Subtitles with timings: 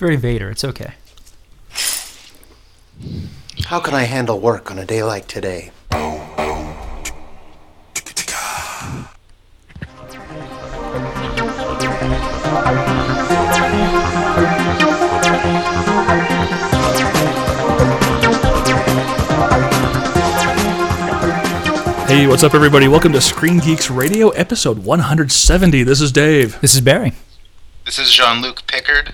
[0.00, 0.50] very Vader.
[0.50, 0.94] It's okay.
[3.66, 5.72] How can I handle work on a day like today?
[22.06, 22.88] Hey, what's up, everybody?
[22.88, 25.82] Welcome to Screen Geeks Radio, episode 170.
[25.82, 26.58] This is Dave.
[26.62, 27.12] This is Barry.
[27.84, 29.12] This is Jean Luc Picard.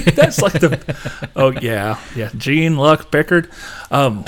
[0.14, 1.30] That's like the.
[1.36, 2.30] Oh yeah, yeah.
[2.36, 3.50] Jean Luc Picard.
[3.90, 4.24] Um,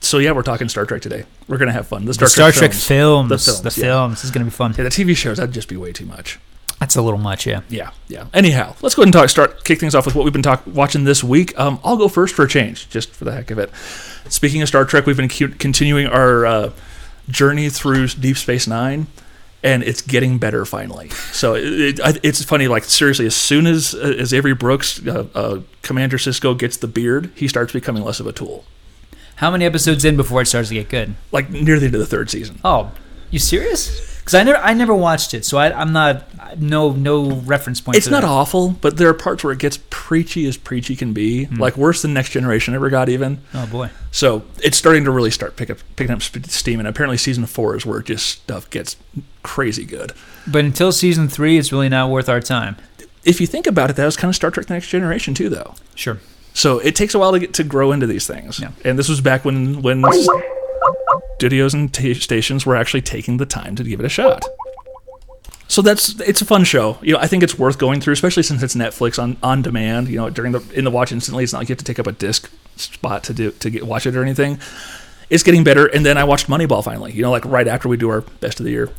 [0.00, 1.24] so yeah, we're talking Star Trek today.
[1.48, 2.04] We're gonna have fun.
[2.04, 3.28] The Star, The Star Trek films.
[3.30, 3.74] The The films.
[3.74, 3.78] films.
[3.78, 4.08] yeah.
[4.08, 4.74] This is to be fun.
[4.76, 6.38] Yeah, the TV shows that'd just be way too much.
[6.78, 7.60] That's a little much, yeah.
[7.68, 8.24] Yeah, yeah.
[8.32, 9.28] Anyhow, let's go ahead and talk.
[9.28, 11.58] Start kick things off with what we've been talk, watching this week.
[11.60, 13.70] Um, I'll go first for a change, just for the heck of it.
[14.30, 16.72] Speaking of Star Trek, we've been cu- continuing our uh,
[17.28, 19.08] journey through Deep Space Nine,
[19.62, 21.10] and it's getting better finally.
[21.32, 22.68] So it, it, it's funny.
[22.68, 27.30] Like seriously, as soon as as Avery Brooks, uh, uh, Commander Sisko gets the beard,
[27.34, 28.64] he starts becoming less of a tool.
[29.36, 31.14] How many episodes in before it starts to get good?
[31.32, 32.60] Like near the end of the third season.
[32.62, 32.92] Oh,
[33.30, 34.09] you serious?
[34.20, 37.96] Because I never, I never watched it, so I, I'm not, no, no reference point.
[37.96, 38.28] It's not that.
[38.28, 41.56] awful, but there are parts where it gets preachy as preachy can be, hmm.
[41.56, 43.40] like worse than Next Generation ever got even.
[43.54, 43.90] Oh boy.
[44.12, 47.76] So it's starting to really start pick up, picking up steam, and apparently season four
[47.76, 48.96] is where just stuff gets
[49.42, 50.12] crazy good.
[50.46, 52.76] But until season three, it's really not worth our time.
[53.24, 55.48] If you think about it, that was kind of Star Trek: The Next Generation too,
[55.48, 55.74] though.
[55.94, 56.18] Sure.
[56.54, 58.60] So it takes a while to get to grow into these things.
[58.60, 58.72] Yeah.
[58.84, 60.02] And this was back when when
[61.40, 64.44] studios and t- stations were actually taking the time to give it a shot.
[65.68, 66.98] So that's it's a fun show.
[67.00, 70.08] You know, I think it's worth going through, especially since it's Netflix on, on demand.
[70.08, 71.98] You know, during the in the watch instantly, it's not like you have to take
[71.98, 74.58] up a disc spot to do to get watch it or anything.
[75.30, 75.86] It's getting better.
[75.86, 77.12] And then I watched Moneyball finally.
[77.12, 78.90] You know, like right after we do our best of the year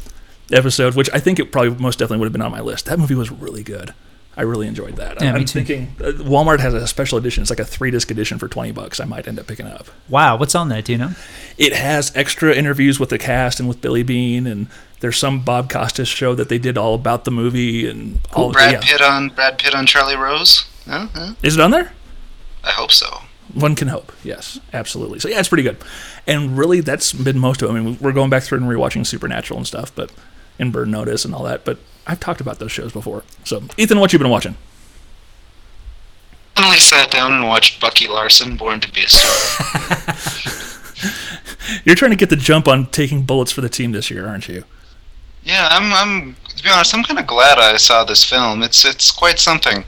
[0.52, 2.86] episode, which I think it probably most definitely would have been on my list.
[2.86, 3.94] That movie was really good.
[4.38, 5.22] I really enjoyed that.
[5.22, 5.64] Yeah, I'm me too.
[5.64, 7.42] thinking uh, Walmart has a special edition.
[7.42, 9.00] It's like a three disc edition for twenty bucks.
[9.00, 9.88] I might end up picking up.
[10.08, 10.38] Wow.
[10.38, 10.86] What's on that?
[10.86, 11.12] Do you know?
[11.58, 14.68] It has extra interviews with the cast and with Billy Beane, and
[15.02, 18.52] there's some Bob Costas show that they did all about the movie and all.
[18.52, 18.80] Brad yeah.
[18.82, 20.66] Pitt on Brad Pitt on Charlie Rose.
[20.88, 21.92] No, no, Is it on there?
[22.64, 23.22] I hope so.
[23.54, 24.12] One can hope.
[24.24, 25.20] Yes, absolutely.
[25.20, 25.78] So yeah, it's pretty good.
[26.26, 27.74] And really, that's been most of it.
[27.74, 30.12] I mean, we're going back through and rewatching Supernatural and stuff, but
[30.60, 31.66] and Burn Notice and all that.
[31.66, 33.24] But I've talked about those shows before.
[33.44, 34.56] So Ethan, what you been watching?
[36.56, 40.16] Finally sat down and watched Bucky Larson, Born to Be a Star.
[41.86, 44.48] You're trying to get the jump on taking bullets for the team this year, aren't
[44.48, 44.66] you?
[45.44, 45.94] yeah, I'm.
[45.94, 46.36] I'm.
[46.56, 48.62] To be honest, I'm kind of glad I saw this film.
[48.64, 48.86] It's.
[48.86, 49.84] It's quite something.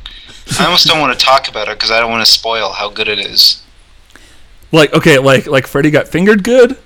[0.59, 2.89] I almost don't want to talk about it because I don't want to spoil how
[2.89, 3.63] good it is.
[4.71, 6.77] Like okay, like like Freddie got fingered good,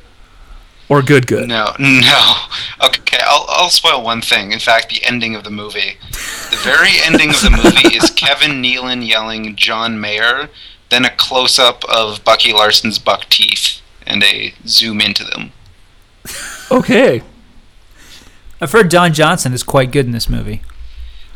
[0.89, 1.47] or good good.
[1.47, 2.35] No, no.
[3.17, 4.51] Okay, I'll, I'll spoil one thing.
[4.51, 5.97] In fact, the ending of the movie.
[6.11, 10.49] The very ending of the movie is Kevin Nealon yelling John Mayer,
[10.89, 15.51] then a close up of Bucky Larson's buck teeth, and a zoom into them.
[16.69, 17.23] Okay.
[18.61, 20.61] I've heard Don Johnson is quite good in this movie.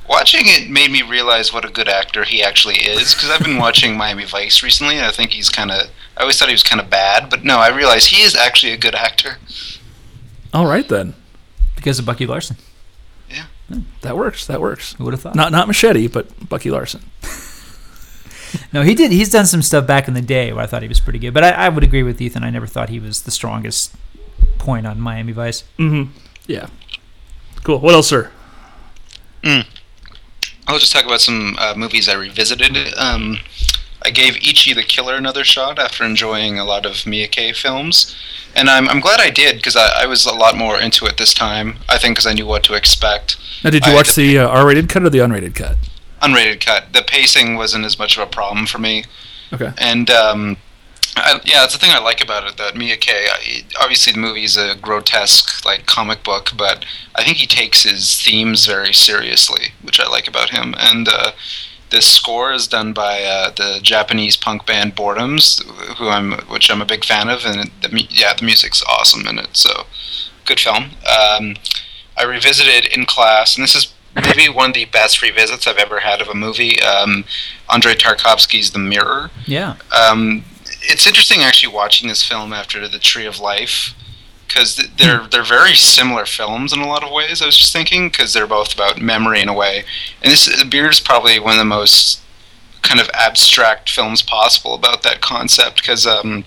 [0.08, 3.58] Watching it made me realize what a good actor he actually is, because I've been
[3.58, 5.90] watching Miami Vice recently, and I think he's kind of.
[6.16, 8.74] I always thought he was kind of bad, but no, I realize he is actually
[8.74, 9.38] a good actor.
[10.54, 11.16] All right then.
[11.82, 12.58] Because of Bucky Larson.
[13.28, 13.46] Yeah.
[14.02, 14.46] That works.
[14.46, 14.94] That works.
[14.94, 15.34] Who would have thought?
[15.36, 17.02] Not not Machete, but Bucky Larson.
[18.74, 19.14] No, he did.
[19.14, 21.34] He's done some stuff back in the day where I thought he was pretty good.
[21.34, 22.44] But I, I would agree with Ethan.
[22.44, 23.94] I never thought he was the strongest
[24.58, 25.64] point on Miami Vice.
[25.80, 26.12] Mm-hmm.
[26.48, 26.68] Yeah.
[27.64, 27.80] Cool.
[27.80, 28.30] What else, sir?
[29.44, 32.76] I'll just talk about some uh, movies I revisited.
[32.98, 33.38] Um,
[34.04, 38.16] I gave Ichi the Killer another shot after enjoying a lot of Miike films,
[38.56, 41.18] and I'm, I'm glad I did because I, I was a lot more into it
[41.18, 41.78] this time.
[41.88, 43.38] I think because I knew what to expect.
[43.64, 45.78] Now, did you I- watch the uh, R-rated cut or the unrated cut?
[46.22, 46.94] Unrated cut.
[46.94, 49.06] The pacing wasn't as much of a problem for me,
[49.54, 49.72] Okay.
[49.78, 50.58] and um,
[51.18, 52.58] I, yeah, that's the thing I like about it.
[52.58, 53.08] That Miike,
[53.80, 56.86] obviously the movie is a grotesque like comic book, but
[57.16, 60.74] I think he takes his themes very seriously, which I like about him.
[60.78, 61.32] And uh,
[61.92, 65.62] this score is done by uh, the Japanese punk band Boredoms,
[65.98, 69.38] who I'm, which I'm a big fan of, and the, yeah, the music's awesome in
[69.38, 69.56] it.
[69.58, 69.84] So
[70.46, 70.92] good film.
[71.06, 71.56] Um,
[72.18, 76.00] I revisited in class, and this is maybe one of the best revisits I've ever
[76.00, 76.82] had of a movie.
[76.82, 77.24] Um,
[77.72, 79.76] Andrei Tarkovsky's The Mirror Yeah.
[79.96, 80.44] um,
[80.84, 83.94] it's interesting actually watching this film after the Tree of Life
[84.52, 87.42] because they're they're very similar films in a lot of ways.
[87.42, 89.84] I was just thinking because they're both about memory in a way,
[90.22, 92.22] and this Beard is probably one of the most
[92.82, 96.44] kind of abstract films possible about that concept because um,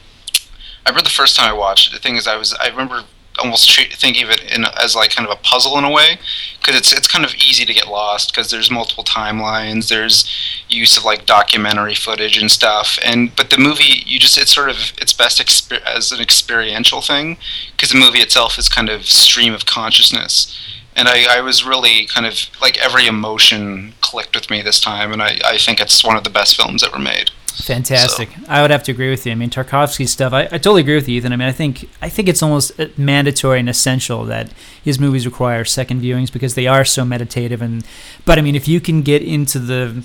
[0.84, 1.94] I remember the first time I watched it.
[1.94, 3.04] The thing is, I was I remember
[3.38, 6.18] almost treat, thinking of it in, as like kind of a puzzle in a way
[6.58, 9.88] because it's it's kind of easy to get lost because there's multiple timelines.
[9.88, 10.24] There's
[10.68, 12.98] use of like documentary footage and stuff.
[13.04, 17.00] And but the movie, you just it's sort of it's best exper- as an experiential
[17.00, 17.36] thing
[17.72, 20.56] because the movie itself is kind of stream of consciousness.
[20.96, 25.12] And I, I was really kind of like every emotion clicked with me this time,
[25.12, 27.30] and I, I think it's one of the best films ever made.
[27.62, 28.30] Fantastic.
[28.48, 29.32] I would have to agree with you.
[29.32, 30.32] I mean, Tarkovsky's stuff.
[30.32, 31.32] I, I totally agree with you, Ethan.
[31.32, 34.52] I mean, I think I think it's almost uh, mandatory and essential that
[34.82, 37.62] his movies require second viewings because they are so meditative.
[37.62, 37.86] And
[38.24, 40.02] but I mean, if you can get into the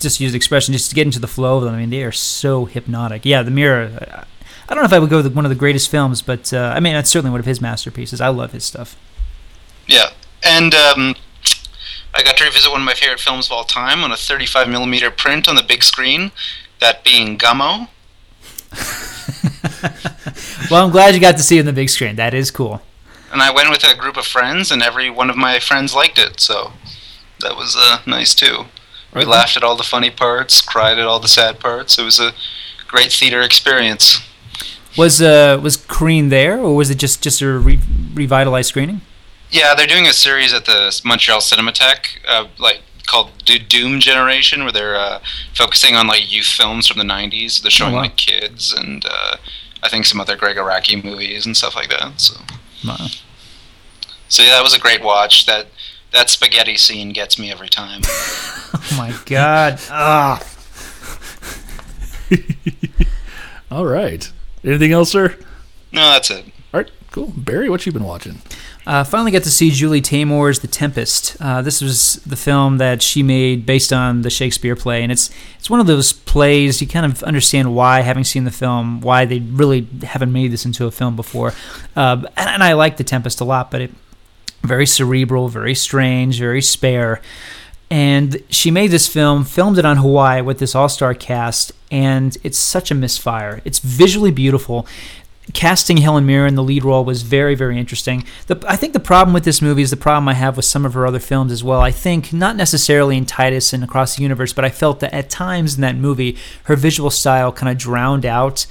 [0.00, 1.74] just use the expression, just to get into the flow of them.
[1.74, 3.24] I mean, they are so hypnotic.
[3.24, 4.26] Yeah, The Mirror.
[4.68, 6.72] I don't know if I would go with one of the greatest films, but uh,
[6.74, 8.20] I mean, that's certainly one of his masterpieces.
[8.20, 8.96] I love his stuff.
[9.86, 10.06] Yeah,
[10.42, 11.14] and um,
[12.14, 14.68] I got to revisit one of my favorite films of all time on a 35
[14.68, 16.32] millimeter print on the big screen.
[16.80, 17.88] That being Gummo.
[20.70, 22.16] well, I'm glad you got to see it on the big screen.
[22.16, 22.82] That is cool.
[23.32, 26.18] And I went with a group of friends, and every one of my friends liked
[26.18, 26.72] it, so
[27.40, 28.66] that was uh, nice too.
[29.14, 31.98] We laughed at all the funny parts, cried at all the sad parts.
[31.98, 32.32] It was a
[32.88, 34.20] great theater experience.
[34.96, 37.80] Was uh was Korine there, or was it just just a re-
[38.14, 39.00] revitalized screening?
[39.50, 44.62] Yeah, they're doing a series at the Montreal Cinematheque, uh, like called Do- Doom Generation,
[44.62, 45.20] where they're uh,
[45.54, 47.60] focusing on like youth films from the '90s.
[47.62, 48.00] They're showing wow.
[48.02, 49.36] like kids and uh,
[49.82, 52.20] I think some other Gregg Araki movies and stuff like that.
[52.20, 52.40] So,
[52.86, 53.06] Wow.
[54.28, 55.46] so yeah, that was a great watch.
[55.46, 55.66] That
[56.12, 58.02] that spaghetti scene gets me every time.
[58.76, 59.78] Oh my god.
[59.88, 60.44] Ah.
[63.70, 64.30] All right.
[64.64, 65.36] Anything else, sir?
[65.92, 66.44] no, that's it.
[66.72, 67.32] All right, cool.
[67.36, 68.40] Barry, what you been watching?
[68.86, 71.36] Uh, finally got to see Julie Taymor's The Tempest.
[71.40, 75.30] Uh, this was the film that she made based on the Shakespeare play, and it's
[75.58, 79.24] it's one of those plays you kind of understand why, having seen the film, why
[79.24, 81.54] they really haven't made this into a film before.
[81.96, 83.90] Uh, and, and I like The Tempest a lot, but it
[84.62, 87.20] very cerebral, very strange, very spare.
[87.90, 92.58] And she made this film, filmed it on Hawaii with this all-star cast, and it's
[92.58, 93.60] such a misfire.
[93.64, 94.86] It's visually beautiful
[95.52, 98.24] casting Helen Mirren in the lead role was very, very interesting.
[98.46, 100.86] The, I think the problem with this movie is the problem I have with some
[100.86, 101.80] of her other films as well.
[101.80, 105.28] I think not necessarily in Titus and Across the Universe, but I felt that at
[105.28, 108.66] times in that movie, her visual style kind of drowned out.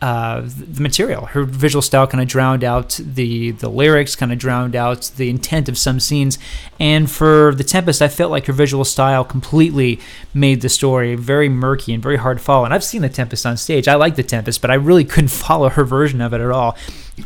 [0.00, 4.38] Uh, the material, her visual style kind of drowned out the the lyrics, kind of
[4.38, 6.38] drowned out the intent of some scenes.
[6.78, 9.98] And for the Tempest, I felt like her visual style completely
[10.32, 12.64] made the story very murky and very hard to follow.
[12.64, 13.88] And I've seen the Tempest on stage.
[13.88, 16.76] I like the Tempest, but I really couldn't follow her version of it at all.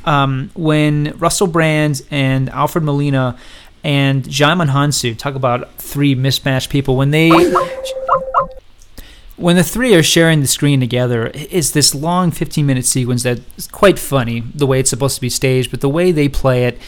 [0.06, 3.36] Um, when Russell Brand and Alfred Molina
[3.84, 7.30] and Djimon Hounsou talk about three mismatched people, when they
[9.42, 13.66] when the three are sharing the screen together, it's this long 15 minute sequence that's
[13.66, 16.78] quite funny, the way it's supposed to be staged, but the way they play it,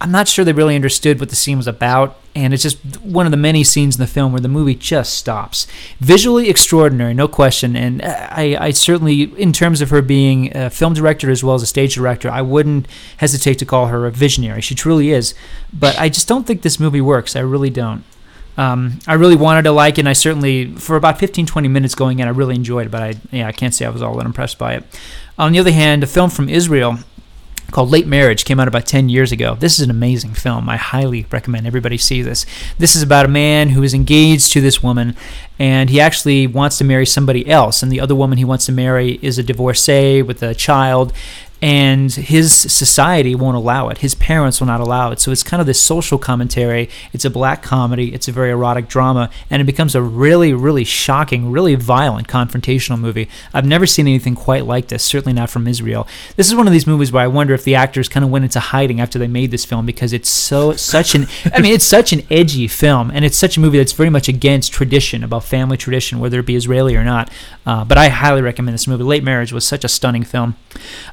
[0.00, 3.24] I'm not sure they really understood what the scene was about, and it's just one
[3.24, 5.68] of the many scenes in the film where the movie just stops.
[6.00, 10.70] Visually extraordinary, no question, and uh, I, I certainly, in terms of her being a
[10.70, 12.88] film director as well as a stage director, I wouldn't
[13.18, 14.60] hesitate to call her a visionary.
[14.60, 15.34] She truly is,
[15.72, 17.36] but I just don't think this movie works.
[17.36, 18.02] I really don't.
[18.56, 21.94] Um, I really wanted to like it, and I certainly, for about 15, 20 minutes
[21.94, 24.16] going in, I really enjoyed it, but I, yeah, I can't say I was all
[24.16, 24.84] that impressed by it.
[25.38, 26.98] On the other hand, a film from Israel
[27.72, 29.56] called Late Marriage came out about 10 years ago.
[29.56, 30.68] This is an amazing film.
[30.68, 32.44] I highly recommend everybody see this.
[32.78, 35.16] This is about a man who is engaged to this woman
[35.58, 38.72] and he actually wants to marry somebody else and the other woman he wants to
[38.72, 41.12] marry is a divorcee with a child
[41.62, 43.98] and his society won't allow it.
[43.98, 45.20] His parents will not allow it.
[45.20, 46.90] So it's kind of this social commentary.
[47.12, 48.12] It's a black comedy.
[48.12, 52.98] It's a very erotic drama, and it becomes a really, really shocking, really violent confrontational
[52.98, 53.28] movie.
[53.54, 55.04] I've never seen anything quite like this.
[55.04, 56.08] Certainly not from Israel.
[56.34, 58.44] This is one of these movies where I wonder if the actors kind of went
[58.44, 61.28] into hiding after they made this film because it's so such an.
[61.54, 64.28] I mean, it's such an edgy film, and it's such a movie that's very much
[64.28, 67.30] against tradition about family tradition, whether it be Israeli or not.
[67.64, 69.04] Uh, but I highly recommend this movie.
[69.04, 70.56] Late Marriage was such a stunning film.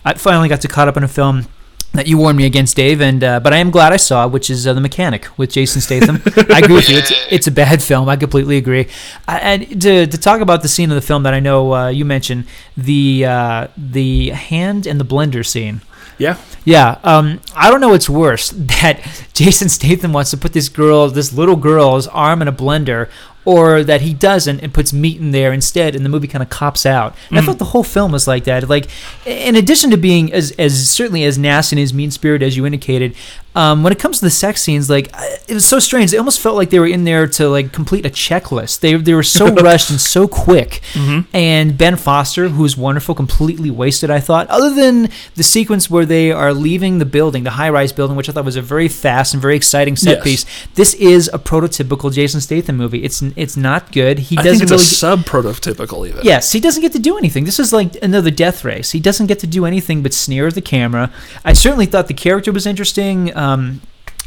[0.03, 1.45] I finally got to caught up in a film
[1.93, 4.49] that you warned me against, Dave, and uh, but I am glad I saw, which
[4.49, 6.21] is uh, the Mechanic with Jason Statham.
[6.49, 8.07] I agree with you; it's, it's a bad film.
[8.07, 8.87] I completely agree.
[9.27, 11.87] I, and to, to talk about the scene of the film that I know uh,
[11.89, 12.45] you mentioned,
[12.77, 15.81] the uh, the hand and the blender scene.
[16.17, 16.37] Yeah.
[16.65, 19.01] Yeah, um, I don't know what's worse that
[19.33, 23.09] Jason Statham wants to put this girl, this little girl's arm in a blender,
[23.45, 26.49] or that he doesn't and puts meat in there instead, and the movie kind of
[26.49, 27.15] cops out.
[27.29, 27.45] And I mm.
[27.45, 28.67] thought the whole film was like that.
[28.67, 28.87] Like,
[29.25, 32.65] in addition to being as, as certainly as nasty and as mean spirited as you
[32.65, 33.15] indicated,
[33.59, 35.07] Um, when it comes to the sex scenes, like
[35.47, 36.13] it was so strange.
[36.13, 38.79] It almost felt like they were in there to like complete a checklist.
[38.79, 40.81] They they were so rushed and so quick.
[41.33, 44.09] And Ben Foster, who was wonderful, completely wasted.
[44.09, 47.91] I thought, other than the sequence where they are leaving the building, the high rise
[47.91, 50.23] building, which I thought was a very fast and very exciting set Yes.
[50.23, 50.45] piece.
[50.75, 53.03] This is a prototypical Jason Statham movie.
[53.03, 54.19] It's it's not good.
[54.29, 54.83] He I doesn't think it's really.
[54.83, 56.23] a sub prototypical even.
[56.23, 57.43] Yes, he doesn't get to do anything.
[57.45, 58.91] This is like another death race.
[58.91, 61.11] He doesn't get to do anything but sneer at the camera.
[61.43, 63.35] I certainly thought the character was interesting.
[63.35, 63.48] Um,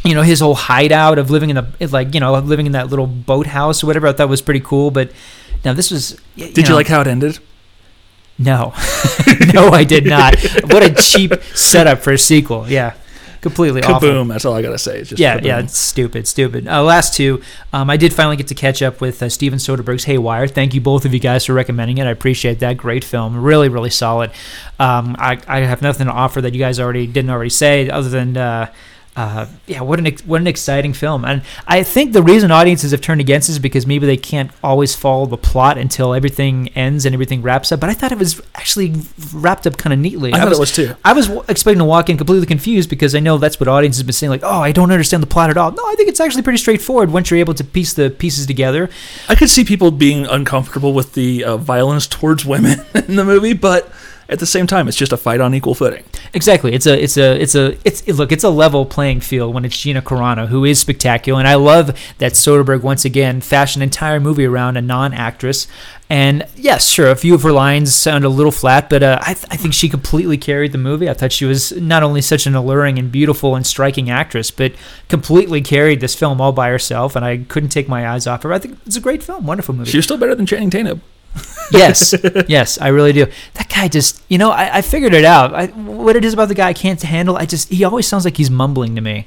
[0.05, 2.89] you know, his whole hideout of living in a like you know living in that
[2.89, 4.07] little boathouse or whatever.
[4.09, 4.91] I thought was pretty cool.
[4.91, 5.13] But
[5.65, 6.21] now this was.
[6.37, 7.39] y- Did you like how it ended?
[8.39, 8.73] No,
[9.55, 10.35] no, I did not.
[10.65, 12.67] what a cheap setup for a sequel.
[12.69, 12.95] Yeah,
[13.43, 14.09] completely awful.
[14.09, 14.29] Kaboom!
[14.29, 14.99] That's all I gotta say.
[15.01, 15.45] It's just Yeah, kaboom.
[15.45, 16.67] yeah, it's stupid, stupid.
[16.67, 17.41] Uh, last two,
[17.73, 20.49] um, I did finally get to catch up with uh, Steven Soderbergh's Haywire.
[20.49, 22.07] Thank you both of you guys for recommending it.
[22.07, 22.79] I appreciate that.
[22.79, 24.31] Great film, really, really solid.
[24.81, 28.09] Um, I, I have nothing to offer that you guys already didn't already say, other
[28.09, 28.37] than.
[28.37, 28.73] Uh,
[29.15, 32.93] uh, yeah, what an ex- what an exciting film, and I think the reason audiences
[32.93, 36.69] have turned against it is because maybe they can't always follow the plot until everything
[36.69, 37.81] ends and everything wraps up.
[37.81, 38.95] But I thought it was actually
[39.35, 40.33] wrapped up kind of neatly.
[40.33, 40.97] I thought it was too.
[41.05, 44.01] I was w- expecting to walk in completely confused because I know that's what audiences
[44.01, 46.09] have been saying, like, "Oh, I don't understand the plot at all." No, I think
[46.09, 48.89] it's actually pretty straightforward once you're able to piece the pieces together.
[49.29, 53.53] I could see people being uncomfortable with the uh, violence towards women in the movie,
[53.53, 53.93] but
[54.33, 56.05] at the same time, it's just a fight on equal footing.
[56.33, 59.55] Exactly, it's a, it's a, it's a, it's it, look, it's a level playing field
[59.55, 63.83] when it's Gina Carano who is spectacular, and I love that Soderbergh once again fashioned
[63.83, 65.69] an entire movie around a non-actress.
[66.09, 69.35] And yes, sure, a few of her lines sound a little flat, but uh, I,
[69.35, 71.09] th- I think she completely carried the movie.
[71.09, 74.73] I thought she was not only such an alluring and beautiful and striking actress, but
[75.09, 78.53] completely carried this film all by herself, and I couldn't take my eyes off her.
[78.53, 79.91] I think it's a great film, wonderful movie.
[79.91, 81.01] She was still better than Channing Tatum.
[81.73, 82.15] yes,
[82.49, 83.27] yes, I really do.
[83.55, 85.55] That guy just, you know, I, I figured it out.
[85.55, 88.25] I, what it is about the guy I can't handle, I just, he always sounds
[88.25, 89.25] like he's mumbling to me.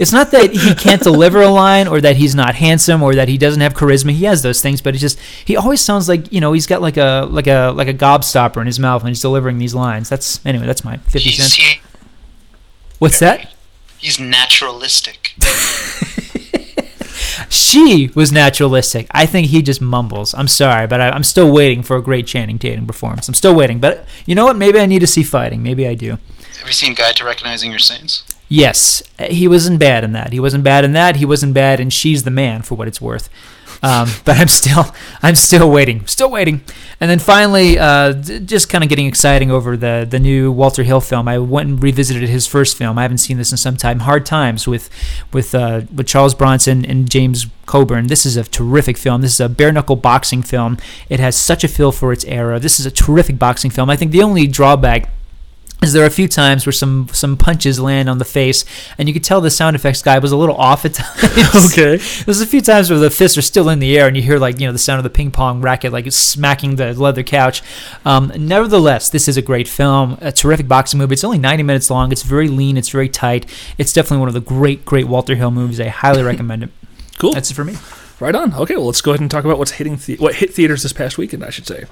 [0.00, 3.28] It's not that he can't deliver a line or that he's not handsome or that
[3.28, 4.12] he doesn't have charisma.
[4.12, 6.80] He has those things, but it's just he always sounds like you know he's got
[6.80, 10.08] like a like a like a gobstopper in his mouth when he's delivering these lines.
[10.08, 10.64] That's anyway.
[10.64, 11.54] That's my fifty He's, cents.
[11.56, 11.80] he,
[12.98, 13.52] What's that?
[13.98, 15.34] he's naturalistic.
[17.48, 19.06] She was naturalistic.
[19.12, 20.34] I think he just mumbles.
[20.34, 23.28] I'm sorry, but I, I'm still waiting for a great Channing Tatum performance.
[23.28, 24.56] I'm still waiting, but you know what?
[24.56, 25.62] Maybe I need to see fighting.
[25.62, 26.18] Maybe I do.
[26.58, 28.24] Have you seen Guide to Recognizing Your Saints?
[28.48, 30.32] Yes, he wasn't bad in that.
[30.32, 31.16] He wasn't bad in that.
[31.16, 33.28] He wasn't bad in She's the Man, for what it's worth.
[33.82, 34.86] Um, but I'm still,
[35.22, 36.62] I'm still waiting, still waiting.
[37.00, 41.00] And then finally, uh, just kind of getting exciting over the the new Walter Hill
[41.00, 41.28] film.
[41.28, 42.98] I went and revisited his first film.
[42.98, 44.00] I haven't seen this in some time.
[44.00, 44.90] Hard Times with
[45.32, 48.08] with uh, with Charles Bronson and James Coburn.
[48.08, 49.22] This is a terrific film.
[49.22, 50.76] This is a bare knuckle boxing film.
[51.08, 52.58] It has such a feel for its era.
[52.58, 53.88] This is a terrific boxing film.
[53.88, 55.08] I think the only drawback
[55.82, 58.64] is there are a few times where some some punches land on the face,
[58.98, 61.72] and you could tell the sound effects guy was a little off at times.
[61.72, 61.96] Okay.
[62.24, 64.38] There's a few times where the fists are still in the air, and you hear
[64.38, 67.22] like you know the sound of the ping pong racket like it's smacking the leather
[67.22, 67.62] couch.
[68.04, 71.14] Um, nevertheless, this is a great film, a terrific boxing movie.
[71.14, 72.12] It's only 90 minutes long.
[72.12, 72.76] It's very lean.
[72.76, 73.46] It's very tight.
[73.78, 75.80] It's definitely one of the great great Walter Hill movies.
[75.80, 76.70] I highly recommend it.
[77.18, 77.32] Cool.
[77.32, 77.76] That's it for me.
[78.18, 78.52] right on.
[78.54, 80.92] Okay, well, let's go ahead and talk about what's hitting the- what hit theaters this
[80.92, 81.42] past weekend.
[81.44, 81.84] I should say.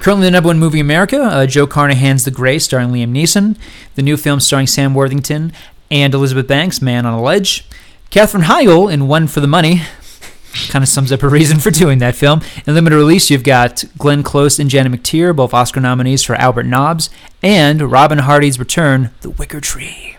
[0.00, 3.56] Currently, the number one movie in America, uh, Joe Carnahan's The Grey, starring Liam Neeson.
[3.96, 5.52] The new film starring Sam Worthington
[5.90, 7.66] and Elizabeth Banks, Man on a Ledge.
[8.10, 9.82] Katherine Heigl in One for the Money.
[10.68, 12.40] Kind of sums up her reason for doing that film.
[12.66, 16.64] In limited release, you've got Glenn Close and Janet McTeer, both Oscar nominees for Albert
[16.64, 17.08] Nobbs,
[17.42, 20.16] and Robin Hardy's return, The Wicker Tree.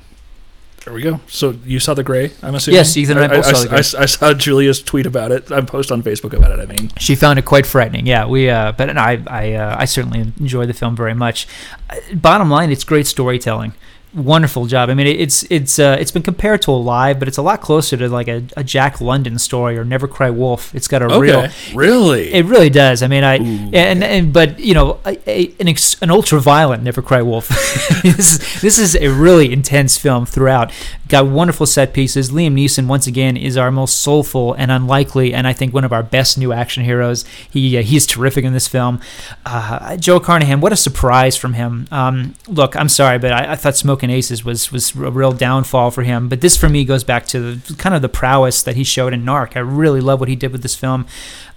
[0.83, 1.19] There we go.
[1.27, 2.31] So you saw the Grey?
[2.41, 2.77] I'm assuming.
[2.77, 3.77] Yes, Ethan and I both saw The Grey.
[3.77, 5.51] I, I saw Julia's tweet about it.
[5.51, 6.59] I post on Facebook about it.
[6.59, 8.07] I mean, She found it quite frightening.
[8.07, 8.49] Yeah, we.
[8.49, 11.47] Uh, but no, I, I, uh, I certainly enjoy the film very much.
[11.89, 13.73] Uh, bottom line, it's great storytelling.
[14.13, 14.89] Wonderful job.
[14.89, 17.61] I mean, it- it's it's uh, it's been compared to Alive, but it's a lot
[17.61, 20.75] closer to like a, a Jack London story or Never Cry Wolf.
[20.75, 21.47] It's got a real.
[21.73, 22.33] really?
[22.33, 23.03] It really does.
[23.03, 26.41] I mean, I Ooh, and and but you know, a, a, an ex, an ultra
[26.41, 27.47] violent Never Cry Wolf.
[28.03, 30.73] this is this is a really intense film throughout.
[31.07, 32.31] Got wonderful set pieces.
[32.31, 35.93] Liam Neeson once again is our most soulful and unlikely, and I think one of
[35.93, 37.23] our best new action heroes.
[37.49, 38.99] He uh, he's terrific in this film.
[39.45, 41.87] Uh, Joe Carnahan, what a surprise from him.
[41.91, 45.91] Um, look, I'm sorry, but I, I thought Smoking Aces was was a real downfall
[45.91, 46.27] for him.
[46.27, 49.13] But this for me goes back to the, kind of the prowess that he showed
[49.13, 49.55] in Narc.
[49.55, 51.05] I really love what he did with this film.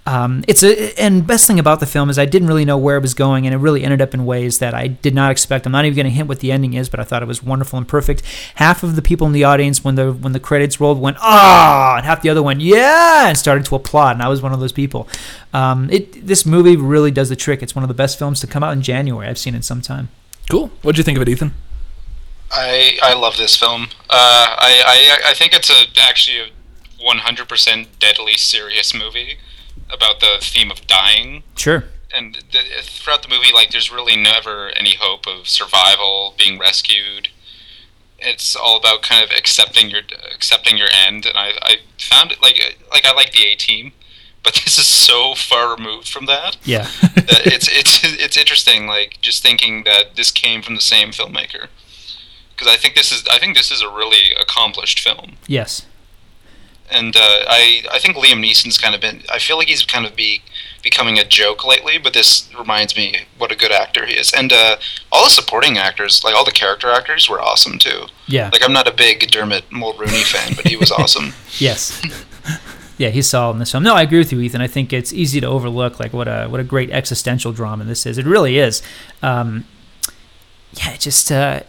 [0.05, 2.97] Um, it's a and best thing about the film is I didn't really know where
[2.97, 5.65] it was going, and it really ended up in ways that I did not expect.
[5.65, 7.41] I'm not even going to hint what the ending is, but I thought it was
[7.41, 8.21] wonderful and perfect.
[8.55, 11.95] Half of the people in the audience, when the when the credits rolled, went ah,
[11.97, 14.59] and half the other went yeah, and started to applaud, and I was one of
[14.59, 15.07] those people.
[15.51, 17.63] Um, it this movie really does the trick.
[17.63, 19.81] It's one of the best films to come out in January I've seen in some
[19.81, 20.09] time.
[20.47, 20.67] cool.
[20.83, 21.51] What'd you think of it, Ethan?
[22.51, 23.87] I I love this film.
[24.09, 24.83] Uh, I,
[25.25, 26.47] I I think it's a actually a
[27.05, 29.37] 100% deadly serious movie
[29.91, 31.43] about the theme of dying.
[31.55, 31.85] Sure.
[32.13, 37.29] And the, throughout the movie, like there's really never any hope of survival, being rescued.
[38.17, 40.01] It's all about kind of accepting your
[40.33, 41.25] accepting your end.
[41.25, 43.91] And I, I found it like like I like the A Team,
[44.43, 46.57] but this is so far removed from that.
[46.63, 46.87] Yeah.
[47.01, 48.87] that it's it's it's interesting.
[48.87, 51.67] Like just thinking that this came from the same filmmaker
[52.55, 55.33] because I think this is I think this is a really accomplished film.
[55.47, 55.85] yes.
[56.91, 60.05] And uh, I I think Liam Neeson's kind of been I feel like he's kind
[60.05, 60.41] of be
[60.83, 64.31] becoming a joke lately, but this reminds me what a good actor he is.
[64.31, 64.77] And uh,
[65.11, 68.03] all the supporting actors, like all the character actors, were awesome too.
[68.27, 68.49] Yeah.
[68.53, 71.33] Like I'm not a big Dermot Mulroney fan, but he was awesome.
[71.57, 72.01] Yes.
[72.97, 73.83] Yeah, he's solid in this film.
[73.83, 74.61] No, I agree with you, Ethan.
[74.61, 78.05] I think it's easy to overlook like what a what a great existential drama this
[78.05, 78.17] is.
[78.17, 78.81] It really is.
[79.21, 79.65] Um,
[80.73, 81.61] yeah, it just uh,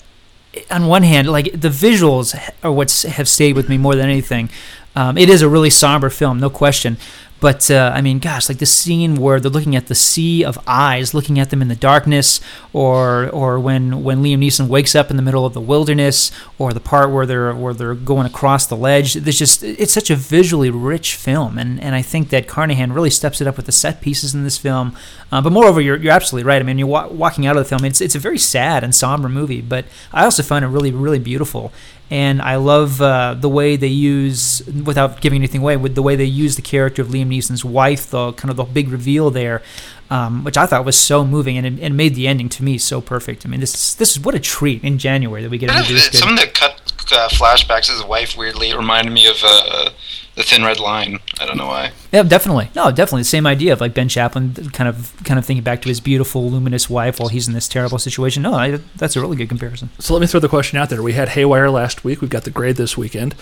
[0.70, 4.50] on one hand, like the visuals are what have stayed with me more than anything.
[4.94, 6.96] Um, it is a really somber film, no question.
[7.38, 10.58] But uh, I mean, gosh, like the scene where they're looking at the sea of
[10.66, 12.40] eyes, looking at them in the darkness,
[12.72, 16.72] or or when when Liam Neeson wakes up in the middle of the wilderness, or
[16.72, 19.14] the part where they're where they're going across the ledge.
[19.14, 23.10] There's just it's such a visually rich film, and, and I think that Carnahan really
[23.10, 24.96] steps it up with the set pieces in this film.
[25.30, 26.62] Uh, but moreover, you're, you're absolutely right.
[26.62, 27.84] I mean, you're wa- walking out of the film.
[27.84, 31.18] It's it's a very sad and somber movie, but I also find it really really
[31.18, 31.72] beautiful
[32.10, 36.14] and I love uh, the way they use, without giving anything away, with the way
[36.14, 39.62] they use the character of Liam Neeson's wife, the kind of the big reveal there,
[40.08, 43.00] um, which I thought was so moving and, it made the ending to me so
[43.00, 43.44] perfect.
[43.44, 45.84] I mean, this is, this is what a treat in January that we get Kind
[45.84, 46.18] to do this.
[46.18, 46.80] some of the cut
[47.12, 49.90] uh, flashbacks of his wife weirdly reminded me of uh,
[50.36, 51.18] the Thin Red Line.
[51.40, 51.92] I don't know why.
[52.12, 52.70] Yeah, definitely.
[52.76, 55.82] No, definitely the same idea of like Ben Chaplin, kind of kind of thinking back
[55.82, 58.42] to his beautiful, luminous wife while he's in this terrible situation.
[58.42, 59.88] No, I, that's a really good comparison.
[59.98, 61.02] So let me throw the question out there.
[61.02, 62.20] We had Haywire last week.
[62.20, 63.34] We've got the grade this weekend.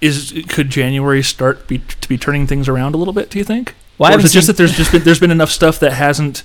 [0.00, 3.30] Is could January start be, to be turning things around a little bit?
[3.30, 3.74] Do you think?
[3.96, 5.78] Well, I or is haven't it just that there's just been there's been enough stuff
[5.80, 6.42] that hasn't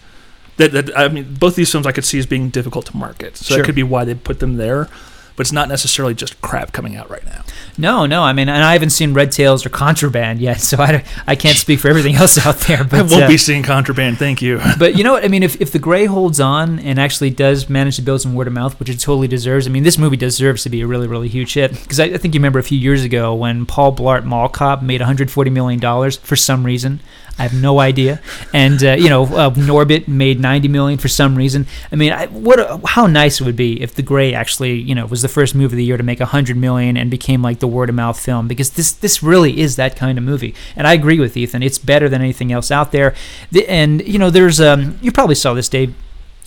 [0.57, 3.35] that, that I mean both these films I could see as being difficult to market.
[3.38, 3.57] So Sure.
[3.57, 4.88] that could be why they put them there.
[5.35, 7.43] But it's not necessarily just crap coming out right now.
[7.81, 8.21] No, no.
[8.21, 11.57] I mean, and I haven't seen Red Tails or Contraband yet, so I, I can't
[11.57, 12.83] speak for everything else out there.
[12.83, 14.19] But I won't uh, be seeing contraband.
[14.19, 14.61] Thank you.
[14.79, 15.43] but you know what I mean?
[15.43, 18.53] If, if the Grey holds on and actually does manage to build some word of
[18.53, 19.67] mouth, which it totally deserves.
[19.67, 21.71] I mean, this movie deserves to be a really, really huge hit.
[21.71, 24.84] Because I, I think you remember a few years ago when Paul Blart Mall Cop
[24.84, 27.01] made 140 million dollars for some reason.
[27.38, 28.22] I have no idea.
[28.54, 31.65] And uh, you know, uh, Norbit made 90 million for some reason.
[31.91, 32.82] I mean, I, what?
[32.86, 35.74] How nice it would be if the Grey actually, you know, was the first movie
[35.74, 38.48] of the year to make 100 million and became like the word of mouth film.
[38.48, 40.54] Because this this really is that kind of movie.
[40.76, 41.63] And I agree with Ethan.
[41.63, 43.15] It's better than anything else out there.
[43.52, 45.96] The, and you know, there's um, you probably saw this, Dave.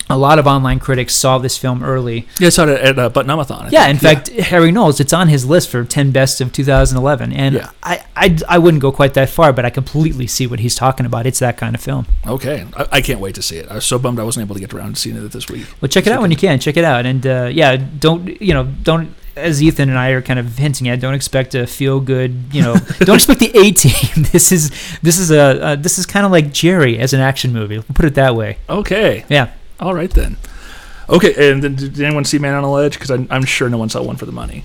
[0.09, 2.27] A lot of online critics saw this film early.
[2.39, 3.69] Yeah, I saw it at uh, Butt-Numb-A-Thon.
[3.71, 7.33] Yeah, in fact, Harry Knowles, it's on his list for 10 best of 2011.
[7.33, 7.69] And Yeah.
[7.81, 11.05] I, I, I wouldn't go quite that far, but I completely see what he's talking
[11.07, 11.25] about.
[11.25, 12.05] It's that kind of film.
[12.27, 13.67] Okay, I, I can't wait to see it.
[13.69, 15.65] I was so bummed I wasn't able to get around to seeing it this week.
[15.81, 16.59] Well, check it out when you can.
[16.59, 17.05] Check it out.
[17.07, 19.13] And uh, yeah, don't, you know, don't.
[19.35, 22.61] As Ethan and I are kind of hinting at, don't expect a feel good, you
[22.61, 24.23] know, don't expect the A team.
[24.31, 27.51] This is this is a uh, this is kind of like Gerry as an action
[27.51, 27.75] movie.
[27.75, 28.59] We'll put it that way.
[28.69, 29.51] Okay, Yeah.
[29.79, 30.37] All right then.
[31.07, 32.93] Okay, and then did anyone see Man on a Ledge?
[32.93, 34.63] Because I'm, I'm sure no one saw one for the money.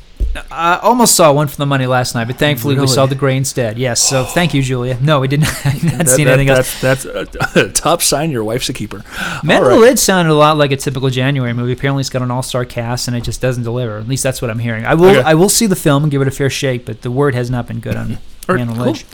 [0.51, 3.37] I almost saw one for the money last night, but thankfully we saw the Grey
[3.37, 3.79] instead.
[3.79, 4.25] Yes, so oh.
[4.25, 4.96] thank you, Julia.
[5.03, 6.81] No, we did not, not That- seen that- anything else.
[6.81, 8.31] that's, That's uh, a, top sign.
[8.31, 9.05] Your wife's a keeper.
[9.42, 9.88] Man All on the right.
[9.90, 11.73] Lid sounded a lot like a typical January movie.
[11.73, 13.99] Apparently, it's got an all-star cast, and it just doesn't deliver.
[13.99, 14.87] At least that's what I'm hearing.
[14.87, 15.23] I will, Okay.
[15.23, 17.51] I will see the film and give it a fair shake, but the word has
[17.51, 18.18] not been good on Man
[18.49, 18.85] right, on the cool.
[18.87, 19.05] Ledge.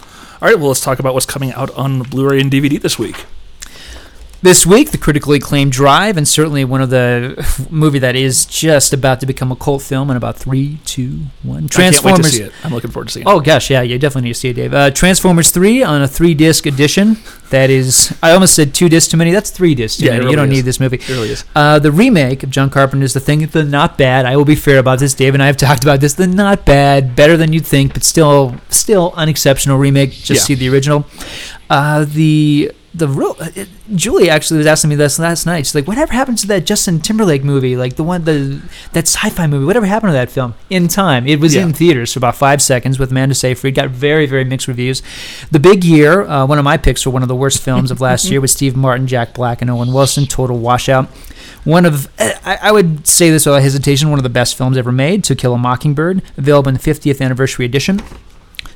[0.42, 3.24] All right, well, let's talk about what's coming out on Blu-ray and DVD this week.
[4.42, 8.92] This week, the critically acclaimed Drive, and certainly one of the movie that is just
[8.92, 11.64] about to become a cult film in about three, two, one.
[11.64, 12.32] I can't wait to Transformers.
[12.32, 12.52] see it.
[12.62, 13.30] I'm looking forward to seeing it.
[13.30, 14.74] Oh gosh, yeah, you definitely need to see it, Dave.
[14.74, 17.16] Uh, Transformers three on a three disc edition.
[17.50, 19.30] That is, I almost said two discs too many.
[19.32, 20.30] That's three discs too Yeah, many.
[20.30, 20.56] you don't is.
[20.58, 20.96] need this movie.
[20.96, 21.44] It really is.
[21.54, 24.26] Uh, the remake of John Carpenter's The Thing, the not bad.
[24.26, 25.14] I will be fair about this.
[25.14, 26.14] Dave and I have talked about this.
[26.14, 30.10] The not bad, better than you'd think, but still, still unexceptional remake.
[30.12, 30.38] Just Yeah.
[30.40, 31.06] see the original.
[31.70, 35.66] Uh, the the real uh, it- Julie actually was asking me this last night.
[35.66, 37.76] She's like, "Whatever happened to that Justin Timberlake movie?
[37.76, 38.60] Like the one the
[38.92, 39.64] that sci-fi movie?
[39.64, 40.54] Whatever happened to that film?
[40.70, 41.62] In time, it was Yeah.
[41.62, 43.74] in theaters for about five seconds with Amanda Seyfried.
[43.74, 45.02] Got very very mixed reviews.
[45.50, 48.00] The Big Year, uh, one of my picks for one of the worst films of
[48.00, 50.26] last year, with Steve Martin, Jack Black, and Owen Wilson.
[50.26, 51.08] Total washout.
[51.64, 54.92] One of, I, I would say this without hesitation, one of the best films ever
[54.92, 58.00] made, To Kill a Mockingbird, available in the 50th anniversary edition.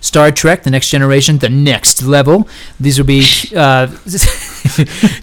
[0.01, 2.49] Star Trek: The Next Generation, The Next Level.
[2.79, 3.25] These will be
[3.57, 3.87] uh,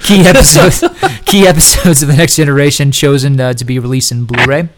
[0.04, 0.84] key episodes.
[1.26, 4.70] key episodes of The Next Generation chosen uh, to be released in Blu-ray.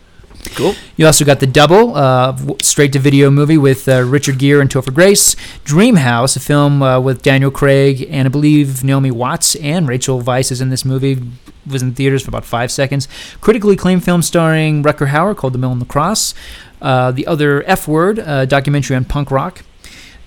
[0.56, 0.73] Cool.
[0.95, 4.69] You also got The Double, uh, straight to video movie with uh, Richard Gere and
[4.69, 5.36] Topher Grace.
[5.63, 10.21] Dream House, a film uh, with Daniel Craig and I believe Naomi Watts and Rachel
[10.21, 11.21] Weisz is in this movie.
[11.69, 13.08] Was in theaters for about five seconds.
[13.41, 16.34] Critically acclaimed film starring Rutger Hauer called The Mill and the Cross.
[16.82, 19.63] Uh, the other F Word, uh, documentary on punk rock.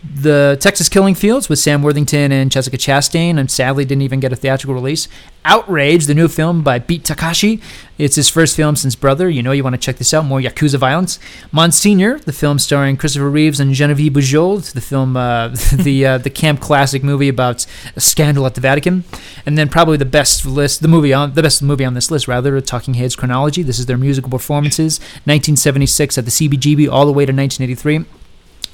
[0.05, 4.33] The Texas Killing Fields with Sam Worthington and Jessica Chastain, and sadly didn't even get
[4.33, 5.07] a theatrical release.
[5.45, 7.61] Outrage, the new film by Beat Takeshi.
[7.99, 9.31] It's his first film since Brother.
[9.31, 10.25] You know you want to check this out.
[10.25, 11.21] More Yakuza violence.
[11.53, 14.73] Monsignor, the film starring Christopher Reeves and Genevieve Bujold.
[14.73, 19.05] The film, uh, the uh, the camp classic movie about a scandal at the Vatican.
[19.47, 22.27] And then probably the best list, the movie on the best movie on this list,
[22.27, 23.63] rather, Talking Heads chronology.
[23.63, 28.22] This is their musical performances, 1976 at the CBGB all the way to 1983.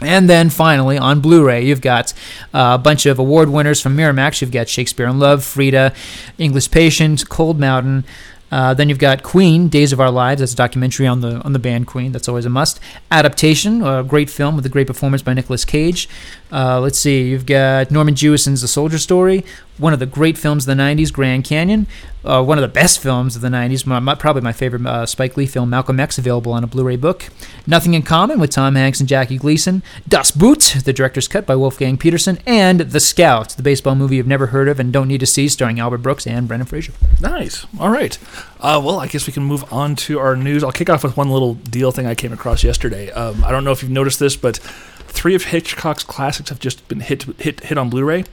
[0.00, 2.12] And then finally, on Blu ray, you've got
[2.54, 4.40] uh, a bunch of award winners from Miramax.
[4.40, 5.92] You've got Shakespeare in Love, Frida,
[6.38, 8.04] English Patient, Cold Mountain.
[8.50, 10.40] Uh, then you've got Queen, Days of Our Lives.
[10.40, 12.12] That's a documentary on the on the band Queen.
[12.12, 12.80] That's always a must.
[13.10, 16.08] Adaptation, a great film with a great performance by Nicolas Cage.
[16.50, 19.44] Uh, let's see, you've got Norman Jewison's The Soldier Story,
[19.78, 21.86] one of the great films of the '90s, Grand Canyon.
[22.24, 25.06] Uh, one of the best films of the '90s, my, my, probably my favorite uh,
[25.06, 27.28] Spike Lee film, Malcolm X, available on a Blu-ray book.
[27.66, 29.82] Nothing in Common with Tom Hanks and Jackie Gleason.
[30.06, 34.26] Das Boot, the director's cut by Wolfgang Petersen, and The Scout, the baseball movie you've
[34.26, 36.92] never heard of and don't need to see, starring Albert Brooks and Brendan Fraser.
[37.20, 37.66] Nice.
[37.78, 38.18] All right.
[38.60, 40.64] Uh, well, I guess we can move on to our news.
[40.64, 43.10] I'll kick off with one little deal thing I came across yesterday.
[43.12, 46.86] Um, I don't know if you've noticed this, but three of Hitchcock's classics have just
[46.88, 48.24] been hit hit hit on Blu-ray.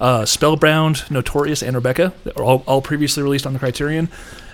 [0.00, 4.08] Uh, Spellbound, Notorious, and Rebecca, all, all previously released on the Criterion.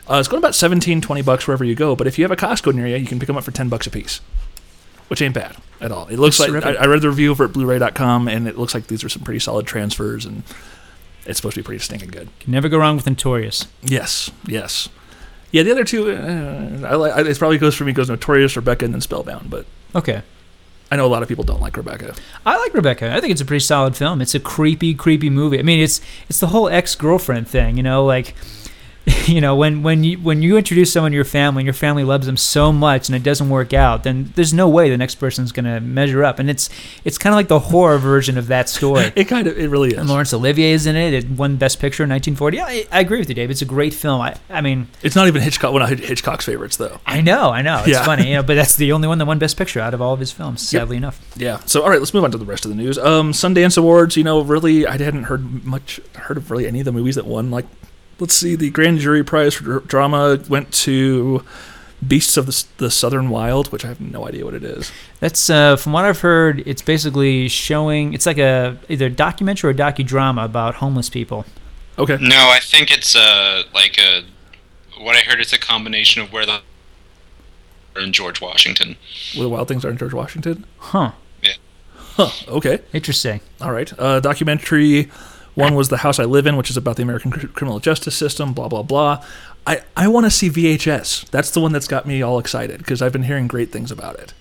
[0.08, 2.36] Uh, it's going about 17, 20 bucks wherever you go, but if you have a
[2.36, 4.20] Costco near you, you can pick them up for 10 bucks a piece,
[5.08, 6.06] which ain't bad at all.
[6.08, 8.86] It looks like I, I read the review over at Blu-ray.com, and it looks like
[8.86, 10.42] these are some pretty solid transfers, and
[11.26, 12.28] it's supposed to be pretty stinking good.
[12.40, 13.66] Can never go wrong with Notorious.
[13.82, 14.88] Yes, yes.
[15.50, 17.92] Yeah, the other two, uh, I, I, it probably goes for me.
[17.92, 19.50] Goes Notorious, Rebecca, and then Spellbound.
[19.50, 20.22] But Okay.
[20.94, 22.14] I know a lot of people don't like Rebecca.
[22.46, 23.12] I like Rebecca.
[23.12, 24.22] I think it's a pretty solid film.
[24.22, 25.58] It's a creepy, creepy movie.
[25.58, 27.76] I mean, it's it's the whole ex girlfriend thing.
[27.76, 28.36] You know, like
[29.26, 32.04] you know when when you when you introduce someone to your family and your family
[32.04, 35.16] loves them so much and it doesn't work out, then there's no way the next
[35.16, 36.38] person's gonna measure up.
[36.38, 36.70] And it's
[37.04, 39.12] it's kind of like the horror version of that story.
[39.16, 39.98] It kind of, it really is.
[39.98, 41.12] And Laurence Olivier is in it.
[41.12, 42.56] It won Best Picture in 1940.
[42.56, 43.50] Yeah, I, I agree with you, Dave.
[43.50, 44.20] It's a great film.
[44.20, 45.72] I, I mean, It's not even Hitchcock.
[45.72, 46.98] One of Hitchcock's favorites, though.
[47.06, 47.78] I know, I know.
[47.80, 48.04] It's Yeah.
[48.04, 50.12] funny, you know, but that's the only one that won Best Picture out of all
[50.14, 50.72] of his films.
[50.72, 50.80] Yep.
[50.80, 51.20] Sadly enough.
[51.36, 51.58] Yeah.
[51.66, 52.98] So, all right, let's move on to the rest of the news.
[52.98, 54.16] Um, Sundance Awards.
[54.16, 57.26] You know, really, I hadn't heard much, heard of really any of the movies that
[57.26, 57.50] won.
[57.50, 57.66] Like,
[58.18, 61.44] let's see, the Grand Jury Prize for drama went to
[62.06, 64.92] Beasts of the, the Southern Wild, which I have no idea what it is.
[65.20, 66.62] That's uh, from what I've heard.
[66.66, 68.12] It's basically showing.
[68.12, 71.46] It's like a either documentary or docudrama about homeless people.
[71.96, 72.18] Okay.
[72.20, 74.24] No, I think it's uh like a
[75.00, 75.40] what I heard.
[75.40, 76.60] It's a combination of where the
[77.96, 78.96] in George Washington.
[79.34, 80.66] Where the Wild Things are in George Washington.
[80.78, 81.12] Huh.
[81.42, 81.54] Yeah.
[81.94, 82.30] Huh.
[82.48, 82.80] Okay.
[82.92, 83.40] Interesting.
[83.60, 83.92] All right.
[83.98, 85.10] Uh, documentary
[85.54, 88.16] one was The House I Live In, which is about the American cr- criminal justice
[88.16, 89.24] system, blah, blah, blah.
[89.66, 91.30] I, I want to see VHS.
[91.30, 94.18] That's the one that's got me all excited because I've been hearing great things about
[94.18, 94.34] it.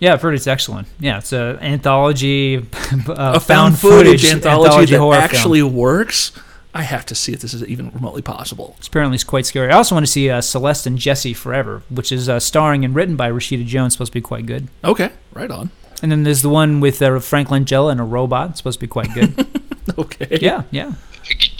[0.00, 0.88] Yeah, I've heard it's excellent.
[0.98, 2.58] Yeah, it's an anthology,
[3.08, 6.32] uh, A found footage, anthology, that actually works.
[6.76, 8.74] I have to see if this is even remotely possible.
[8.78, 9.70] It's apparently it's quite scary.
[9.70, 12.94] I also want to see uh, Celeste and Jesse Forever, which is uh, starring and
[12.96, 13.92] written by Rashida Jones.
[13.92, 14.66] Supposed to be quite good.
[14.82, 15.10] Okay.
[15.32, 15.70] Right on.
[16.04, 18.50] And then there's the one with uh, Frank Langella and a robot.
[18.50, 19.46] It's supposed to be quite good.
[19.98, 20.38] Okay.
[20.40, 20.92] yeah, yeah.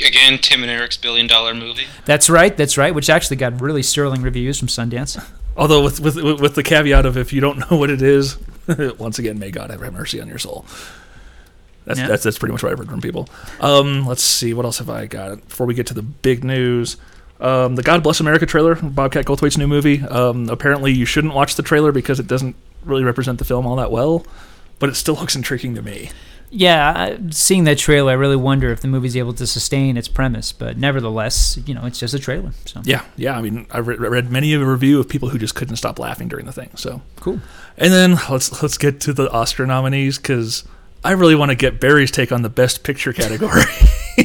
[0.04, 1.84] Again, Tim and Eric's billion dollar movie.
[2.04, 2.56] That's right.
[2.56, 2.94] That's right.
[2.94, 5.22] Which actually got really sterling reviews from Sundance.
[5.56, 8.36] Although with, with with the caveat of if you don't know what it is,
[8.98, 10.64] once again, may God have mercy on your soul.
[11.84, 12.08] That's Yeah.
[12.08, 13.28] that's that's pretty much what I've heard from people.
[13.60, 16.96] Um, let's see what else have I got before we get to the big news.
[17.40, 20.00] Um, the God Bless America trailer, Bobcat Goldthwait's new movie.
[20.02, 23.76] Um, apparently, you shouldn't watch the trailer because it doesn't really represent the film all
[23.76, 24.26] that well,
[24.78, 26.10] but it still looks intriguing to me.
[26.50, 30.52] Yeah, seeing that trailer, I really wonder if the movie's able to sustain its premise.
[30.52, 32.52] But nevertheless, you know, it's just a trailer.
[32.64, 33.36] So Yeah, yeah.
[33.36, 35.98] I mean, I re- read many of a review of people who just couldn't stop
[35.98, 36.70] laughing during the thing.
[36.76, 37.40] So cool.
[37.76, 40.62] And then let's let's get to the Oscar nominees because
[41.02, 43.62] I really want to get Barry's take on the Best Picture category.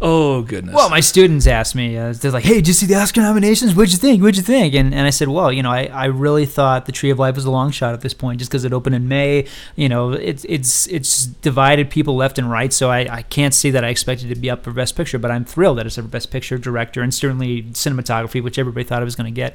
[0.00, 0.74] oh goodness.
[0.74, 3.74] Well, my students asked me, uh, they're like, hey, did you see the Oscar nominations?
[3.74, 4.22] What'd you think?
[4.22, 4.74] What'd you think?
[4.74, 7.36] And, and I said, well, you know, I, I really thought The Tree of Life
[7.36, 9.46] was a long shot at this point just because it opened in May.
[9.74, 13.70] You know, it's it's it's divided people left and right, so I, I can't see
[13.70, 15.98] that I expected it to be up for Best Picture, but I'm thrilled that it's
[15.98, 19.36] up for Best Picture, Director, and certainly Cinematography, which everybody thought it was going to
[19.36, 19.54] get.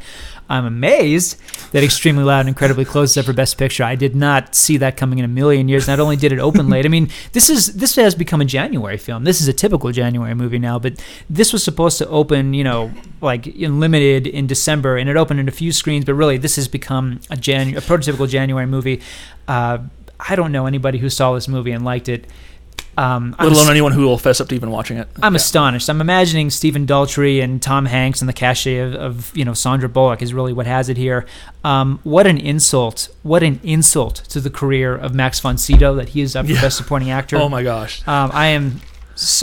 [0.50, 1.40] I'm amazed
[1.72, 3.84] that Extremely Loud and Incredibly Close is up for Best Picture.
[3.84, 5.88] I did not see that coming in a million years.
[5.88, 8.98] Not only did it open late, I mean, this is this has become a January
[8.98, 9.24] film.
[9.24, 10.94] This is a typical January movie movie now, but
[11.30, 12.92] this was supposed to open, you know,
[13.22, 16.04] like in limited in December, and it opened in a few screens.
[16.06, 19.02] But really, this has become a Jan- a prototypical January movie.
[19.48, 19.78] Uh,
[20.20, 22.26] I don't know anybody who saw this movie and liked it.
[22.98, 25.08] Um, Let alone s- anyone who will fess up to even watching it.
[25.24, 25.38] I'm Yeah.
[25.38, 25.90] astonished.
[25.90, 29.88] I'm imagining Stephen Daldry and Tom Hanks and the cachet of, of you know Sandra
[29.88, 31.26] Bullock is really what has it here.
[31.64, 33.08] Um, what an insult!
[33.24, 36.52] What an insult to the career of Max von Sydow that he is up for
[36.52, 36.62] Yeah.
[36.62, 37.38] Best Supporting Actor.
[37.38, 38.06] Oh my gosh.
[38.08, 38.82] Um, I am.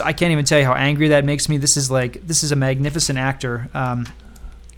[0.04, 1.59] I can't even tell you how angry that makes me.
[1.59, 3.68] This is like this is a magnificent actor.
[3.74, 4.07] Um,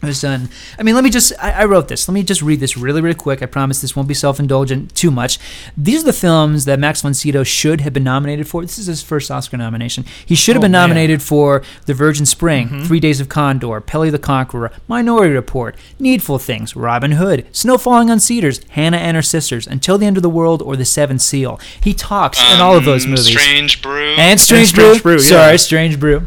[0.00, 0.48] who's done.
[0.78, 1.32] I mean, let me just.
[1.40, 2.08] I, I wrote this.
[2.08, 3.42] Let me just read this really, really quick.
[3.42, 5.38] I promise this won't be self-indulgent too much.
[5.76, 8.62] These are the films that Max von Sydow should have been nominated for.
[8.62, 10.04] This is his first Oscar nomination.
[10.24, 10.88] He should have Oh, been man.
[10.88, 16.38] nominated for The Virgin Spring, Three Days of Condor, Pelle the Conqueror, Minority Report, Needful
[16.38, 20.22] Things, Robin Hood, Snow Falling on Cedars, Hannah and Her Sisters, Until the End of
[20.22, 21.60] the World, or The Seventh Seal.
[21.82, 23.26] He talks in all of those Um, movies.
[23.28, 24.14] Strange Brew.
[24.16, 25.16] And Strange, Strange Brew.
[25.16, 25.28] Brew, yeah.
[25.28, 26.26] Sorry, Strange Brew.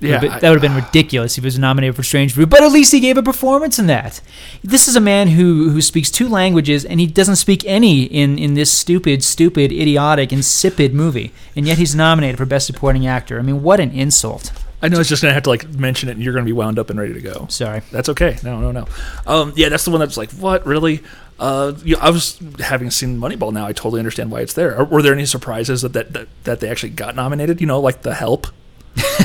[0.00, 2.46] Yeah, But I- that would have been ridiculous if he was nominated for Strange Brew.
[2.46, 4.20] But at least he gave a performance in that.
[4.62, 8.38] This is a man who who speaks two languages and he doesn't speak any in
[8.38, 11.32] in this stupid, stupid, idiotic, insipid movie.
[11.56, 13.38] And yet he's nominated for Best Supporting Actor.
[13.38, 14.52] I mean, what an insult.
[14.80, 16.78] I know it's just gonna have to like mention it, and you're gonna be wound
[16.78, 17.46] up and ready to go.
[17.48, 17.80] Sorry.
[17.90, 18.36] That's okay.
[18.44, 18.86] No, no, no.
[19.26, 21.02] Um, yeah, that's the one that's like, what really?
[21.40, 23.66] Uh, yeah, I was having seen Moneyball now.
[23.66, 24.76] I totally understand why it's there.
[24.78, 27.60] Or, were there any surprises that that that they actually got nominated?
[27.60, 28.46] You know, like The Help.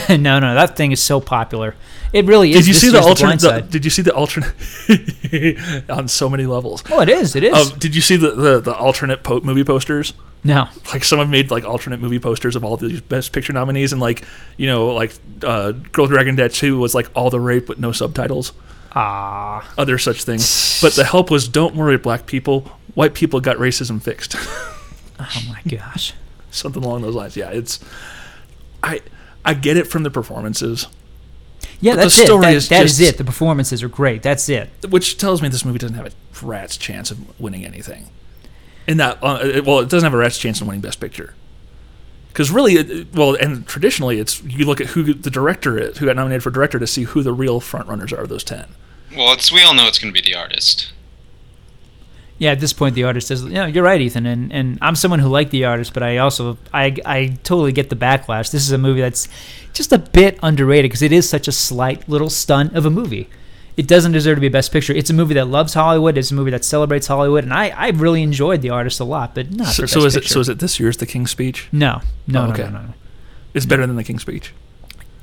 [0.17, 1.75] no, no, that thing is so popular.
[2.11, 2.57] It really is.
[2.57, 3.19] Did you this see the alternate?
[3.19, 3.69] Blind The, Side.
[3.71, 4.53] did you see the alternate
[5.89, 6.83] on so many levels?
[6.91, 7.35] Oh, it is.
[7.35, 7.71] It is.
[7.71, 10.13] Um, did you see the the, the alternate po- movie posters?
[10.43, 10.67] no.
[10.91, 14.23] Like someone made like alternate movie posters of all these Best Picture nominees, and like
[14.57, 15.13] you know, like
[15.43, 18.53] uh, Girl Dragon Dead Two was like all the rape but no subtitles.
[18.95, 19.67] Ah.
[19.75, 20.79] other such things.
[20.79, 22.61] But the help was don't worry, black people.
[22.93, 24.35] White people got racism fixed.
[25.19, 26.13] Oh my gosh.
[26.51, 27.37] Something along those lines.
[27.37, 27.79] Yeah, it's
[28.81, 29.01] I
[29.45, 30.87] I get it from the performances,
[31.81, 32.27] Yeah, But the that's it.
[32.41, 33.17] That, is that is just- it.
[33.17, 34.21] The performances are great.
[34.23, 34.69] That's it.
[34.89, 36.11] which tells me this movie doesn't have a
[36.45, 38.09] rat's chance of winning anything.
[38.87, 41.33] In that, uh, it- well, it doesn't have a rat's chance of winning Best Picture.
[42.29, 45.97] Because really, it- it- well, and traditionally, it's you look at who the director is,
[45.99, 48.43] who got nominated for director, to see who the real front runners are of those
[48.43, 48.65] ten.
[49.15, 50.91] Well, it's we all know it's going to be the artist.
[52.43, 55.19] Yeah, at this point, the artist says, "Yeah, you're right, Ethan." And and I'm someone
[55.23, 58.51] who liked the artist, but I also I I totally get the backlash.
[58.51, 59.27] This is a movie that's
[59.79, 63.27] just a bit underrated because it is such a slight little stunt of a movie.
[63.77, 64.93] It doesn't deserve to be a best picture.
[64.93, 66.17] It's a movie that loves Hollywood.
[66.17, 69.33] It's a movie that celebrates Hollywood, and I I really enjoyed the artist a lot,
[69.35, 70.25] but not So, so is it?
[70.25, 71.69] So is it this year's The King's Speech?
[71.71, 72.63] no, no, Oh, no, okay.
[72.63, 72.93] no, no, no.
[73.53, 74.51] It's better than The King's Speech.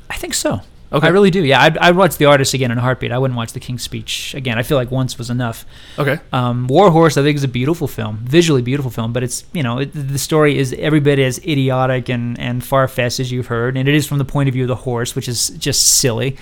[0.09, 0.63] I think so.
[0.93, 1.07] Okay.
[1.07, 1.45] I really do.
[1.45, 3.13] Yeah, I'd, I'd watch the artist again in a heartbeat.
[3.13, 4.59] I wouldn't watch the King's Speech again.
[4.59, 5.65] I feel like once was enough.
[5.99, 6.19] Okay.
[6.33, 9.63] Um, War Horse, I think, is a beautiful film, visually beautiful film, but it's you
[9.63, 13.47] know it, the story is every bit as idiotic and and far fetched as you've
[13.47, 15.87] heard, and it is from the point of view of the horse, which is just
[15.87, 16.37] silly.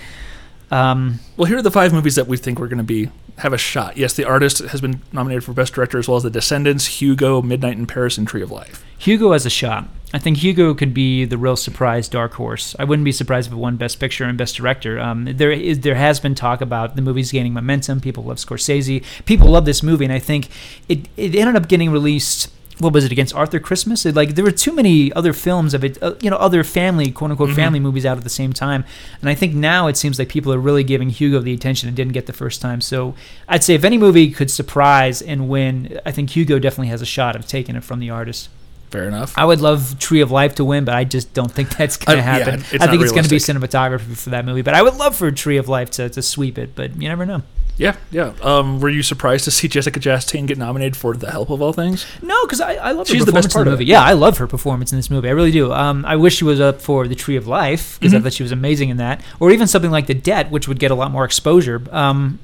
[0.71, 3.53] Um, Well, here are the five movies that we think we're going to be have
[3.53, 3.97] a shot.
[3.97, 7.41] Yes, The Artist has been nominated for Best Director as well as The Descendants, Hugo,
[7.41, 8.83] Midnight in Paris, and Tree of Life.
[8.97, 9.87] Hugo has a shot.
[10.13, 12.75] I think Hugo could be the real surprise dark horse.
[12.79, 14.99] I wouldn't be surprised if it won Best Picture and Best Director.
[14.99, 18.01] Um, there is there has been talk about the movie's gaining momentum.
[18.01, 19.03] People love Scorsese.
[19.25, 20.49] People love this movie, and I think
[20.87, 22.51] it it ended up getting released.
[22.79, 24.05] What was it against Arthur Christmas?
[24.05, 27.11] It, like there were too many other films of it, uh, you know, other family
[27.11, 28.85] quote unquote family movies out at the same time.
[29.19, 31.95] And I think now it seems like people are really giving Hugo the attention it
[31.95, 32.79] didn't get the first time.
[32.81, 33.15] So
[33.47, 37.05] I'd say if any movie could surprise and win, I think Hugo definitely has a
[37.05, 38.49] shot of taking it from the artist.
[38.89, 39.37] Fair enough.
[39.37, 42.17] I would love Tree of Life to win, but I just don't think that's going
[42.17, 42.61] to happen.
[42.71, 45.15] it's I think it's going to be cinematography for that movie, but I would love
[45.15, 47.43] for Tree of Life to, to sweep it, but you never know.
[47.79, 48.33] Yeah, yeah.
[48.43, 51.73] Um, were you surprised to see Jessica Chastain get nominated for The Help of all
[51.73, 52.05] things?
[52.21, 53.85] No, because I, I love her She's the best part of the movie.
[53.85, 55.29] Yeah, I love her performance in this movie.
[55.29, 55.71] I really do.
[55.73, 58.23] Um, I wish she was up for the Tree of Life because I Mhm.
[58.23, 60.91] thought she was amazing in that, or even something like The Debt, which would get
[60.91, 61.81] a lot more exposure.
[61.91, 62.37] Um,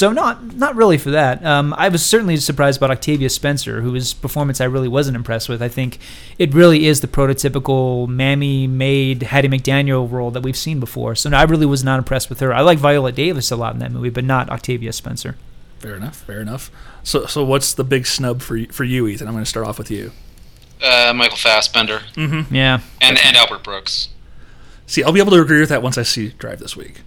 [0.00, 1.44] so not not really for that.
[1.44, 5.62] Um, I was certainly surprised about Octavia Spencer, whose performance I really wasn't impressed with.
[5.62, 5.98] I think
[6.38, 11.14] it really is the prototypical mammy maid Hattie McDaniel role that we've seen before.
[11.14, 12.52] So no, I really was not impressed with her.
[12.54, 15.36] I like Viola Davis a lot in that movie, but not Octavia Spencer.
[15.78, 16.16] Fair enough.
[16.22, 16.70] Fair enough.
[17.02, 19.28] So, so what's the big snub for for you, Ethan?
[19.28, 20.12] I'm going to start off with you.
[20.82, 22.54] Uh, Michael Fassbender Mm-hmm.
[22.54, 22.80] Yeah.
[23.02, 24.08] and and Albert Brooks.
[24.86, 27.02] See, I'll be able to agree with that once I see Drive this week.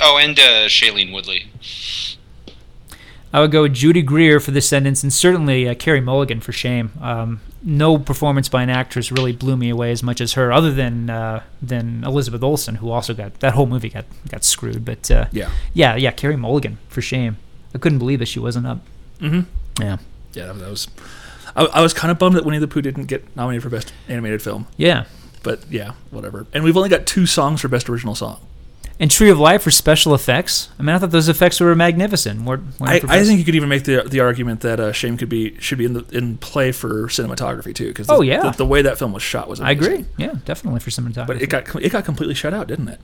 [0.00, 1.46] Oh, and uh, Shailene Woodley.
[3.32, 6.92] I would go with Judy Greer for Descendants and certainly uh, Carey Mulligan for Shame.
[7.02, 10.72] Um, no performance by an actress really blew me away as much as her, other
[10.72, 14.84] than uh, than Elizabeth Olsen, who also got that whole movie got got screwed.
[14.84, 15.50] But uh, Yeah.
[15.74, 17.36] yeah, yeah, Carey Mulligan for Shame.
[17.74, 18.78] I couldn't believe that she wasn't up.
[19.20, 19.82] Mm-hmm.
[19.82, 19.98] Yeah,
[20.32, 20.88] Yeah, that was.
[21.54, 23.92] I, I was kind of bummed that Winnie the Pooh didn't get nominated for Best
[24.08, 24.66] Animated Film.
[24.76, 25.04] yeah.
[25.42, 26.46] But yeah, whatever.
[26.52, 28.40] And we've only got two songs for best original song.
[28.98, 30.70] And Tree of Life for special effects.
[30.78, 32.40] I mean, I thought those effects were magnificent.
[32.40, 35.18] More, more I, I think you could even make the the argument that uh, Shame
[35.18, 37.88] could be should be in the in play for cinematography too.
[37.88, 38.40] Because Oh, yeah.
[38.42, 40.06] the, the way that film was shot was I agree.
[40.16, 41.26] Yeah, definitely for cinematography.
[41.26, 43.00] But it got it got completely shut out, didn't it?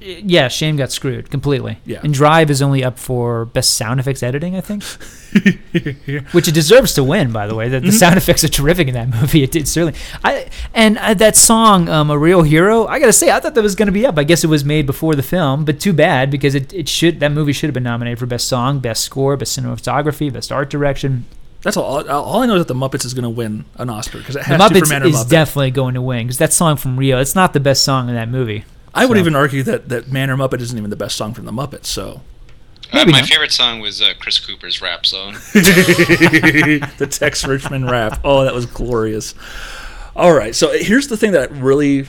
[0.00, 1.78] Yeah, Shame got screwed completely.
[1.86, 2.00] Yeah.
[2.02, 4.82] And Drive is only up for best sound effects editing, I think,
[6.32, 7.32] which it deserves to win.
[7.32, 7.96] By the way, the, the Mm-hmm.
[7.96, 9.42] sound effects are terrific in that movie.
[9.42, 9.98] It did certainly.
[10.22, 13.62] I and uh, that song, um, "A Real Hero." I gotta say, I thought that
[13.62, 14.18] was gonna be up.
[14.18, 17.20] I guess it was made before the film, but too bad because it, it should
[17.20, 20.70] that movie should have been nominated for best song, best score, best cinematography, best art
[20.70, 21.24] direction.
[21.62, 22.06] That's all.
[22.10, 24.40] All I know is that the Muppets is going to win an Oscar because it
[24.40, 25.30] The has to for Muppets Man or is Muppet.
[25.30, 27.18] definitely going to win because that song from Rio.
[27.20, 28.66] It's not the best song in that movie.
[28.94, 29.20] I would so.
[29.20, 31.86] even argue that that Man or Muppet isn't even the best song from the Muppets.
[31.86, 32.22] So
[32.92, 33.28] Uh, my not.
[33.28, 35.32] favorite song was uh, Chris Cooper's rap song.
[35.52, 38.20] the Tex Richman rap.
[38.24, 39.34] Oh, that was glorious.
[40.16, 42.06] All right, so here's the thing that really.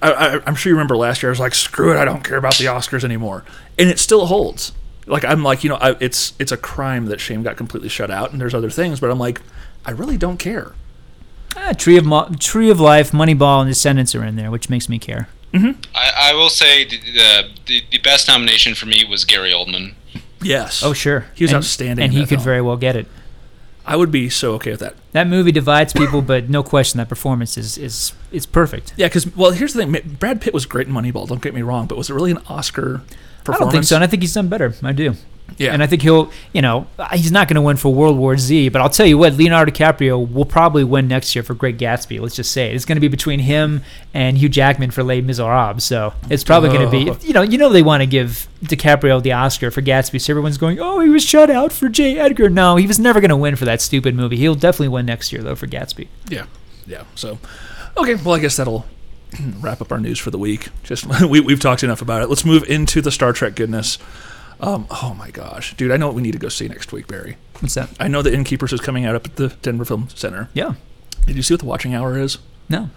[0.00, 1.30] I, I, I'm sure you remember last year.
[1.30, 1.96] I was like, "Screw it!
[1.98, 3.44] I don't care about the Oscars anymore,"
[3.78, 4.72] and it still holds.
[5.06, 8.10] Like I'm like, you know, I, it's it's a crime that Shame got completely shut
[8.10, 9.40] out, and there's other things, but I'm like,
[9.84, 10.72] I really don't care.
[11.56, 14.88] Ah, Tree of Mo- Tree of Life, Moneyball, and Descendants are in there, which makes
[14.88, 15.28] me care.
[15.52, 15.80] Mm-hmm.
[15.94, 19.94] I, I will say the, the the the best nomination for me was Gary Oldman.
[20.42, 20.82] Yes.
[20.82, 21.26] Oh, sure.
[21.34, 22.42] He was And- outstanding And he could film.
[22.42, 23.06] very well get it.
[23.84, 24.94] I would be so okay with that.
[25.12, 28.94] That movie divides people, but no question that performance is is it's perfect.
[28.96, 31.26] Yeah, because well, here's the thing: Brad Pitt was great in Moneyball.
[31.28, 33.02] Don't get me wrong, but was it really an Oscar
[33.44, 33.48] performance?
[33.48, 34.72] I don't think so, and I think he's done better.
[34.84, 35.14] I do.
[35.58, 38.38] Yeah, And I think he'll, you know, he's not going to win for World War
[38.38, 41.76] Z, but I'll tell you what, Leonardo DiCaprio will probably win next year for Great
[41.76, 42.18] Gatsby.
[42.20, 42.74] Let's just say it.
[42.74, 43.82] It's going to be between him
[44.14, 45.84] and Hugh Jackman for Les Miserables.
[45.84, 47.14] So it's probably going to Oh.
[47.14, 50.20] be, you know, you know they want to give DiCaprio the Oscar for Gatsby.
[50.22, 52.18] So everyone's going, oh, he was shut out for J.
[52.18, 52.48] Edgar.
[52.48, 54.36] No, he was never going to win for that stupid movie.
[54.38, 56.08] He'll definitely win next year though for Gatsby.
[56.30, 56.46] Yeah,
[56.86, 57.04] yeah.
[57.14, 57.38] So,
[57.98, 58.14] okay.
[58.14, 58.86] Well, I guess that'll
[59.60, 60.70] wrap up our news for the week.
[60.82, 62.30] Just we we've talked enough about it.
[62.30, 63.98] Let's move into the Star Trek goodness.
[64.62, 65.90] Um, oh my gosh, dude!
[65.90, 67.36] I know what we need to go see next week, Barry.
[67.60, 67.90] What's that?
[67.98, 70.48] I know the Innkeepers is coming out up at the Denver Film Center.
[70.54, 70.74] Yeah.
[71.26, 72.38] Did you see what the watching hour is?
[72.68, 72.90] No.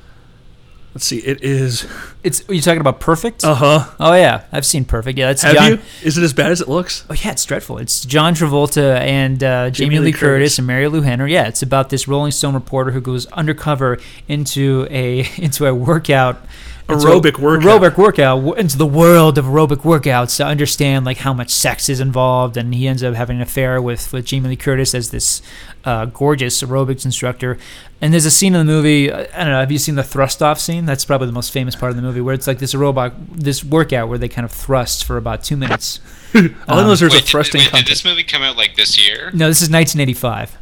[0.94, 1.18] Let's see.
[1.18, 1.86] It is.
[2.24, 3.44] It's are you talking about Perfect?
[3.44, 3.92] Uh huh.
[4.00, 5.18] oh yeah, I've seen Perfect.
[5.18, 5.72] Yeah, that's Have John.
[5.72, 5.80] you?
[6.04, 7.04] Is it as bad as it looks?
[7.10, 7.80] Oh yeah, it's dreadful.
[7.80, 11.28] It's John Travolta and uh, Jamie, Lee Curtis, and Marilu Henner.
[11.28, 13.98] Yeah, it's about this Rolling Stone reporter who goes undercover
[14.30, 16.42] into a into a workout.
[16.88, 17.82] Into a- Aerobic workout.
[17.82, 22.00] Aerobic workout into the world of aerobic workouts to understand like how much sex is
[22.00, 25.42] involved, and he ends up having an affair with with Jamie Lee Curtis as this
[25.84, 27.58] uh, gorgeous aerobics instructor.
[28.02, 29.12] And there's a scene in the movie.
[29.12, 29.60] uh, I don't know.
[29.60, 30.86] Have you seen the thrust off scene?
[30.86, 33.64] That's probably the most famous part of the movie, where it's like this robot, this
[33.64, 36.00] workout where they kind of thrust for about two minutes.
[36.36, 36.42] All
[36.80, 38.76] I know is there's Wait, a did, thrusting wait, did this movie come out like
[38.76, 39.32] this year?
[39.34, 40.58] No, this is 1985.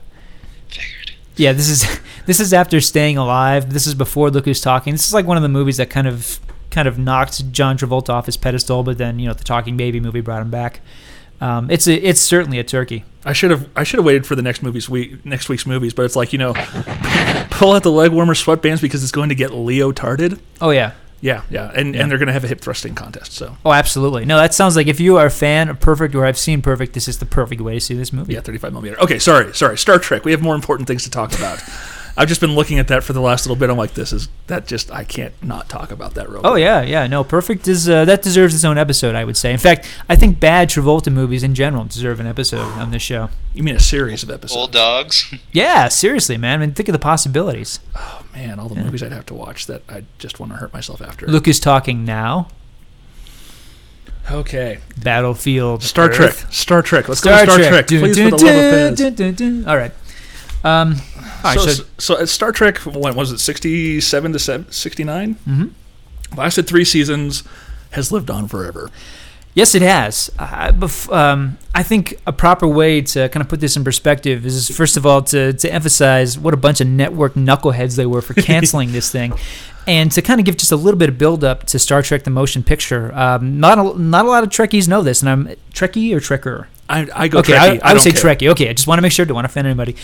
[0.70, 1.03] Figured.
[1.36, 3.72] Yeah, this is this is after Staying Alive.
[3.74, 4.94] This is before Look Who's Talking.
[4.94, 6.40] This is like one of the movies that kind of
[6.72, 10.00] kind of knocked John Travolta off his pedestal, but then you know the Talking Baby
[10.00, 10.82] movie brought him back.
[11.42, 13.04] Um, it's a, it's certainly a turkey.
[13.26, 15.94] I should have I should have waited for the next movie's week next week's movies,
[15.94, 16.54] but it's like you know,
[17.50, 20.40] pull out the leg warmer sweatbands because it's going to get Leo leotarded.
[20.62, 20.94] Oh yeah.
[21.24, 22.02] Yeah, yeah, and Yeah.
[22.02, 23.32] and they're going to have a hip thrusting contest.
[23.32, 24.26] So Oh, absolutely.
[24.26, 26.92] No, that sounds like if you are a fan of Perfect or I've seen Perfect,
[26.94, 28.34] this is the perfect way to see this movie.
[28.34, 29.00] yeah, 35 millimeter.
[29.02, 29.78] Okay, sorry, sorry.
[29.78, 30.26] Star Trek.
[30.26, 31.64] We have more important things to talk about.
[32.16, 33.72] I've just been looking at that for the last little bit.
[33.72, 36.42] I'm like, this is that just I can't not talk about that real.
[36.44, 36.62] Oh quick.
[36.62, 37.08] yeah, yeah.
[37.08, 39.16] No, Perfect is uh, that deserves its own episode.
[39.16, 39.52] I would say.
[39.52, 43.30] In fact, I think bad Travolta movies in general deserve an episode on this show.
[43.56, 44.58] You mean a series of episodes?
[44.58, 45.34] Old dogs.
[45.52, 46.62] Yeah, seriously, man.
[46.62, 47.80] I mean, think of the possibilities.
[47.96, 50.74] Oh man, all the movies I'd have to watch that I just want to hurt
[50.74, 51.28] myself after.
[51.28, 52.48] Luke is talking now.
[54.32, 55.84] Okay, Battlefield.
[55.84, 56.16] Star Earth.
[56.16, 56.34] Trek.
[56.54, 57.10] Star Trek.
[57.10, 57.70] Let's Star, go to Star Trek.
[57.70, 57.88] Trek.
[57.88, 59.16] Dun, Please, dun, for the love of dun, Pez.
[59.18, 59.70] dun, dun, dun.
[59.70, 59.92] All right.
[60.64, 61.13] Um, all
[61.44, 61.60] right.
[61.60, 65.36] so, So, so, Star Trek, what was it, 67 to 69?
[65.48, 65.70] Mhm.
[66.38, 67.44] Lasted three seasons,
[67.92, 68.90] has lived on forever.
[69.56, 70.32] yes, it has.
[70.40, 74.46] Uh, bef- um, I think a proper way to kind of put this in perspective
[74.48, 78.22] is first of all to to emphasize what a bunch of network knuckleheads they were
[78.24, 79.34] for canceling this thing.
[79.86, 82.24] And to kind of give just a little bit of build up to Star Trek:
[82.24, 85.48] The Motion Picture, um, not a, not a lot of Trekkies know this, and I'm
[85.72, 86.66] Trekkie or Trekker.
[86.90, 87.82] I, I go okay, Trekkie.
[87.82, 88.36] I, I would say care.
[88.36, 88.50] Trekkie.
[88.50, 89.26] Okay, I just want to make sure.
[89.26, 89.96] Don't want to offend anybody.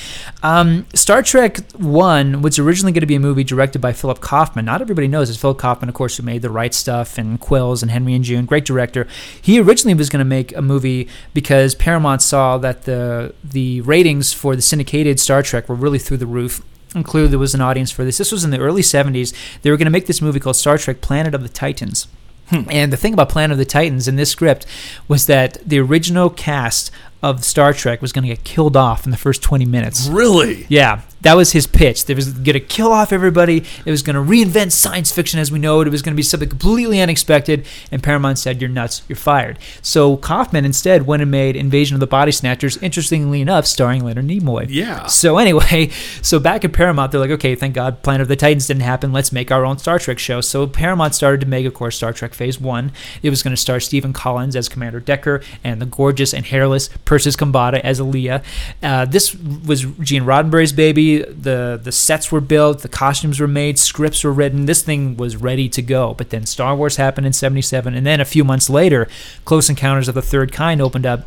[0.42, 4.66] Um, Star Trek One was originally going to be a movie directed by Philip Kaufman.
[4.66, 7.82] Not everybody knows it's Philip Kaufman, of course, who made The Right Stuff and Quills
[7.82, 8.46] and Henry and June.
[8.46, 9.08] Great director.
[9.42, 14.32] He originally was going to make a movie because Paramount saw that the the ratings
[14.32, 16.62] for the syndicated Star Trek were really through the roof.
[16.96, 18.18] And clearly there was an audience for this.
[18.18, 19.34] This was in the early 70s.
[19.62, 22.08] They were going to make this movie called Star Trek Planet of the Titans.
[22.50, 22.64] Hmm.
[22.70, 24.66] And the thing about Planet of the Titans in this script
[25.08, 26.92] was that the original cast
[27.22, 30.08] of Star Trek was going to get killed off in the first 20 minutes.
[30.08, 30.66] Really?
[30.70, 32.06] Yeah, that was his pitch.
[32.06, 33.66] There was going to kill off everybody.
[33.86, 35.88] It was going to reinvent science fiction as we know it.
[35.88, 37.66] It was going to be something completely unexpected.
[37.92, 39.02] And Paramount said, "You're nuts.
[39.10, 42.78] You're fired." So Kaufman instead went and made Invasion of the Body Snatchers.
[42.78, 44.68] Interestingly enough, starring Leonard Nimoy.
[44.70, 45.08] Yeah.
[45.08, 45.90] So anyway,
[46.22, 49.12] so back at Paramount, they're like, "Okay, thank God, Planet of the Titans didn't happen.
[49.12, 52.14] Let's make our own Star Trek show." So Paramount started to make, of course, Star
[52.14, 52.94] Trek Phase One.
[53.22, 56.90] It was going to star Stephen Collins as Commander Decker and the gorgeous and hairless
[57.10, 58.44] Persis Khambatta as Ilia.
[58.84, 61.24] Uh, this was Gene Roddenberry's baby.
[61.24, 64.68] The the sets were built, the costumes were made, scripts were written.
[64.68, 66.14] This thing was ready to go.
[66.14, 69.08] But then Star Wars happened in '77, and then a few months later,
[69.44, 71.26] Close Encounters of the Third Kind opened up.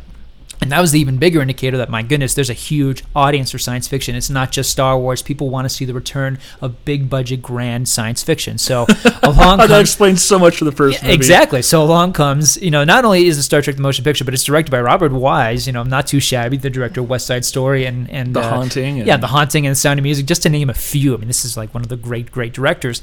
[0.61, 3.57] And that was the even bigger indicator that, my goodness, there's a huge audience for
[3.59, 4.15] science fiction.
[4.15, 5.21] It's not just Star Wars.
[5.21, 8.57] People want to see the return of big budget, grand science fiction.
[8.57, 8.85] So
[9.23, 11.13] along that explains so much for the first movie.
[11.13, 11.61] Exactly.
[11.61, 14.33] So along comes, you know, not only is the Star Trek the motion picture, but
[14.33, 15.67] it's directed by Robert Wise.
[15.67, 18.49] You know, not too shabby, the director of West Side Story and and The uh,
[18.49, 21.13] Haunting and- yeah, The Haunting and Sound of Music, just to name a few.
[21.13, 23.01] I mean, this is like one of the great, great directors.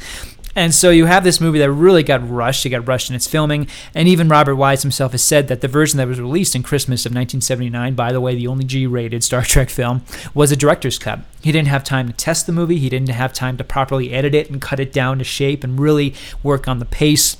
[0.57, 2.66] And so you have this movie that really got rushed.
[2.66, 5.68] It got rushed in its filming, and even Robert Wise himself has said that the
[5.68, 9.42] version that was released in Christmas of 1979, by the way, the only G-rated Star
[9.42, 10.03] Trek film,
[10.34, 11.20] was a director's cut.
[11.40, 12.78] He didn't have time to test the movie.
[12.78, 15.78] He didn't have time to properly edit it and cut it down to shape and
[15.78, 17.36] really work on the pace.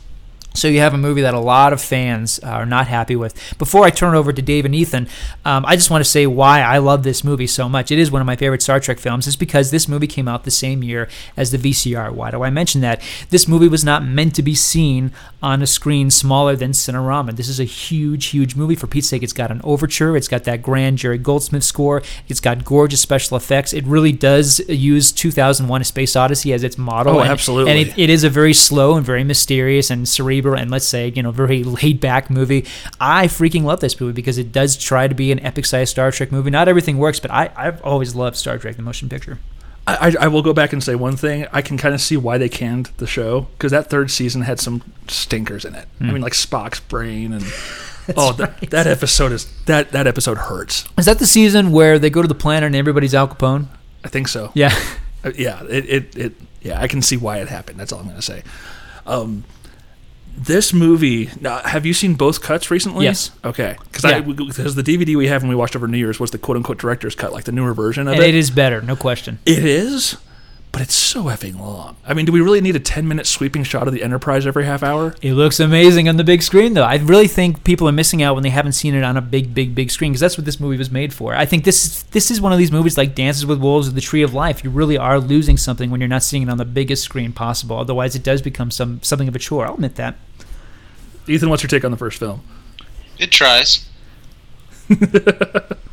[0.53, 3.35] So you have a movie that a lot of fans are not happy with.
[3.59, 5.09] Before I turn it over to Dave and Ethan,
[5.45, 7.91] um, I just want to say why I love this movie so much.
[7.93, 9.27] It is one of my favorite Star Trek films.
[9.29, 12.13] It's because this movie came out the same year as the VCR.
[12.13, 13.01] Why do I mention that?
[13.31, 17.37] This movie was not meant to be seen on a screen smaller than Cinerama.
[17.37, 18.75] This is a huge, huge movie.
[18.75, 20.17] For Pete's sake, it's got an overture.
[20.17, 22.03] It's got that grand Jerry Goldsmith score.
[22.29, 23.73] It's got gorgeous special effects.
[23.73, 27.17] It really does use 2001: A Space Odyssey as its model.
[27.17, 27.71] Oh, and- absolutely.
[27.73, 30.09] And it, it is a very slow and very mysterious and
[30.41, 32.67] cerebral and let's say you know very laid back movie.
[33.01, 36.11] I freaking love this movie because it does try to be an epic sized Star
[36.11, 36.51] Trek movie.
[36.51, 39.39] Not everything works, but I I've always loved Star Trek the motion picture.
[39.87, 41.47] I, I will go back and say one thing.
[41.53, 44.61] I can kind of see why they canned the show because that third season had
[44.61, 45.89] some stinkers in it.
[45.99, 46.11] Hmm.
[46.11, 47.45] I mean, like Spock's brain and
[48.17, 50.85] oh, that, that episode is that that episode hurts.
[50.97, 53.67] Is that the season where they go to the planet and everybody's Al Capone?
[54.05, 54.53] I think so.
[54.55, 54.75] Yeah.
[55.23, 56.33] Uh, yeah, it, it, it
[56.63, 57.79] yeah, I can see why it happened.
[57.79, 58.43] That's all I'm gonna say.
[59.07, 59.45] Um,
[60.37, 61.31] this movie.
[61.41, 63.05] Now, have you seen both cuts recently?
[63.05, 63.31] Yes.
[63.45, 64.21] Okay, because Yeah.
[64.21, 66.79] because the DVD we have when we watched over New Year's was the quote unquote
[66.79, 68.29] director's cut, like the newer version of and it.
[68.31, 69.39] it is better, no question.
[69.47, 70.17] It is,
[70.73, 71.97] but it's so effing long.
[72.07, 74.65] I mean, do we really need a 10 minute sweeping shot of the Enterprise every
[74.65, 75.15] half hour?
[75.21, 76.85] It looks amazing on the big screen, though.
[76.85, 79.53] I really think people are missing out when they haven't seen it on a big,
[79.53, 81.35] big, big screen because that's what this movie was made for.
[81.35, 83.93] I think this is this is one of these movies like Dances with Wolves or
[83.93, 84.63] The Tree of Life.
[84.63, 87.79] You really are losing something when you're not seeing it on the biggest screen possible.
[87.79, 89.67] Otherwise, it does become some something of a chore.
[89.67, 90.17] I'll admit that.
[91.27, 92.43] Ethan, what's your take on the first film?
[93.19, 93.87] It tries.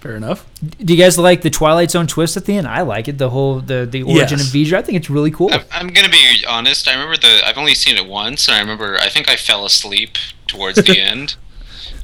[0.00, 0.46] Fair enough.
[0.82, 2.66] Do you guys like the Twilight Zone twist at the end?
[2.66, 3.18] I like it.
[3.18, 4.46] The whole the the origin Yes.
[4.48, 4.72] of V'ger.
[4.78, 5.52] I think it's really cool.
[5.52, 6.88] I'm, I'm gonna be honest.
[6.88, 7.46] I remember the.
[7.46, 8.96] I've only seen it once, and I remember.
[8.98, 11.36] I think I fell asleep towards the end.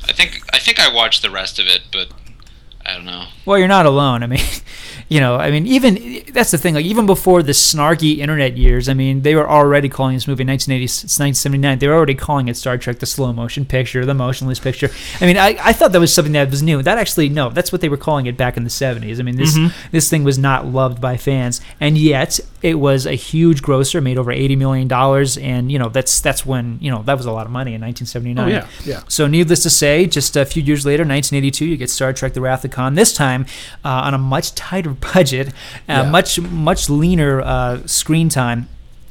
[0.06, 0.42] I think.
[0.52, 2.08] I think I watched the rest of it, but
[2.86, 3.26] I don't know.
[3.44, 4.22] Well, you're not alone.
[4.22, 4.44] I mean,
[5.08, 6.74] you know, I mean, even that's the thing.
[6.74, 10.44] Like, even before the snarky internet years, I mean, they were already calling this movie
[10.44, 11.78] 1980, 1979.
[11.80, 14.88] They were already calling it Star Trek: The Slow Motion Picture, the motionless picture.
[15.20, 16.80] I mean, I, I thought that was something that was new.
[16.80, 19.18] That actually, no, that's what they were calling it back in the 70s.
[19.18, 19.88] I mean, this mm-hmm.
[19.90, 24.18] this thing was not loved by fans, and yet it was a huge grosser, made
[24.18, 27.32] over 80 million dollars, and you know, that's that's when you know that was a
[27.32, 28.44] lot of money in 1979.
[28.44, 29.02] Oh, yeah, yeah.
[29.08, 32.40] So, needless to say, just a few years later, 1982, you get Star Trek: The
[32.40, 32.94] Wrath of Khan.
[32.94, 33.46] This time,
[33.84, 35.52] uh, on a much tighter budget, uh,
[35.88, 36.10] Yeah.
[36.10, 38.68] much much leaner uh, screen time.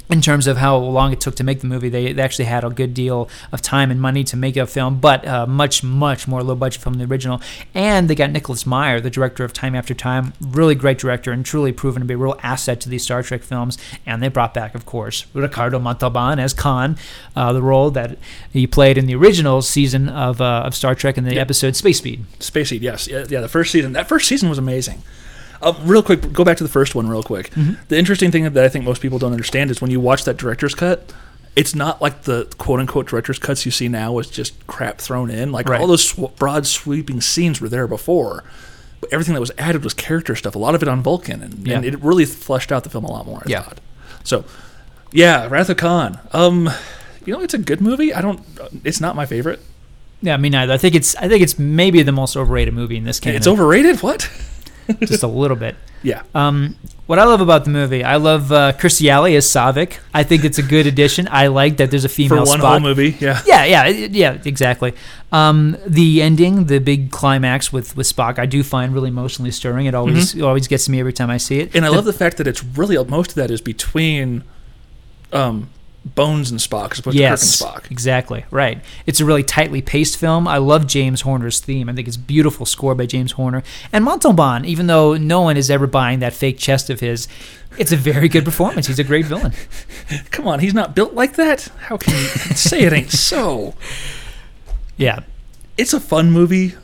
[0.10, 2.64] In terms of how long it took to make the movie, they, they actually had
[2.64, 6.28] a good deal of time and money to make a film, but uh, much, much
[6.28, 7.42] more low budget film than the original.
[7.74, 11.44] And they got Nicholas Meyer, the director of Time After Time, really great director and
[11.44, 13.78] truly proven to be a real asset to these Star Trek films.
[14.06, 16.98] And they brought back, of course, Ricardo Montalban as Khan,
[17.36, 18.18] uh, the role that
[18.54, 22.02] he played in the original season of, uh, of Star Trek in the episode Space
[22.02, 22.26] Seed.
[22.40, 23.08] Space Seed, yes.
[23.08, 23.94] Yeah, yeah, the first season.
[23.94, 25.02] That first season was amazing.
[25.62, 27.50] Uh, real quick, go back to the first one, real quick.
[27.52, 27.74] Mm-hmm.
[27.88, 30.38] The interesting thing that I think most people don't understand is when you watch that
[30.38, 31.14] director's cut,
[31.56, 35.30] it's not like the quote unquote director's cuts you see now with just crap thrown
[35.32, 35.52] in.
[35.52, 35.80] Like Right.
[35.80, 38.44] all those sw- broad sweeping scenes were there before.
[39.02, 41.42] But everything that was added was character stuff, a lot of it on Vulcan.
[41.42, 41.76] And, Yeah.
[41.78, 43.62] and it really fleshed out the film a lot more, I Yeah.
[43.62, 43.80] thought.
[44.24, 44.44] So,
[45.12, 46.20] yeah, Wrath of Khan.
[46.34, 46.70] Um,
[47.26, 48.14] you know, it's a good movie.
[48.14, 48.42] I don't,
[48.84, 49.60] it's not my favorite.
[50.22, 50.74] Yeah, me neither.
[50.74, 53.38] I think it's I think it's maybe the most overrated movie in this canon.
[53.38, 54.02] It's overrated?
[54.02, 54.30] What?
[55.02, 55.76] just a little bit.
[56.04, 56.24] Yeah.
[56.34, 56.76] Um,
[57.08, 60.00] what I love about the movie, I love uh, Kirstie Alley as Saavik.
[60.14, 61.28] I think it's a good addition.
[61.30, 62.70] I like that there's a For female one Spock.
[62.70, 63.42] whole movie, yeah.
[63.46, 64.94] Yeah, yeah, yeah, exactly.
[65.32, 69.86] Um, the ending, the big climax with, with Spock, I do find really emotionally stirring.
[69.86, 71.70] It always it always gets to me every time I see it.
[71.70, 71.78] Mm-hmm.
[71.78, 74.44] And I love the fact that it's really most of that is between
[75.32, 75.70] um,
[76.06, 77.92] Bones and Spock as opposed yes, to Kirk and Spock.
[77.92, 78.80] exactly right.
[79.08, 80.48] It's a really tightly paced film.
[80.48, 81.90] I love James Horner's theme.
[81.90, 84.66] I think it's a beautiful score by James Horner and Montalban.
[84.66, 87.28] Even though no one is ever buying that fake chest of his,
[87.80, 88.86] it's a very good performance.
[88.88, 89.54] He's a great villain.
[90.32, 91.70] Come on, he's not built like that.
[91.80, 92.26] How can you
[92.56, 93.74] say it ain't so?
[94.98, 95.20] Yeah,
[95.78, 96.76] It's a fun movie.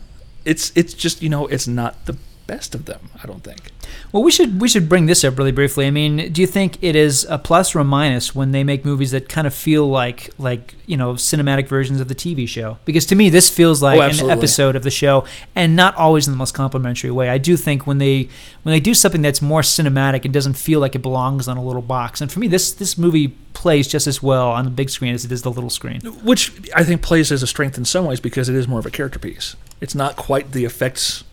[0.44, 2.18] It's it's just you know it's not the
[2.52, 3.10] best of them.
[3.24, 3.72] I don't think.
[4.12, 5.88] Well, we should we should bring this up really briefly.
[5.88, 8.84] I mean, do you think it is a plus or a minus when they make
[8.84, 12.78] movies that kind of feel like like you know cinematic versions of the TV show?
[12.84, 15.24] Because to me, this feels oh, like Oh, an episode of the show,
[15.56, 17.30] and not always in the most complimentary way.
[17.30, 18.28] I do think when they
[18.64, 21.64] when they do something that's more cinematic, it doesn't feel like it belongs on a
[21.64, 22.20] little box.
[22.20, 25.24] And for me, this this movie plays just as well on the big screen as
[25.24, 26.02] it is the little screen.
[26.02, 28.86] Which I think plays as a strength in some ways because it is more of
[28.86, 29.56] a character piece.
[29.80, 31.24] It's not quite the effects,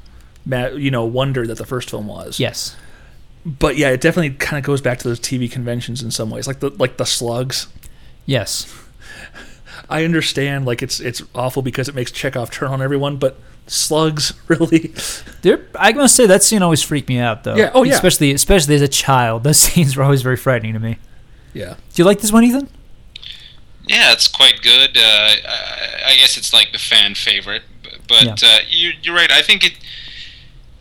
[0.47, 2.39] you know, wonder that the first film was.
[2.41, 2.77] Yes.
[3.47, 6.47] But yeah, it definitely kind of goes back to those TV conventions in some ways,
[6.47, 7.69] like the like the slugs.
[8.27, 8.73] Yes.
[9.89, 14.33] I understand, like it's it's awful because it makes Chekov turn on everyone, but slugs
[14.49, 14.93] really.
[15.43, 17.57] There, I must say that scene always freaked me out, though.
[17.57, 17.95] Yeah, oh, yeah.
[17.95, 20.99] Especially, especially as a child, those scenes were always very frightening to me.
[21.55, 21.75] Yeah.
[21.95, 22.69] Do you like this one, Ethan?
[23.87, 24.97] Yeah, it's quite good.
[24.99, 27.63] Uh, I, I guess it's like the fan favorite,
[28.07, 28.35] but Yeah.
[28.43, 29.31] uh, you, you're right.
[29.33, 29.73] I think it.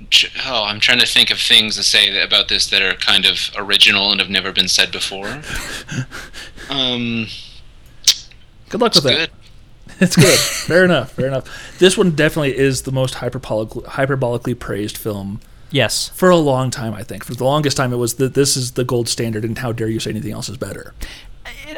[0.10, 3.26] Ch- Oh, I'm trying to think of things to say about this that are kind
[3.26, 5.42] of original and have never been said before.
[6.70, 7.28] Um,
[8.70, 9.30] Good luck it's with good.
[9.30, 9.32] that.
[10.02, 10.38] It's good.
[10.38, 11.14] fair enough.
[11.14, 11.78] Fair enough.
[11.80, 15.40] This one definitely is the most hyperbolic, hyperbolically praised film
[15.72, 16.10] Yes.
[16.10, 16.94] for a long time.
[16.94, 19.58] I think for the longest time it was that this is the gold standard, and
[19.58, 20.94] how dare you say anything else is better?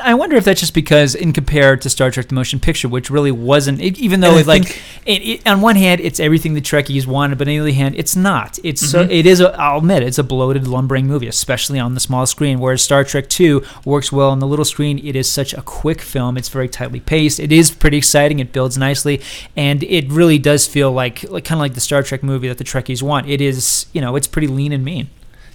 [0.01, 3.09] I wonder if that's just because, in compared to Star Trek: The Motion Picture, which
[3.09, 6.61] really wasn't, it, even though it, like, it, it, on one hand, it's everything the
[6.61, 8.59] Trekkies wanted, but on the other hand, it's not.
[8.63, 9.11] It's so, Mm-hmm.
[9.11, 9.41] it is.
[9.41, 12.59] A, I'll admit, it's a bloated, lumbering movie, especially on the small screen.
[12.59, 14.99] Whereas Star Trek Two works well on the little screen.
[14.99, 16.37] It is such a quick film.
[16.37, 17.39] It's very tightly paced.
[17.39, 18.39] It is pretty exciting.
[18.39, 19.21] It builds nicely,
[19.55, 22.57] and it really does feel like, like kind of like the Star Trek movie that
[22.57, 23.29] the Trekkies want.
[23.29, 25.09] It is, you know, it's pretty lean and mean.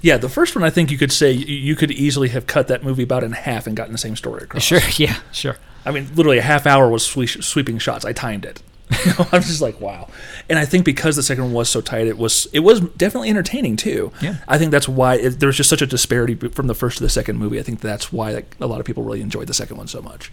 [0.05, 2.84] Yeah, the first one I think you could say you, could easily have cut that
[2.84, 4.62] movie about in half and gotten the same story across.
[4.62, 4.80] Sure.
[4.98, 5.16] Yeah.
[5.32, 5.57] Sure.
[5.86, 8.05] I mean, literally a half hour was sweeping shots.
[8.05, 8.62] I timed it.
[9.07, 10.09] You know, I'm just like, wow.
[10.48, 13.30] And I think because the second one was so tight, it was it was definitely
[13.30, 14.12] entertaining too.
[14.20, 14.36] Yeah.
[14.46, 17.02] I think that's why it, there was just such a disparity from the first to
[17.02, 17.59] the second movie.
[17.59, 20.02] I think that's why like, a lot of people really enjoyed the second one so
[20.02, 20.30] much.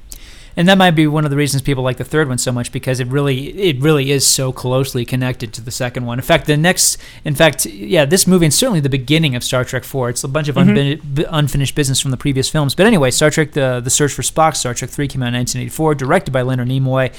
[0.57, 2.71] And that might be one of the reasons people like the third one so much
[2.71, 6.19] because it really it really is so closely connected to the second one.
[6.19, 9.63] In fact, the next in fact, yeah, this movie and certainly the beginning of Star
[9.63, 12.75] Trek 4, it's a bunch of unbin- b- unfinished business from the previous films.
[12.75, 15.35] But anyway, Star Trek the the Search for Spock, Star Trek 3 came out in
[15.35, 17.13] 1984, directed by Leonard Nimoy.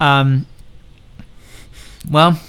[0.00, 0.46] Um,
[2.10, 2.40] well,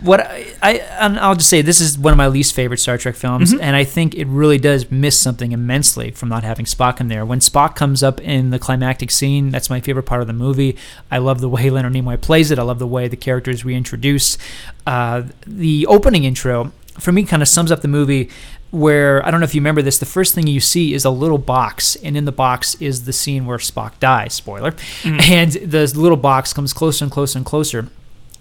[0.00, 2.98] what I, I and I'll just say this is one of my least favorite Star
[2.98, 7.00] Trek films, and I think it really does miss something immensely from not having Spock
[7.00, 7.24] in there.
[7.24, 10.76] When Spock comes up in the climactic scene, that's my favorite part of the movie.
[11.10, 12.58] I love the way Leonard Nimoy plays it.
[12.58, 14.38] I love the way the character is reintroduced.
[14.86, 18.30] Uh, the opening intro for me kind of sums up the movie.
[18.72, 21.10] Where I don't know if you remember this, the first thing you see is a
[21.10, 24.34] little box, and in the box is the scene where Spock dies.
[24.34, 24.74] Spoiler,
[25.04, 27.88] and the little box comes closer and closer and closer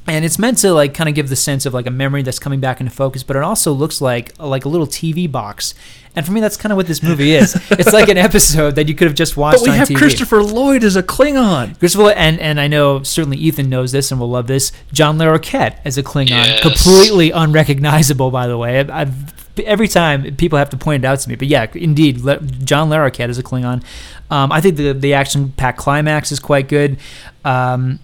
[0.08, 2.40] and it's meant to like kind of give the sense of like a memory that's
[2.40, 5.74] coming back into focus but it also looks like like a little tv box
[6.16, 8.88] and for me that's kind of what this movie is it's like an episode that
[8.88, 9.98] you could have just watched But we on have TV.
[9.98, 11.78] Christopher Lloyd as a Klingon.
[11.80, 14.72] Christopher, and and I know certainly Ethan knows this and will love this.
[14.94, 16.62] John Larroquette as a Klingon, Yes.
[16.62, 18.32] completely unrecognizable.
[18.32, 21.36] By the way, I've, I've every time people have to point it out to me.
[21.36, 23.84] But yeah, indeed, Le- John Larroquette is a Klingon.
[24.32, 26.98] Um, I think the the action packed climax is quite good.
[27.44, 28.00] Um,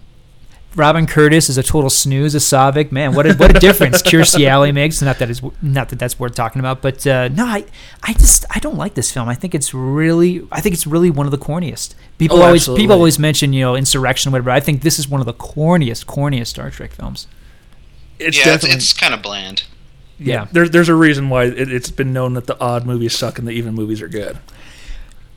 [0.74, 4.46] Robin Curtis is a total snooze, a Saavik, Man, what a, what a difference Kirstie
[4.46, 5.02] Alley makes.
[5.02, 7.64] Not that is not that that's worth talking about, but uh, no, I
[8.02, 9.28] I just I don't like this film.
[9.28, 11.94] I think it's really I think it's really one of the corniest.
[12.18, 12.82] People Oh, always absolutely.
[12.84, 14.50] people always mention you know Insurrection, whatever.
[14.50, 17.26] I think this is one of the corniest corniest Star Trek films.
[18.18, 19.64] It's yeah, definitely it's kind of bland.
[20.18, 20.46] Yeah.
[20.52, 23.48] There, there's a reason why it, it's been known that the odd movies suck and
[23.48, 24.38] the even movies are good.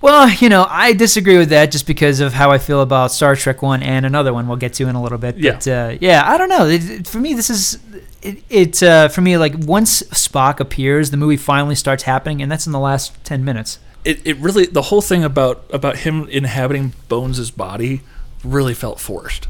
[0.06, 3.36] Well, you know, I disagree with that just because of how I feel about Star
[3.36, 5.42] Trek One and another one we'll get to in a little bit.
[5.42, 6.68] But uh, yeah, I don't know.
[6.68, 7.80] It, it- for me, this is
[8.22, 8.44] it.
[8.52, 12.68] it uh, for me, like once Spock appears, the movie finally starts happening, and that's
[12.68, 13.80] in the last ten minutes.
[14.04, 18.02] It, it really the whole thing about about him inhabiting Bones' body
[18.44, 19.48] really felt forced.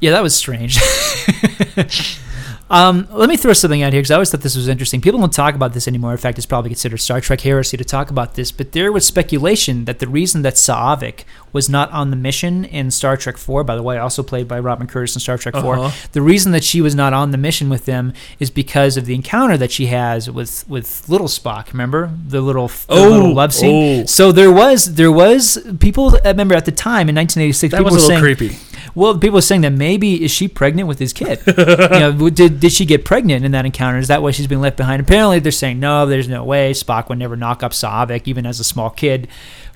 [0.00, 0.80] Yeah, that was strange.
[2.70, 5.00] Um, let me throw something out here because I always thought this was interesting.
[5.00, 6.12] People don't talk about this anymore.
[6.12, 8.52] In fact, it's probably considered Star Trek heresy to talk about this.
[8.52, 12.92] But there was speculation that the reason that Saavik was not on the mission in
[12.92, 15.78] Star Trek 4, by the way, also played by Robin Curtis in Star Trek 4,
[15.78, 16.08] Uh-huh.
[16.12, 19.16] the reason that she was not on the mission with them is because of the
[19.16, 21.72] encounter that she has with, with little Spock.
[21.72, 24.02] Remember the little, the Oh, little love scene.
[24.02, 24.06] oh.
[24.06, 26.16] So there was there was people.
[26.24, 28.56] I remember at the time in 1986, That people was a were little saying, creepy.
[28.94, 31.40] Well, people are saying that maybe is she pregnant with his kid?
[31.46, 33.98] you know, did did she get pregnant in that encounter?
[33.98, 35.00] Is that why she's been left behind?
[35.00, 36.06] Apparently, they're saying no.
[36.06, 39.28] There's no way Spock would never knock up Saavik, even as a small kid.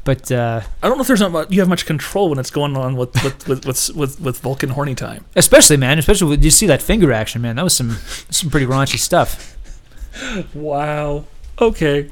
[0.04, 2.50] But uh, I don't know if there's not mu- you have much control when it's
[2.50, 5.24] going on with with with with, with, with Vulcan horny time.
[5.34, 7.56] especially man, especially you see that finger action, man.
[7.56, 7.96] That was some
[8.30, 9.56] some pretty raunchy stuff.
[10.54, 11.24] Wow.
[11.60, 12.10] Okay.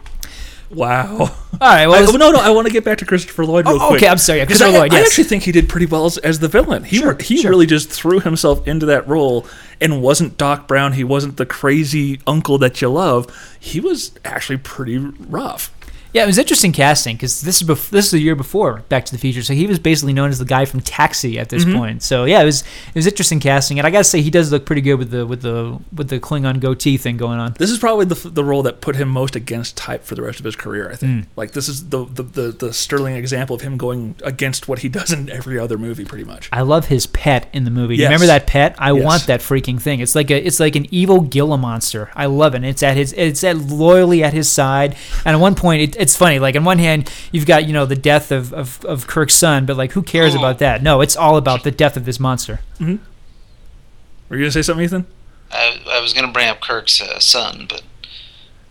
[0.74, 1.18] Wow.
[1.18, 1.28] All
[1.60, 2.40] right, well, I, no, no.
[2.40, 3.98] I want to get back to Christopher Lloyd real Oh, quick.
[4.02, 6.18] okay, I'm sorry, yeah, Christopher I, Lloyd, I actually think he did pretty well as,
[6.18, 6.84] as the villain.
[6.84, 7.50] He Sure, he sure.
[7.50, 9.46] really just threw himself into that role
[9.80, 10.92] and wasn't Doc Brown.
[10.94, 13.26] He wasn't the crazy uncle that you love.
[13.60, 15.70] He was actually pretty rough.
[16.12, 19.06] Yeah, it was interesting casting because this is bef- this is the year before Back
[19.06, 21.64] to the Future, so he was basically known as the guy from Taxi at this
[21.64, 21.78] mm-hmm.
[21.78, 22.02] point.
[22.02, 24.66] So yeah, it was it was interesting casting, and I gotta say he does look
[24.66, 27.54] pretty good with the with the with the Klingon goatee thing going on.
[27.58, 30.38] This is probably the, the role that put him most against type for the rest
[30.38, 30.90] of his career.
[30.90, 31.24] I think.
[31.24, 31.26] Mm.
[31.36, 34.90] Like this is the, the the the sterling example of him going against what he
[34.90, 36.50] does in every other movie, pretty much.
[36.52, 37.96] I love his pet in the movie.
[37.96, 38.10] Do you Yes.
[38.10, 38.74] remember that pet?
[38.78, 39.04] I Yes.
[39.04, 40.00] want that freaking thing.
[40.00, 42.10] It's like a it's like an evil Gila monster.
[42.14, 42.58] I love it.
[42.58, 44.94] And it's at his it's at loyally at his side.
[45.24, 46.38] And at one point, it, it's funny.
[46.38, 49.64] Like on one hand, you've got you know the death of, of of Kirk's son,
[49.66, 50.38] but like who cares Oh.
[50.38, 50.82] about that?
[50.82, 52.60] No, it's all about the death of this monster.
[54.28, 55.06] Were you gonna say something, Ethan?
[55.50, 57.82] I, I was gonna bring up Kirk's uh, son, but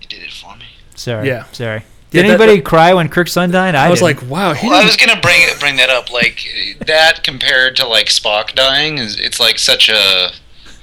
[0.02, 0.66] you did it for me.
[0.96, 1.28] Sorry.
[1.28, 1.46] Yeah.
[1.52, 1.84] Sorry.
[2.12, 3.74] Yeah, Did that- anybody cry when Kirk's son died?
[3.76, 4.22] I, I, was didn't.
[4.24, 4.54] like, wow.
[4.54, 6.12] He Well, I was gonna bring bring that up.
[6.12, 6.40] Like
[6.88, 10.32] that compared to like Spock dying, is it's like such a.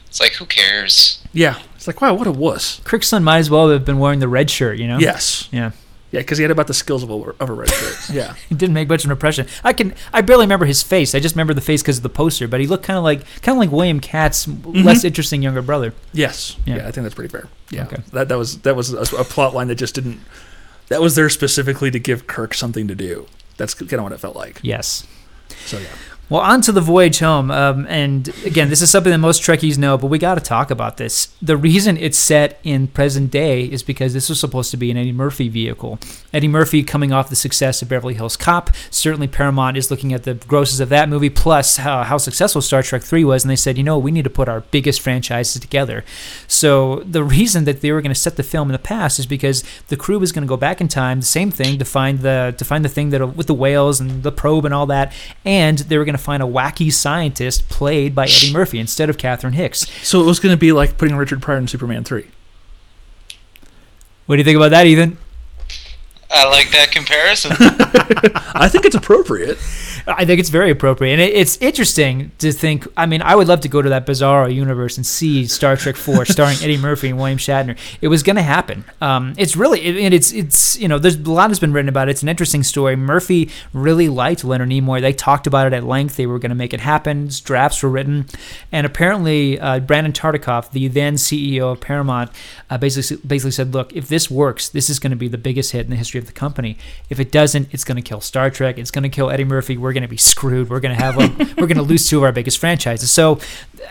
[0.07, 1.23] It's like who cares?
[1.33, 1.61] yeah.
[1.75, 2.81] It's like, wow, what a wuss.
[2.83, 4.79] Kirk's son might as well have been wearing the red shirt.
[4.79, 4.99] You know.
[4.99, 5.49] Yes.
[5.53, 5.73] Yeah.
[6.11, 7.97] Yeah, because he had about the skills of a, of a red shirt.
[8.19, 8.35] Yeah.
[8.49, 9.47] He didn't make much of an impression.
[9.63, 11.15] I can I barely remember his face.
[11.15, 12.49] I just remember the face because of the poster.
[12.49, 14.83] But he looked kind of like kind of like William Katt's mm-hmm.
[14.83, 15.93] less interesting younger brother.
[16.13, 16.57] Yes.
[16.65, 16.77] Yeah.
[16.77, 16.89] Yeah.
[16.89, 17.49] I think that's pretty fair.
[17.71, 17.85] Yeah.
[17.85, 18.03] Okay.
[18.13, 20.21] That that was that was a, a plot line that just didn't.
[20.89, 23.27] That was there specifically to give Kirk something to do.
[23.59, 24.61] That's kind of what it felt like.
[24.63, 25.07] Yes.
[25.67, 25.89] So yeah.
[26.31, 27.51] Well, on to the voyage home.
[27.51, 30.71] Um, and again, this is something that most Trekkies know, but we got to talk
[30.71, 31.29] about this.
[31.41, 34.99] The reason it's set in present day is because this was supposed to be an
[34.99, 35.99] Eddie Murphy vehicle.
[36.33, 40.25] Eddie Murphy, coming off the success of Beverly Hills Cop, certainly Paramount is looking at
[40.25, 43.57] the grosses of that movie, plus how, how successful Star Trek 3 was, and they
[43.57, 46.05] said, you know, we need to put our biggest franchises together.
[46.47, 49.27] So the reason that they were going to set the film in the past is
[49.27, 52.21] because the crew was going to go back in time, the same thing, to find
[52.21, 55.13] the to find the thing that with the whales and the probe and all that,
[55.45, 59.19] and they were going to find a wacky scientist played by Eddie Murphy instead of
[59.19, 59.87] Catherine Hicks.
[60.07, 62.29] So it was going to be like putting Richard Pryor in Superman three.
[64.27, 65.17] What do you think about that, Ethan?
[66.31, 67.53] I like that comparison.
[68.55, 69.59] I think it's appropriate.
[70.07, 72.87] I think it's very appropriate, and it, it's interesting to think.
[72.97, 75.97] I mean, I would love to go to that bizarro universe and see Star Trek
[75.97, 77.77] Four starring Eddie Murphy and William Shatner.
[78.01, 78.85] It was going to happen.
[79.01, 81.89] Um, it's really, it, and it's it's you know, there's a lot has been written
[81.89, 82.13] about it.
[82.13, 82.97] It's an interesting story.
[82.97, 85.01] Murphy really liked Leonard Nimoy.
[85.01, 86.17] They talked about it at length.
[86.17, 87.29] They were going to make it happen.
[87.45, 88.27] Drafts were written,
[88.73, 92.31] and apparently, uh, Brandon Tartikoff, the then CEO of Paramount,
[92.71, 95.73] uh, basically basically said, "Look, if this works, this is going to be the biggest
[95.73, 96.77] hit in the history of the company.
[97.09, 98.79] If it doesn't, it's going to kill Star Trek.
[98.79, 99.77] It's going to kill Eddie Murphy.
[99.77, 100.69] We're going to be screwed.
[100.71, 103.41] We're going to have like, we're going to lose two of our biggest franchises." So,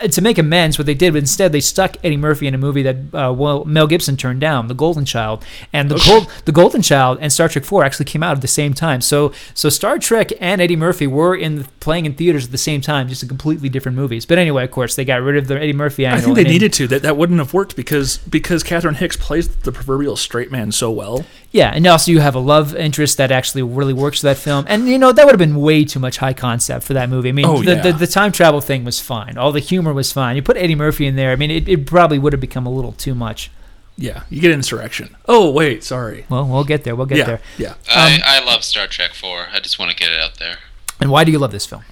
[0.02, 2.58] uh, to make amends, what they did was instead they stuck Eddie Murphy in a
[2.58, 6.52] movie that uh, well, Mel Gibson turned down, The Golden Child, and the Gold, the
[6.52, 9.02] Golden Child and Star Trek Four actually came out at the same time.
[9.02, 12.82] So, so Star Trek and Eddie Murphy were in playing in theaters at the same
[12.82, 14.26] time, just completely different movies.
[14.26, 16.74] But anyway, of course, they got rid of the Eddie Murphy I think they needed
[16.74, 16.88] to.
[16.88, 20.92] That that wouldn't have worked because because Catherine Hicks plays the proverbial straight man so
[20.92, 21.26] well.
[21.52, 24.66] Yeah, and also you have a love interest that actually really works for that film.
[24.68, 27.30] And you know that would have been way too much high concept for that movie.
[27.30, 27.82] I mean, Oh, the, yeah.
[27.82, 29.38] the, the time travel thing was fine.
[29.38, 30.36] All the humor was fine.
[30.36, 31.32] You put Eddie Murphy in there.
[31.32, 33.52] I mean, it, it probably would have become a little too much.
[34.00, 35.16] Yeah, you get insurrection.
[35.28, 36.26] Oh wait, sorry.
[36.30, 36.96] Well, we'll get there.
[36.96, 37.42] We'll get yeah, there.
[37.58, 37.74] yeah.
[37.90, 39.48] I, um, I love Star Trek 4.
[39.52, 40.58] I just want to get it out there.
[41.00, 41.84] And why do you love this film?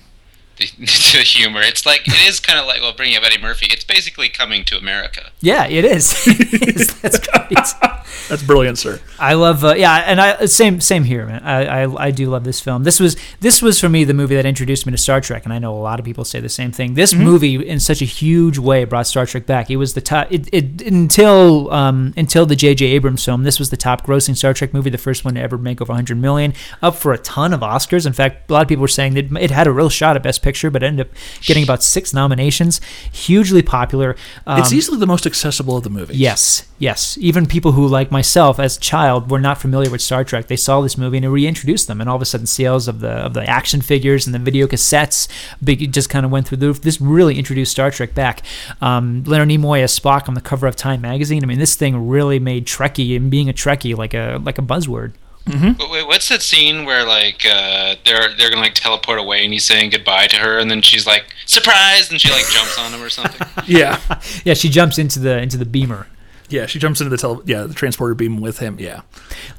[0.66, 1.62] The, the humor.
[1.62, 4.64] It's like, it is kind of like, well, bringing up Eddie Murphy, it's basically coming
[4.66, 5.32] to America.
[5.42, 6.14] Yeah, it is.
[6.56, 7.02] It is.
[7.02, 7.58] That's great.
[8.30, 9.00] That's brilliant, sir.
[9.20, 11.44] I love, uh, yeah, and I same same here, man.
[11.44, 12.84] I, I I do love this film.
[12.84, 15.54] This was this was for me the movie that introduced me to Star Trek, and
[15.54, 16.94] I know a lot of people say the same thing.
[16.94, 19.70] This movie, in such a huge way, brought Star Trek back.
[19.70, 20.32] It was the top.
[20.32, 22.86] It, it until um until the J.J.
[22.86, 23.44] Abrams film.
[23.44, 25.92] This was the top grossing Star Trek movie, the first one to ever make over
[25.92, 28.08] 100 million, up for a ton of Oscars.
[28.08, 30.24] In fact, a lot of people were saying that it had a real shot at
[30.24, 32.80] Best Picture, but ended up getting about six nominations.
[33.12, 34.16] Hugely popular.
[34.46, 36.20] Um, it's easily the most accessible of the movies.
[36.20, 37.18] Yes, yes.
[37.20, 40.56] Even people who, like myself, as a child, were not familiar with Star Trek, they
[40.56, 43.10] saw this movie and it reintroduced them, and all of a sudden, sales of the
[43.10, 45.28] of the action figures and the video cassettes
[45.64, 46.82] big just kind of went through the roof.
[46.82, 48.44] This really introduced Star Trek back.
[48.82, 51.44] Um, Leonard Nimoy as Spock on the cover of Time magazine.
[51.44, 54.62] I mean, this thing really made Trekkie and being a Trekkie like a like a
[54.62, 55.14] buzzword.
[55.46, 59.54] But wait, what's that scene where like uh, they're they're gonna like teleport away and
[59.54, 62.92] he's saying goodbye to her and then she's like surprise and she like jumps on
[62.92, 63.46] him or something?
[63.68, 64.00] Yeah.
[64.44, 66.08] Yeah, she jumps into the into the beamer.
[66.50, 66.66] Yeah.
[66.66, 68.78] She jumps into the tele- yeah the transporter beam with him.
[68.80, 69.02] Yeah.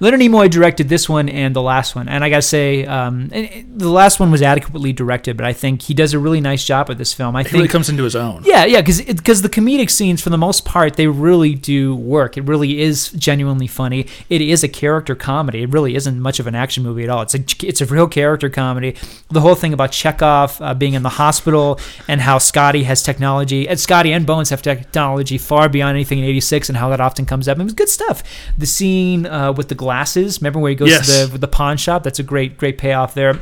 [0.00, 3.88] Leonard Nimoy directed this one and the last one, and I gotta say, um, the
[3.90, 6.98] last one was adequately directed, but I think he does a really nice job with
[6.98, 7.34] this film.
[7.36, 8.42] I He really think comes into his own.
[8.44, 12.36] Yeah, yeah, because because the comedic scenes, for the most part, they really do work.
[12.36, 14.06] It really is genuinely funny.
[14.28, 15.62] It is a character comedy.
[15.62, 17.22] It really isn't much of an action movie at all.
[17.22, 18.96] It's a it's a real character comedy.
[19.30, 21.78] The whole thing about Chekov uh, being in the hospital
[22.08, 26.24] and how Scotty has technology, and Scotty and Bones have technology far beyond anything in
[26.24, 27.58] '86, and how that often comes up.
[27.58, 28.22] It was good stuff.
[28.56, 30.40] The scene uh, with the glasses.
[30.40, 31.06] Remember where he goes Yes.
[31.22, 32.02] to the the pawn shop?
[32.02, 33.40] That's a great great payoff there.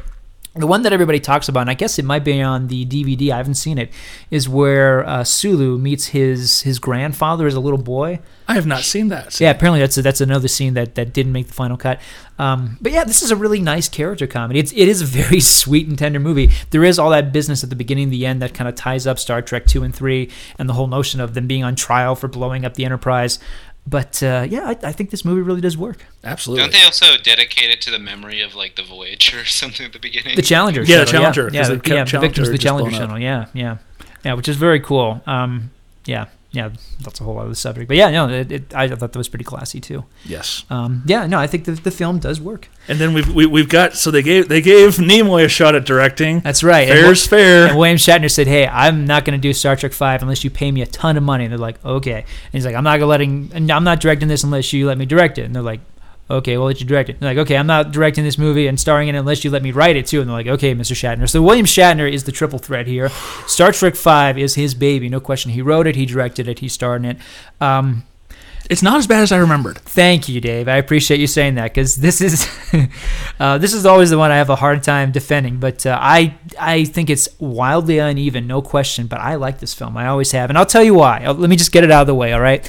[0.57, 3.31] The one that everybody talks about, and I guess it might be on the DVD.
[3.31, 3.93] I haven't seen it.
[4.31, 8.21] Is where uh, Sulu meets his his grandfather as a little boy.
[8.47, 9.41] I have not seen that.
[9.41, 12.01] Yeah, apparently that's that's another scene that, that didn't make the final cut.
[12.39, 14.61] Um, but yeah, this is a really nice character comedy.
[14.61, 16.51] It's it is a very sweet and tender movie.
[16.71, 19.09] There is all that business at the beginning, and the end that kind of ties
[19.09, 22.15] up Star Trek two and three, and the whole notion of them being on trial
[22.15, 23.41] for blowing up the Enterprise.
[23.87, 26.07] But uh, yeah, I, I think this movie really does work.
[26.25, 26.63] Absolutely.
[26.65, 29.93] Don't they also dedicate it to the memory of like the Voyager or something at
[29.93, 30.37] the beginning?
[30.37, 30.83] The Challenger.
[30.85, 32.91] Yeah, the Challenger, Yeah, 'cause yeah, the the, yeah, the Challenger victims of the Challenger
[32.91, 33.19] blown shuttle.
[33.19, 33.77] Yeah, yeah,
[34.25, 35.21] yeah, which is very cool.
[35.27, 35.71] Um,
[36.07, 37.89] yeah, yeah, that's a whole other subject.
[37.89, 40.05] But yeah, no, it, it, I thought that was pretty classy too.
[40.25, 40.65] yes.
[40.71, 42.69] Um, yeah, no, I think the, the film does work.
[42.87, 45.85] And then we've we, we've got so they gave they gave Nimoy a shot at
[45.85, 46.41] directing.
[46.41, 46.89] That's right.
[46.89, 47.67] And Fair's Wi- fair.
[47.69, 50.51] And William Shatner said, "Hey, I'm not going to do Star Trek Five unless you
[50.51, 53.01] pay me a ton of money." And they're like, "Okay." And he's like, "I'm not
[53.01, 55.81] letting, I'm not directing this unless you let me direct it." And they're like,
[56.31, 58.79] "Okay, we'll let you direct it." They're like, "Okay, I'm not directing this movie and
[58.79, 60.95] starring in it unless you let me write it too." And they're like, "Okay, Mr.
[60.95, 63.11] Shatner." So William Shatner is the triple threat here.
[63.47, 65.53] Star Trek Five is his baby, no question.
[65.53, 67.17] He wrote it, he directed it, he starred in it.
[67.61, 68.05] Um,
[68.71, 69.77] It's not as bad as I remembered.
[69.81, 70.69] Thank you, Dave.
[70.69, 72.49] I appreciate you saying that because this is
[73.39, 75.59] uh, this is always the one I have a hard time defending.
[75.61, 79.07] But uh, I I think it's wildly uneven, no question.
[79.07, 79.99] But I like this film.
[79.99, 81.29] I always have, and I'll tell you why.
[81.29, 82.33] Let me just get it out of the way.
[82.33, 82.65] All right.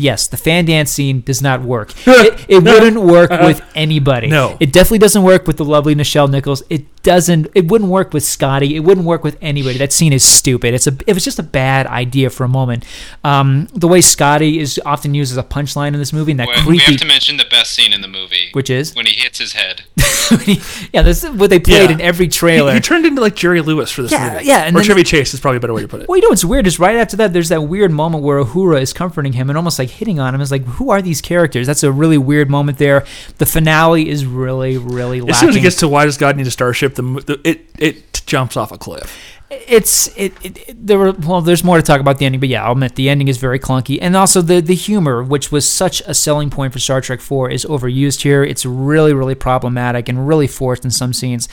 [0.00, 1.92] Yes, the fan dance scene does not work.
[2.06, 4.26] It, it wouldn't work with anybody.
[4.28, 4.56] No.
[4.60, 6.62] It definitely doesn't work with the lovely Nichelle Nichols.
[6.70, 7.48] It doesn't.
[7.54, 8.76] It wouldn't work with Scotty.
[8.76, 9.78] It wouldn't work with anybody.
[9.78, 10.74] That scene is stupid.
[10.74, 10.96] It's a.
[11.06, 12.84] It was just a bad idea for a moment.
[13.24, 16.48] Um, the way Scotty is often used as a punchline in this movie, and that
[16.48, 19.14] Well, we have to mention the best scene in the movie, which is when he
[19.14, 19.82] hits his head.
[20.92, 21.94] yeah, this is what they played Yeah.
[21.96, 22.72] in every trailer.
[22.74, 24.44] he turned into like Jerry Lewis for this Yeah, movie.
[24.46, 26.08] yeah, and or then- Chevy Chase is probably a better way to put it.
[26.08, 28.80] well, you know what's weird is right after that, there's that weird moment where Uhura
[28.80, 30.40] is comforting him and almost like hitting on him.
[30.40, 31.66] It's like, who are these characters?
[31.66, 33.04] That's a really weird moment there.
[33.38, 35.30] The finale is really, really lacking.
[35.30, 37.70] As soon as it gets to why does God need a starship, the, the it
[37.78, 39.39] it jumps off a cliff.
[39.50, 42.48] It's it, it, it there were well there's more to talk about the ending but
[42.48, 45.68] yeah i'll admit the ending is very clunky and also the the humor which was
[45.68, 50.08] such a selling point for star trek 4 is overused here it's really really problematic
[50.08, 51.48] and really forced in some scenes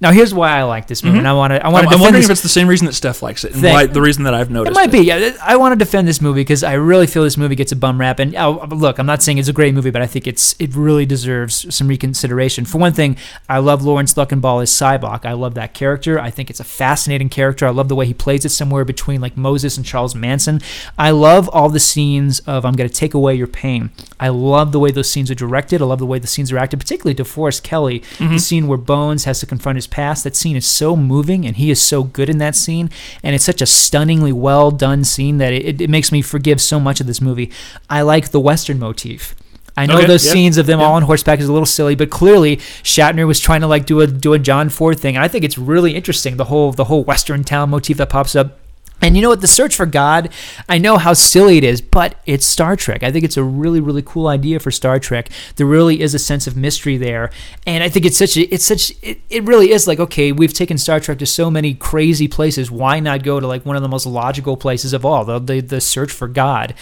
[0.00, 1.18] now here's why i like this movie mm-hmm.
[1.20, 2.68] and i want to i want I'm, to I'm wondering this if it's the same
[2.68, 4.76] reason that Steph likes it, and why the reason that I've noticed.
[4.76, 5.00] it might be.
[5.00, 7.76] Yeah, I want to defend this movie because I really feel this movie gets a
[7.76, 8.18] bum rap.
[8.18, 10.74] And oh, look, I'm not saying it's a great movie, but I think it's it
[10.74, 12.64] really deserves some reconsideration.
[12.64, 13.16] For one thing,
[13.48, 15.24] I love Laurence Luckinbill as Sybok.
[15.24, 16.18] I love that character.
[16.18, 17.39] I think it's a fascinating character.
[17.48, 20.60] I love the way he plays it somewhere between like Moses and Charles Manson.
[20.98, 23.90] I love all the scenes of I'm going to take away your pain.
[24.18, 25.80] I love the way those scenes are directed.
[25.80, 27.98] I love the way the scenes are acted, particularly DeForest Kelley.
[27.98, 28.36] The mm-hmm.
[28.36, 30.24] scene where Bones has to confront his past.
[30.24, 32.90] That scene is so moving, and he is so good in that scene.
[33.22, 36.78] And it's such a stunningly well done scene that it, it makes me forgive so
[36.78, 37.50] much of this movie.
[37.88, 39.34] I like the Western motif.
[39.80, 40.86] I know Okay, those yeah, scenes of them yeah.
[40.86, 44.00] all on horseback is a little silly, but clearly Shatner was trying to like do
[44.00, 45.16] a do a John Ford thing.
[45.16, 48.36] And I think it's really interesting the whole the whole Western town motif that pops
[48.36, 48.58] up.
[49.02, 49.40] And you know what?
[49.40, 50.28] The search for God,
[50.68, 53.02] I know how silly it is, but it's Star Trek.
[53.02, 55.30] I think it's a really, really cool idea for Star Trek.
[55.56, 57.30] There really is a sense of mystery there.
[57.66, 60.52] And I think it's such a, it's such, it, it really is like, okay, we've
[60.52, 62.70] taken Star Trek to so many crazy places.
[62.70, 65.60] Why not go to like one of the most logical places of all, the, the,
[65.60, 66.74] the search for God?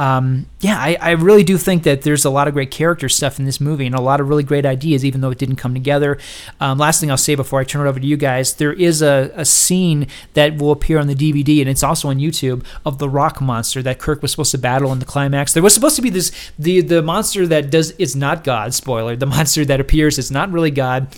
[0.00, 3.38] Um, yeah, I, I really do think that there's a lot of great character stuff
[3.38, 5.74] in this movie and a lot of really great ideas, even though it didn't come
[5.74, 6.16] together.
[6.58, 9.02] Um, last thing I'll say before I turn it over to you guys, there is
[9.02, 12.96] a, a scene that will appear on the DVD, and it's also on YouTube, of
[12.98, 15.52] the rock monster that Kirk was supposed to battle in the climax.
[15.52, 18.72] There was supposed to be this the the monster that does is not God.
[18.72, 21.08] Spoiler: the monster that appears is not really God,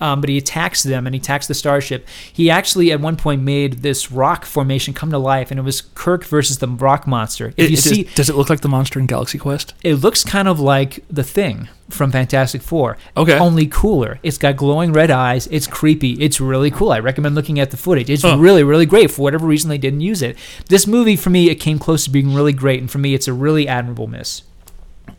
[0.00, 2.08] um, but he attacks them and he attacks the starship.
[2.32, 5.80] He actually at one point made this rock formation come to life, and it was
[5.80, 7.48] Kirk versus the rock monster.
[7.56, 8.02] If It- you it see,
[8.32, 9.74] it look like the monster in Galaxy Quest?
[9.82, 12.96] it looks kind of like the thing from Fantastic Four.
[13.16, 13.38] Okay.
[13.38, 14.18] Only cooler.
[14.22, 15.46] It's got glowing red eyes.
[15.48, 16.12] It's creepy.
[16.14, 16.90] It's really cool.
[16.90, 18.08] I recommend looking at the footage.
[18.10, 18.38] It's Huh.
[18.38, 19.10] really, really great.
[19.10, 20.36] For whatever reason, they didn't use it.
[20.68, 23.28] This movie, for me, it came close to being really great, and for me, it's
[23.28, 24.42] a really admirable miss.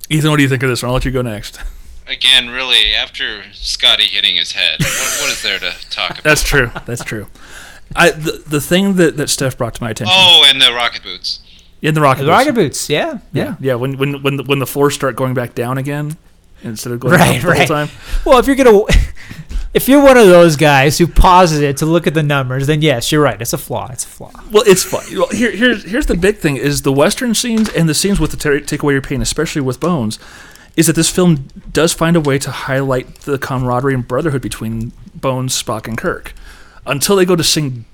[0.10, 0.90] Ethan, what do you think of this one?
[0.90, 1.60] I'll let you go next.
[2.08, 6.24] Again, really, after Scotty hitting his head, what, what is there to talk about?
[6.24, 6.70] That's true.
[6.86, 7.28] That's true.
[7.96, 11.04] I the, the thing that, that Steph brought to my attention Oh, and the rocket
[11.04, 11.40] boots.
[11.90, 12.38] In the rocket, The Boots.
[12.40, 12.90] rocket boots.
[12.90, 13.44] Yeah, yeah.
[13.44, 13.76] yeah, yeah.
[13.76, 16.18] When when when the, when the floors start going back down again
[16.64, 17.58] instead of going Right, up the right.
[17.58, 17.90] whole time.
[18.26, 18.84] Well, if you're gonna,
[19.74, 22.82] if you're one of those guys who pauses it to look at the numbers, then
[22.82, 23.40] yes, you're right.
[23.42, 23.90] It's a flaw.
[23.92, 24.32] It's a flaw.
[24.52, 25.04] Well, it's fun.
[25.14, 28.32] Well, here, here's here's the big thing: is the western scenes and the scenes with
[28.32, 30.20] the ter- take away your pain, especially with Bones,
[30.78, 34.94] is that this film does find a way to highlight the camaraderie and brotherhood between
[35.14, 36.34] Bones, Spock, and Kirk.
[36.86, 37.86] Until they go to sing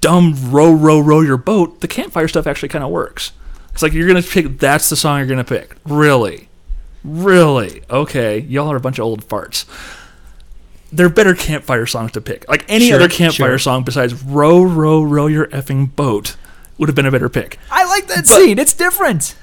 [0.00, 3.32] "Dumb Row Row Row Your Boat," the campfire stuff actually kind of works.
[3.72, 4.58] It's like you're gonna pick.
[4.58, 5.76] That's the song you're gonna pick.
[5.86, 6.48] Really,
[7.04, 7.82] really?
[7.90, 9.64] Okay, y'all are a bunch of old farts.
[10.90, 12.48] They're better campfire songs to pick.
[12.48, 13.58] Like any Sure, other campfire sure.
[13.58, 16.36] song besides "Row Row Row Your effing boat"
[16.78, 17.58] would have been a better pick.
[17.70, 18.58] I like that scene.
[18.58, 19.34] It's different.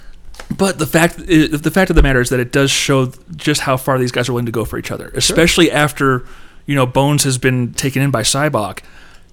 [0.56, 3.78] But the fact the fact of the matter is that it does show just how
[3.78, 6.24] far these guys are willing to go for each other, especially after
[6.66, 8.80] you know Bones has been taken in by Sybok,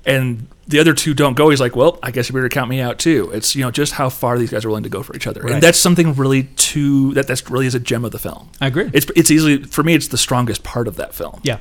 [0.05, 1.51] and the other two don't go.
[1.51, 3.31] He's like, well, I guess you better count me out too.
[3.33, 5.43] It's you know just how far these guys are willing to go for each other,
[5.43, 5.55] Right.
[5.55, 8.49] and that's something really to that that's really is a gem of the film.
[8.61, 8.91] I agree.
[8.93, 11.41] It's it's easily for me it's the strongest part of that film.
[11.45, 11.59] Yeah.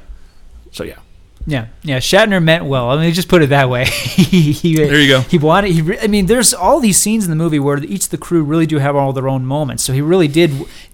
[0.72, 1.00] So yeah,
[1.48, 1.98] Yeah, yeah.
[1.98, 2.92] Shatner meant well.
[2.92, 3.86] I mean, just put it that way.
[3.89, 5.22] he, he, There you go.
[5.22, 5.72] He wanted.
[5.72, 5.98] He.
[6.00, 8.66] I mean, there's all these scenes in the movie where each of the crew really
[8.68, 9.82] do have all their own moments.
[9.84, 10.52] So he really did,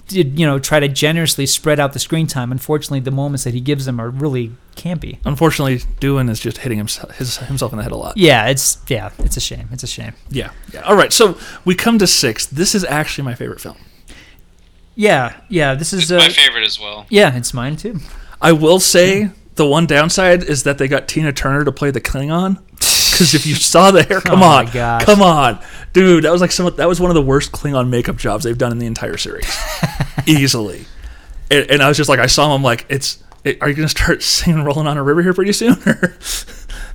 [0.08, 2.52] did you know, try to generously spread out the screen time.
[2.52, 5.18] Unfortunately, the moments that he gives them are really campy.
[5.26, 8.16] unfortunately, Doohan is just hitting himself his, himself in the head a lot.
[8.16, 9.68] Yeah, it's yeah, it's a shame.
[9.74, 10.14] It's a shame.
[10.30, 10.82] Yeah, yeah.
[10.82, 12.46] All right, so we come to six.
[12.46, 13.78] This is actually my favorite film.
[14.96, 15.76] Yeah, yeah.
[15.76, 17.06] This is It's uh, my favorite as well.
[17.10, 18.00] yeah, it's mine too.
[18.42, 22.02] I will say the one downside is that they got Tina Turner to play the
[22.02, 22.60] Klingon.
[22.72, 24.68] Because if you saw the hair, come Oh on,
[25.02, 25.60] come on,
[25.94, 26.74] dude, that was like some.
[26.76, 29.52] That was one of the worst Klingon makeup jobs they've done in the entire series,
[30.26, 30.86] easily.
[31.50, 33.24] And, and I was just like, I saw him, I'm like, it's.
[33.44, 35.76] It, are you gonna start singing "Rolling on a River" here pretty soon?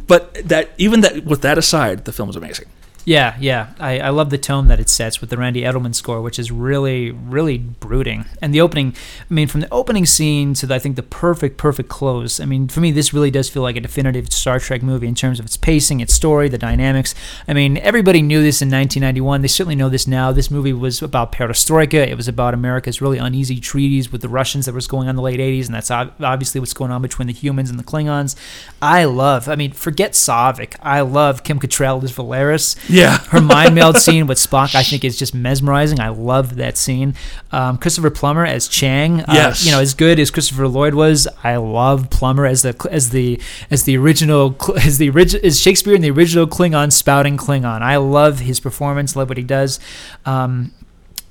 [0.07, 2.67] but that even that with that aside, the film is amazing.
[3.05, 3.75] Yeah, yeah.
[3.81, 6.53] I, I love the tone that it sets with the Randy Edelman score, which is
[6.53, 8.27] really, really brooding.
[8.41, 8.95] And the opening,
[9.29, 12.39] I mean, from the opening scene to the, I think the perfect, perfect close.
[12.39, 15.17] I mean, for me, this really does feel like a definitive Star Trek movie in
[15.17, 17.15] terms of its pacing, its story, the dynamics.
[17.49, 19.43] I mean, everybody knew this in 1991.
[19.43, 20.31] They certainly know this now.
[20.31, 22.07] This movie was about perestroika.
[22.07, 25.17] It was about America's really uneasy treaties with the Russians that was going on in
[25.17, 28.37] the late 80s, and that's obviously what's going on between the humans and the Klingons.
[28.81, 30.77] I love, I mean, forget Saavik.
[30.81, 33.19] I love Kim Cattrall as Valeris Yeah.
[33.31, 35.99] her mind meld scene with Spock, I think, is just mesmerizing.
[36.01, 37.15] I love that scene.
[37.51, 39.65] Um, Christopher Plummer as Chang, uh, Yes.
[39.65, 43.41] you know, as good as Christopher Lloyd was, I love Plummer as the as the
[43.71, 47.83] as the original as the original as Shakespeare in the original Klingon spouting Klingon.
[47.83, 49.17] I love his performance.
[49.17, 49.81] Love what he does.
[50.27, 50.73] Um,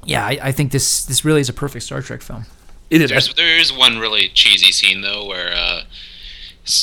[0.03, 2.45] yeah, I, I think this this really is a perfect Star Trek film.
[2.89, 3.09] It is.
[3.11, 6.10] There's there is one really cheesy scene though where uh, s-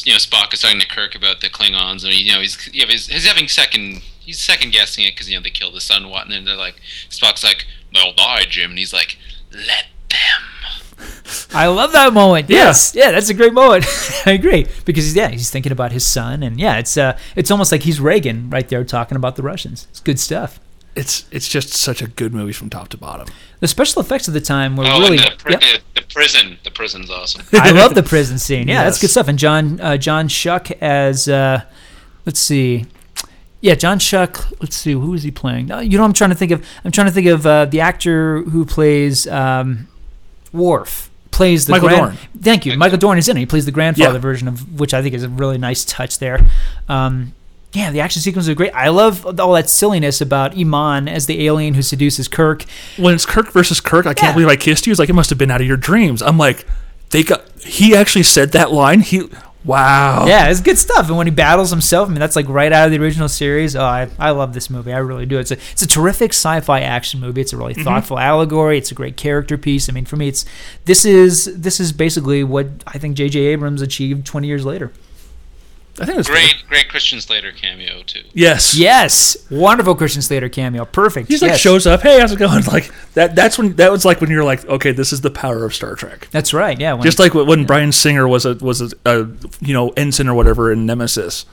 [0.05, 2.83] you know Spock is talking to Kirk about the Klingons and you know he's you
[2.83, 5.81] know, he's, he's having second he's second guessing it because you know they killed the
[5.81, 9.16] son what and then they're like Spock's like they'll die Jim and he's like
[9.53, 10.49] let them
[11.55, 12.51] I love that moment.
[12.51, 13.85] Yes, yeah, that's a great moment.
[14.26, 17.70] I agree because yeah, he's thinking about his son, and yeah, it's uh, it's almost
[17.70, 19.87] like he's Reagan right there talking about the Russians.
[19.91, 20.59] It's good stuff.
[20.97, 23.29] It's it's just such a good movie from top to bottom.
[23.61, 25.18] The special effects of the time were oh really.
[25.18, 25.61] and the, pri- Yep.
[25.61, 28.68] the, the prison the prison's awesome I love the prison scene.
[28.68, 29.28] Yeah, that's good stuff.
[29.28, 31.62] And John uh, John Schuck as uh,
[32.24, 32.86] let's see,
[33.61, 34.52] yeah, John Schuck.
[34.61, 35.66] Let's see, who is he playing?
[35.66, 36.64] No, you know, I'm trying to think of.
[36.84, 39.88] I'm trying to think of uh, the actor who plays um,
[40.52, 41.11] Worf.
[41.30, 42.18] Plays the Michael grand- Dorn.
[42.42, 42.76] Thank you.
[42.76, 43.40] Michael Dorn is in it.
[43.40, 44.18] He plays the grandfather Yeah.
[44.18, 46.44] version of which I think is a really nice touch there.
[46.88, 47.32] Um,
[47.73, 48.73] yeah, the action sequences are great.
[48.73, 52.64] I love all that silliness about Iman as the alien who seduces Kirk.
[52.97, 54.33] when it's Kirk versus Kirk, I can't Yeah.
[54.33, 54.91] believe I kissed you.
[54.91, 56.23] It's like it must have been out of your dreams.
[56.23, 56.66] I'm like,
[57.11, 57.45] they got.
[57.62, 59.01] He actually said that line.
[59.01, 59.29] He
[59.64, 60.27] Wow.
[60.27, 61.09] Yeah, it's good stuff.
[61.09, 63.75] And when he battles himself, I mean, that's like right out of the original series.
[63.75, 64.93] Oh, I, I love this movie.
[64.93, 65.39] I really do.
[65.39, 67.41] It's a it's a terrific sci-fi action movie.
[67.41, 67.83] It's a really mm-hmm.
[67.83, 68.79] thoughtful allegory.
[68.79, 69.91] It's a great character piece.
[69.91, 70.45] I mean, for me, it's
[70.85, 73.41] this is this is basically what I think J.J.
[73.41, 74.93] Abrams achieved 20 years later.
[76.01, 78.22] I think it's Great, great Christian Slater cameo too.
[78.32, 78.76] Yes.
[78.76, 80.84] Yes, wonderful Christian Slater cameo.
[80.84, 81.28] Perfect.
[81.28, 81.61] He's like yes.
[81.61, 82.03] shows up.
[82.03, 82.62] Hey, how's it going?
[82.68, 83.34] Like that.
[83.34, 85.94] That's when that was like when you're like, okay, this is the power of Star
[85.94, 86.28] Trek.
[86.30, 86.78] That's right.
[86.78, 86.94] Yeah.
[86.94, 89.26] When, Just like when Bryan Singer was a was a, a
[89.61, 91.46] you know ensign or whatever in Nemesis.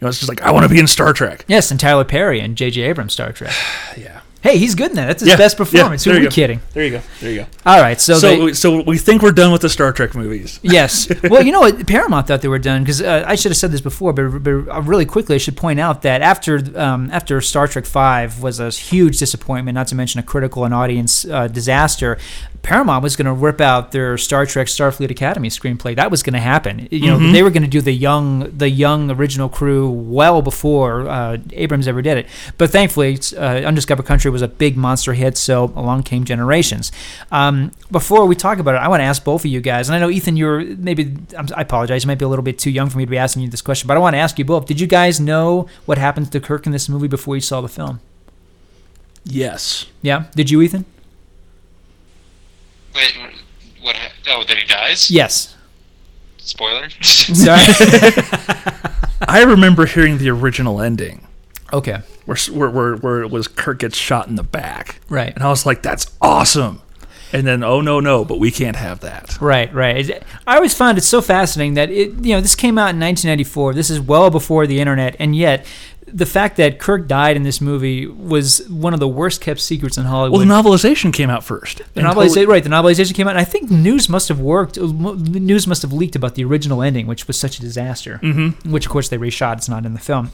[0.00, 1.44] You know, it's just like I want to be in Star Trek.
[1.48, 2.82] yes, and Tyler Perry and J.J.
[2.82, 3.52] Abrams Star Trek.
[3.96, 4.20] Yeah.
[4.42, 5.06] Hey, he's good in that.
[5.06, 6.04] That's his Yeah, best yeah, performance.
[6.04, 6.34] there Who are you we go.
[6.34, 6.60] kidding?
[6.72, 7.00] There you go.
[7.20, 7.46] There you go.
[7.64, 8.00] All right.
[8.00, 10.60] So, So, they, so we think we're done with the Star Trek movies.
[10.76, 11.08] Yes.
[11.24, 11.86] Well, you know what?
[11.86, 14.50] Paramount thought they were done because uh, I should have said this before, but, but
[14.68, 18.60] uh, really quickly, I should point out that after um, after Star Trek Five was
[18.60, 22.18] a huge disappointment, not to mention a critical and audience uh, disaster.
[22.66, 25.94] Paramount was going to rip out their Star Trek Starfleet Academy screenplay.
[25.94, 26.88] That was going to happen.
[26.90, 31.08] You know, they were going to do the young the young original crew well before
[31.08, 32.26] uh, Abrams ever did it.
[32.58, 36.90] But thankfully, uh, Undiscovered Country was a big monster hit, so along came Generations.
[37.30, 39.94] Um, before we talk about it, I want to ask both of you guys, and
[39.94, 42.72] I know Ethan, you're maybe I'm, I apologize, you might be a little bit too
[42.72, 44.44] young for me to be asking you this question, but I want to ask you
[44.44, 47.60] both: Did you guys know what happens to Kirk in this movie before you saw
[47.60, 48.00] the film?
[49.22, 49.86] Yes.
[50.02, 50.84] Yeah, did you, Ethan?
[52.96, 53.16] Wait,
[53.82, 53.96] what?
[53.96, 55.10] ha- Oh, that he dies?
[55.10, 55.54] Yes.
[56.38, 56.88] Spoiler.
[57.02, 57.60] Sorry.
[59.28, 61.26] I remember hearing the original ending
[61.72, 62.00] okay.
[62.24, 65.00] where, s- where where where it was Kirk gets shot in the back.
[65.08, 65.34] Right.
[65.34, 66.82] And I was like, that's awesome.
[67.32, 69.40] And then, oh no, no, but we can't have that.
[69.40, 70.22] Right, right.
[70.46, 73.74] I always found it so fascinating that it, you know, this came out in 1994.
[73.74, 75.66] This is well before the internet, and yet
[76.06, 79.98] the fact that Kirk died in this movie was one of the worst kept secrets
[79.98, 80.38] in Hollywood.
[80.38, 81.82] Well, the novelization came out first.
[81.94, 82.62] The novelization, right?
[82.62, 84.78] The novelization came out, and I think news must have worked.
[84.78, 88.20] News must have leaked about the original ending, which was such a disaster.
[88.22, 88.70] Mm-hmm.
[88.70, 89.56] Which, of course, they reshot.
[89.56, 90.30] It's not in the film.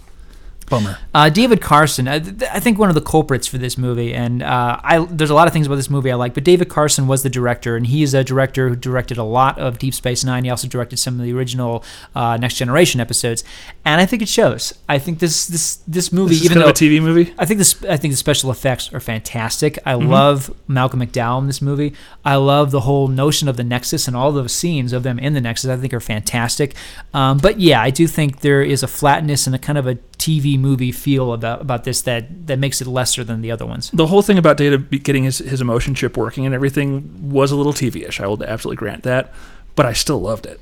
[0.73, 0.99] Bummer.
[1.15, 4.43] Uh, David Carson, I, th- I think one of the culprits for this movie, and
[4.43, 7.07] uh, I there's a lot of things about this movie I like, but David Carson
[7.07, 10.25] was the director, and he is a director who directed a lot of Deep Space
[10.25, 10.45] Nine.
[10.45, 11.85] He also directed some of the original
[12.17, 13.45] uh, Next Generation episodes,
[13.85, 14.73] and I think it shows.
[14.89, 17.33] I think this this this movie, This is even though a TV movie.
[17.39, 17.85] I think this.
[17.85, 19.79] I think the special effects are fantastic.
[19.87, 20.11] I Mm-hmm.
[20.11, 21.93] love Malcolm McDowell in this movie.
[22.25, 25.35] I love the whole notion of the Nexus and all those scenes of them in
[25.35, 25.71] the Nexus.
[25.71, 26.75] I think are fantastic.
[27.13, 29.99] Um, but yeah, I do think there is a flatness and a kind of a
[30.23, 33.91] TV movie feel about about this that that makes it lesser than the other ones.
[33.91, 37.57] The whole thing about Data getting his, his emotion chip working and everything was a
[37.57, 38.21] little TV-ish.
[38.21, 39.33] I will absolutely grant that,
[39.75, 40.61] but I still loved it.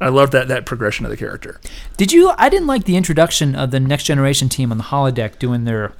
[0.00, 1.60] I loved that that progression of the character.
[1.96, 2.32] Did you?
[2.38, 5.92] I didn't like the introduction of the Next Generation team on the holodeck doing their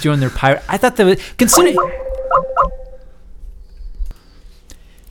[0.00, 0.62] doing their pirate.
[0.68, 1.76] I thought that was considering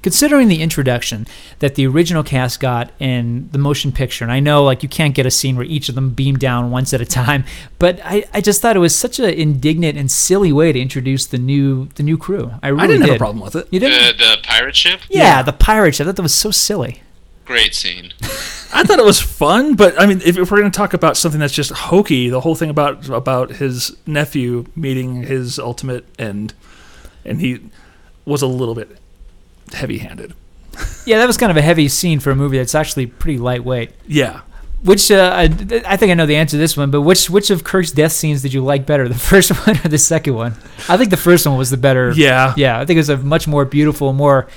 [0.02, 1.28] considering the introduction
[1.60, 4.24] that the original cast got in the motion picture.
[4.24, 6.72] And I know like you can't get a scene where each of them beam down
[6.72, 7.46] once at a time,
[7.80, 11.26] but I, I just thought it was such an indignant and silly way to introduce
[11.26, 12.52] the new the new crew.
[12.62, 13.10] I really I didn't did.
[13.10, 13.68] have a problem with it.
[13.72, 14.18] You didn't?
[14.18, 15.02] the the pirate ship.
[15.10, 16.06] yeah, the pirate ship.
[16.06, 17.02] I thought that was so silly.
[17.46, 18.12] Great scene.
[18.74, 21.16] I thought it was fun, but I mean, if, if we're going to talk about
[21.16, 26.54] something that's just hokey, the whole thing about about his nephew meeting his ultimate end,
[27.24, 27.70] and he
[28.26, 28.98] was a little bit
[29.74, 30.34] heavy-handed.
[31.06, 33.92] Yeah, that was kind of a heavy scene for a movie that's actually pretty lightweight.
[34.06, 34.42] Yeah,
[34.84, 35.44] Which uh, I,
[35.86, 38.12] I think I know the answer to this one, but which which of Kirk's death
[38.12, 40.54] scenes did you like better, the first one or the second one?
[40.88, 42.12] I think the first one was the better.
[42.16, 42.80] yeah, yeah.
[42.80, 44.48] I think it was a much more beautiful, more,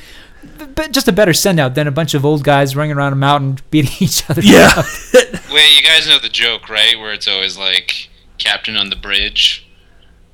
[0.75, 3.17] but just a better send out than a bunch of old guys running around a
[3.17, 4.43] mountain beating each other.
[4.43, 4.75] yeah.
[5.51, 6.99] Wait, you guys know the joke, right?
[6.99, 9.67] Where it's always like captain on the bridge,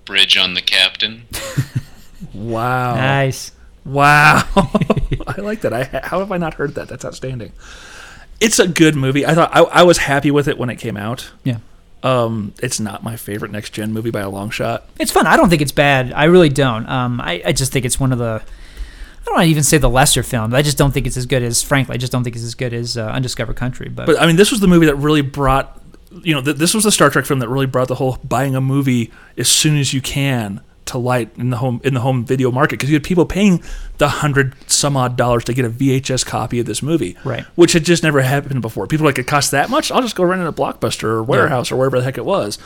[0.04, 1.26] bridge on the captain.
[2.34, 3.52] wow, nice.
[3.86, 4.42] Wow.
[5.26, 5.72] I like that.
[5.72, 6.88] I how have I not heard that?
[6.88, 7.52] That's outstanding.
[8.40, 9.24] It's a good movie.
[9.24, 11.30] I thought I, I was happy with it when it came out.
[11.42, 11.58] Yeah,
[12.02, 14.84] Um, it's not my favorite next gen movie by a long shot.
[14.98, 15.26] it's fun.
[15.26, 16.12] I don't think it's bad.
[16.12, 16.86] I really don't.
[16.88, 18.42] Um, I, I just think it's one of the.
[18.42, 20.54] I don't want to even say the lesser films.
[20.54, 22.54] I just don't think it's as good as, frankly, I just don't think it's as
[22.54, 23.88] good as uh, Undiscovered Country.
[23.88, 25.80] But, But I mean, this was the movie that really brought,
[26.22, 28.54] you know, th- this was the Star Trek film that really brought the whole buying
[28.54, 32.24] a movie as soon as you can to light in the home in the home
[32.24, 33.62] video market because you had people paying
[33.98, 37.44] the hundred some odd dollars to get a VHS copy of this movie, Right.
[37.56, 38.86] Which had just never happened before.
[38.86, 39.90] People were like it costs that much.
[39.90, 42.58] I'll just go rent it at Blockbuster or Warehouse or wherever the heck it was.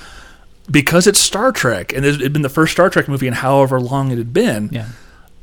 [0.71, 3.81] Because it's Star Trek, and it had been the first Star Trek movie in however
[3.81, 4.69] long it had been.
[4.71, 4.89] yeah.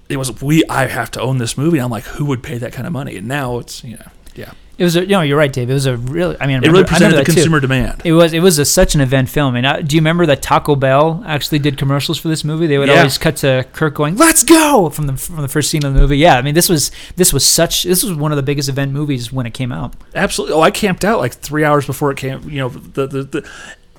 [0.09, 0.63] It was we.
[0.69, 1.79] I have to own this movie.
[1.79, 3.17] I'm like, who would pay that kind of money?
[3.17, 4.07] And now it's you know,
[4.37, 4.51] Yeah.
[4.77, 5.71] It was a, you know, you're right, Dave.
[5.71, 7.25] It was a really, I mean, I It really remember- I remember presented the that
[7.25, 7.33] too.
[7.33, 8.01] consumer demand.
[8.05, 9.55] It was it was a, such an event film.
[9.55, 12.67] And uh, do you remember that Taco Bell actually did commercials for this movie?
[12.67, 12.97] They would Yeah.
[12.99, 15.99] always cut to Kirk going, "Let's go!" from the from the first scene of the
[15.99, 16.19] movie.
[16.19, 18.91] Yeah, I mean this was this was such this was one of the biggest event
[18.91, 19.95] movies when it came out.
[20.13, 20.55] Absolutely.
[20.55, 22.47] Oh, I camped out like three hours before it came.
[22.47, 23.23] You know, the the.
[23.23, 23.49] the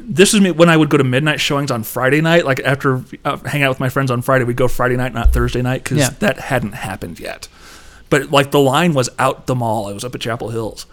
[0.01, 2.45] this is me when I would go to midnight showings on Friday night.
[2.47, 5.33] Like after uh, hang out with my friends on Friday, we'd go Friday night, not
[5.33, 6.11] Thursday night, because Yeah.
[6.21, 7.49] that hadn't happened yet.
[8.11, 9.89] But like the line was out the mall.
[9.89, 10.87] It was up at Chapel Hills,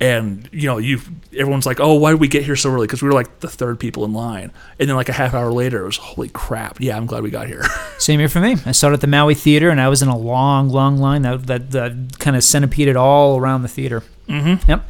[0.00, 1.00] and you know, you
[1.32, 3.48] everyone's like, "Oh, why did we get here so early?" Because we were like the
[3.48, 4.52] third people in line.
[4.78, 6.80] And then like a half hour later, it was holy crap.
[6.80, 7.62] Yeah, I'm glad we got here.
[7.98, 8.56] Same here for me.
[8.66, 11.22] I saw it at the Maui Theater, and I was in a long, long line
[11.22, 14.02] that that, that kind of centipeded all around the theater.
[14.28, 14.68] Mm-hmm.
[14.70, 14.84] Yep.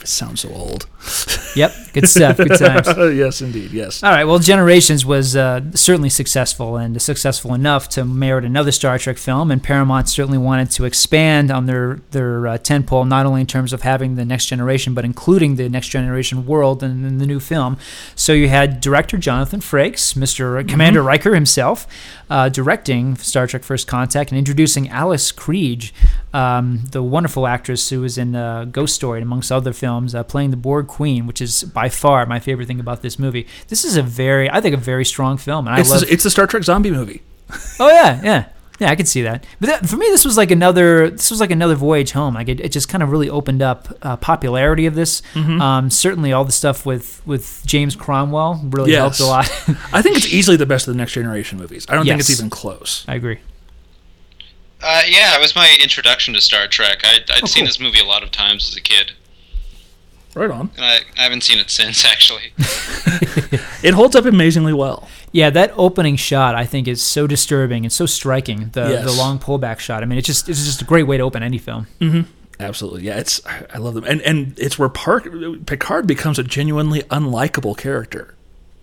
[0.00, 0.86] it sounds so old.
[1.54, 1.74] Yep.
[1.92, 2.36] Good stuff.
[2.36, 2.86] Good times.
[3.16, 3.72] yes, indeed.
[3.72, 4.02] Yes.
[4.02, 4.24] All right.
[4.24, 9.50] Well, Generations was uh, certainly successful and successful enough to merit another Star Trek film,
[9.50, 13.72] and Paramount certainly wanted to expand on their their uh, tentpole, not only in terms
[13.72, 17.40] of having the Next Generation, but including the Next Generation world in, in the new
[17.40, 17.76] film.
[18.14, 20.66] So you had director Jonathan Frakes, Mr.
[20.68, 21.86] Commander Riker himself,
[22.30, 25.92] uh, directing Star Trek: First Contact and introducing Alice Krige,
[26.38, 30.22] um, the wonderful actress who was in uh, Ghost Story and amongst other films, uh,
[30.22, 33.46] playing the Borg Queen, which is by far my favorite thing about this movie.
[33.68, 36.04] This is a very, I think, a very strong film, and I It's love.
[36.10, 37.22] it's a Star Trek zombie movie.
[37.80, 38.44] oh yeah, yeah,
[38.78, 38.90] yeah.
[38.90, 39.44] I can see that.
[39.58, 41.10] But that, for me, this was like another.
[41.10, 42.34] This was like another voyage home.
[42.34, 45.22] Like it, it just kind of really opened up uh, popularity of this.
[45.34, 45.60] Mm-hmm.
[45.60, 49.00] Um, certainly, all the stuff with with James Cromwell really Yes.
[49.00, 49.46] helped a lot.
[49.92, 51.86] I think it's easily the best of the Next Generation movies.
[51.88, 53.04] I don't think it's even close.
[53.08, 53.38] I agree.
[54.82, 57.00] Uh, yeah, it was my introduction to Star Trek.
[57.04, 57.66] I, I'd Oh, seen cool.
[57.68, 59.12] this movie a lot of times as a kid,
[60.34, 60.70] Right on.
[60.76, 62.52] and I, I haven't seen it since, actually.
[63.80, 65.08] It holds up amazingly well.
[65.30, 68.70] Yeah, that opening shot I think is so disturbing and so striking.
[68.72, 69.04] The Yes.
[69.04, 70.02] the long pullback shot.
[70.02, 71.86] I mean, it's just it's just a great way to open any film.
[72.58, 73.18] Absolutely, yeah.
[73.18, 75.28] It's I I love them, and and it's where Park
[75.66, 78.34] Picard becomes a genuinely unlikable character.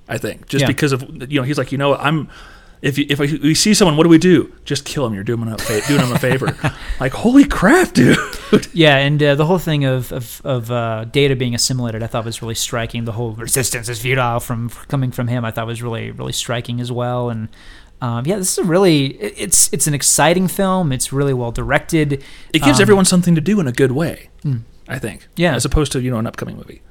[0.07, 0.67] I think just Yeah.
[0.67, 2.29] because of you know he's like you know what, I'm
[2.81, 5.23] if you, if I, we see someone what do we do just kill him you're
[5.23, 6.55] doing him a fa- doing him a favor
[6.99, 8.17] like holy crap dude
[8.73, 12.25] Yeah, and uh, the whole thing of of, of uh, data being assimilated, I thought
[12.25, 13.05] was really striking.
[13.05, 16.79] The whole resistance is futile from coming from him, I thought was really really striking
[16.79, 17.29] as well.
[17.29, 17.49] And
[18.01, 20.91] um, yeah, this is a really it- it's it's an exciting film.
[20.91, 22.23] It's really well directed.
[22.53, 24.29] it gives Um, everyone something to do in a good way.
[24.87, 25.55] I think Yeah.
[25.55, 26.81] as opposed to you know an upcoming movie.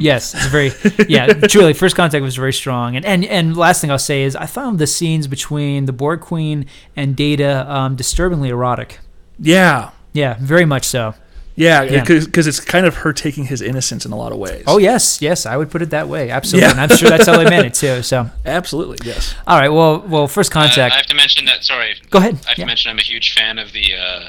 [0.00, 0.72] Yes, it's very
[1.08, 1.26] yeah.
[1.32, 2.96] Truly, First Contact was very strong.
[2.96, 6.20] And and and last thing I'll say is I found the scenes between the Borg
[6.20, 6.66] Queen
[6.96, 9.00] and Data um, disturbingly erotic.
[9.38, 11.14] Yeah, Yeah, very much so.
[11.56, 12.00] yeah, Yeah.
[12.04, 14.64] because it's kind of her taking his innocence in a lot of ways.
[14.66, 16.30] Oh yes, yes, I would put it that way.
[16.30, 16.70] Absolutely, Yeah.
[16.72, 18.02] and I'm sure that's how they meant it too.
[18.02, 19.34] So, absolutely, yes.
[19.46, 19.68] all right.
[19.70, 20.92] Well, well, First Uh, Contact.
[20.94, 21.64] I have to mention that.
[21.64, 22.34] Sorry, Go ahead.
[22.46, 22.64] I have Yeah.
[22.64, 24.28] to mention I'm a huge fan of the uh,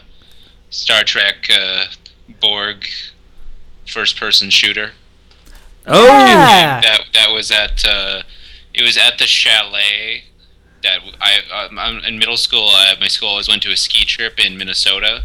[0.71, 1.85] Star Trek uh,
[2.41, 2.85] Borg
[3.87, 4.91] first-person shooter.
[5.87, 6.81] Oh, Yeah.
[6.81, 8.23] That that was at uh,
[8.73, 10.23] it was at the chalet
[10.83, 12.69] that I um, I'm in middle school.
[12.69, 15.23] Uh, my school always went to a ski trip in Minnesota,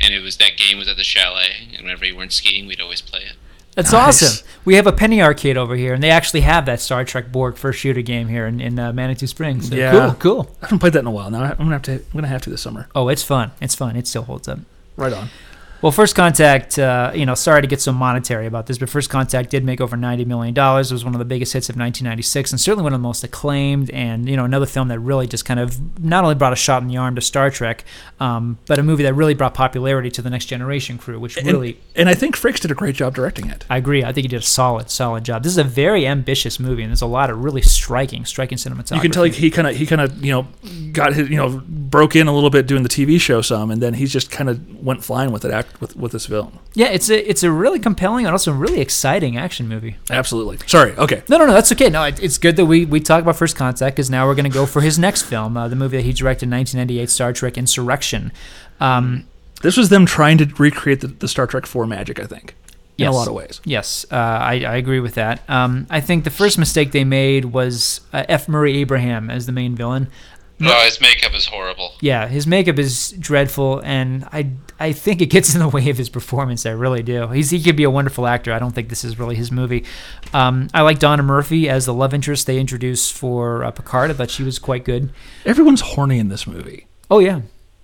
[0.00, 1.68] and it was that game was at the chalet.
[1.74, 3.34] And whenever we weren't skiing, we'd always play it.
[3.74, 4.22] That's Nice.
[4.22, 4.46] awesome.
[4.64, 7.56] We have a penny arcade over here, and they actually have that Star Trek Borg
[7.58, 9.68] first shooter game here in, in uh, Manitou Springs.
[9.68, 9.90] So Yeah.
[9.92, 10.56] Cool, cool.
[10.62, 11.30] I haven't played that in a while.
[11.30, 11.92] Now I'm gonna have to.
[11.96, 12.88] I'm gonna have to this summer.
[12.94, 13.50] Oh, it's fun.
[13.60, 13.94] It's fun.
[13.96, 14.60] It still holds up.
[14.96, 15.28] Right on.
[15.86, 19.08] Well, First Contact, uh, you know, sorry to get so monetary about this, but First
[19.08, 20.52] Contact did make over $90 million.
[20.52, 23.22] It was one of the biggest hits of 1996 and certainly one of the most
[23.22, 23.90] acclaimed.
[23.90, 26.82] And, you know, another film that really just kind of not only brought a shot
[26.82, 27.84] in the arm to Star Trek,
[28.18, 31.78] um, but a movie that really brought popularity to the Next Generation crew, which really,
[31.94, 33.64] and I think Frakes did a great job directing it.
[33.70, 34.02] I agree.
[34.02, 35.44] I think he did a solid, solid job.
[35.44, 38.96] This is a very ambitious movie, and there's a lot of really striking, striking cinematography.
[38.96, 40.48] You can tell he kind of he kind of you know
[40.90, 43.80] got his you know broke in a little bit doing the TV show some, and
[43.80, 46.58] then he's just kind of went flying with it act with with this film.
[46.74, 49.96] Yeah, it's a it's a really compelling and also really exciting action movie.
[50.10, 50.58] Absolutely.
[50.66, 50.92] Sorry.
[50.96, 51.22] Okay.
[51.28, 51.88] No, no, no, that's okay.
[51.90, 54.50] No, it, it's good that we, we talk about First Contact because now we're going
[54.50, 57.32] to go for his next film, uh, the movie that he directed in 1998, Star
[57.32, 58.32] Trek Insurrection.
[58.80, 59.26] Um,
[59.62, 62.20] This was them trying to recreate the, the Star Trek Four magic.
[62.20, 62.54] I think
[62.98, 63.08] in Yes.
[63.14, 63.60] a lot of ways.
[63.64, 65.42] yes, uh, I, I agree with that.
[65.50, 68.48] Um, I think the first mistake they made was uh, F.
[68.48, 70.08] Murray Abraham as the main villain.
[70.62, 71.92] Oh, his makeup is horrible.
[72.00, 75.98] Yeah, his makeup is dreadful, and I I think it gets in the way of
[75.98, 76.66] his performance.
[76.66, 77.28] I really do.
[77.28, 78.52] He's he could be a wonderful actor.
[78.52, 79.84] I don't think this is really his movie.
[80.32, 84.10] Um, I like Donna Murphy as the love interest they introduced for uh, Picard.
[84.10, 85.10] I thought she was quite good.
[85.44, 86.86] Everyone's horny in this movie.
[87.10, 87.40] Oh yeah,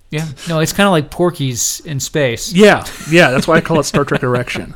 [0.09, 0.27] yeah.
[0.47, 2.53] No, it's kind of like Porky's in space.
[2.53, 2.85] Yeah.
[3.09, 3.31] Yeah.
[3.31, 4.75] That's why I call it Star Trek Erection.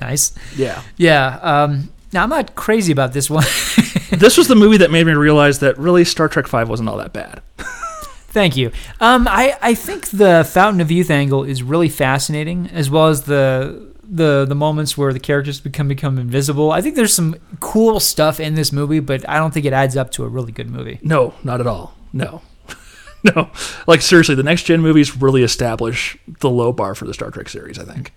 [0.00, 0.32] Nice.
[0.54, 0.80] Yeah.
[0.96, 1.38] Yeah.
[1.42, 3.42] Um, now I'm not crazy about this one.
[4.12, 6.98] This was the movie that made me realize that really Star Trek Five wasn't all
[6.98, 7.42] that bad.
[8.36, 8.70] Thank you.
[9.00, 13.22] Um, I, I think the Fountain of Youth angle is really fascinating, as well as
[13.22, 16.70] the the the moments where the characters become become invisible.
[16.70, 19.96] I think there's some cool stuff in this movie, but I don't think it adds
[19.96, 20.98] up to a really good movie.
[21.00, 21.94] No, not at all.
[22.12, 22.42] No.
[23.34, 23.48] no.
[23.86, 27.48] Like seriously, the next gen movies really establish the low bar for the Star Trek
[27.48, 28.12] series, I think.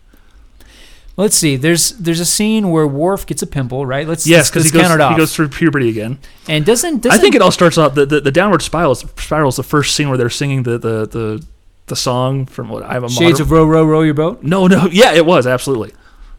[1.19, 1.57] Let's see.
[1.57, 4.07] There's there's a scene where Worf gets a pimple, right?
[4.07, 6.17] Let's Yes, because he goes he goes through puberty again.
[6.47, 8.99] and doesn't, I doesn't think it all starts off the, the, the downward spiral is,
[9.17, 11.45] spiral is the first scene where they're singing the the, the,
[11.87, 14.43] the song from what I have a Shades modern, of Row Row Row Your Boat.
[14.43, 15.93] No, no, yeah, it was absolutely.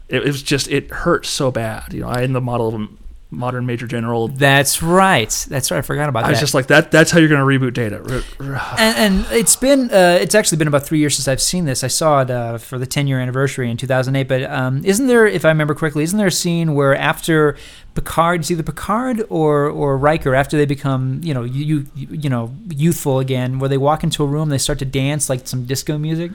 [0.09, 1.93] It, it was just it hurt so bad.
[1.93, 2.89] You know, I am the model of
[3.31, 4.27] modern major general.
[4.27, 5.29] That's right.
[5.49, 5.77] That's right.
[5.77, 6.31] I forgot about I that.
[6.31, 6.91] was just like that.
[6.91, 8.23] That's how you're going to reboot Data.
[8.77, 11.83] And, and it's been uh, it's actually been about three years since I've seen this.
[11.83, 14.27] I saw it uh, for the 10 year anniversary in 2008.
[14.27, 17.55] But um, isn't there, if I remember correctly, isn't there a scene where after
[17.95, 22.29] Picard, it's either Picard or or Riker, after they become you know you you, you
[22.29, 25.65] know youthful again, where they walk into a room, they start to dance like some
[25.65, 26.31] disco music.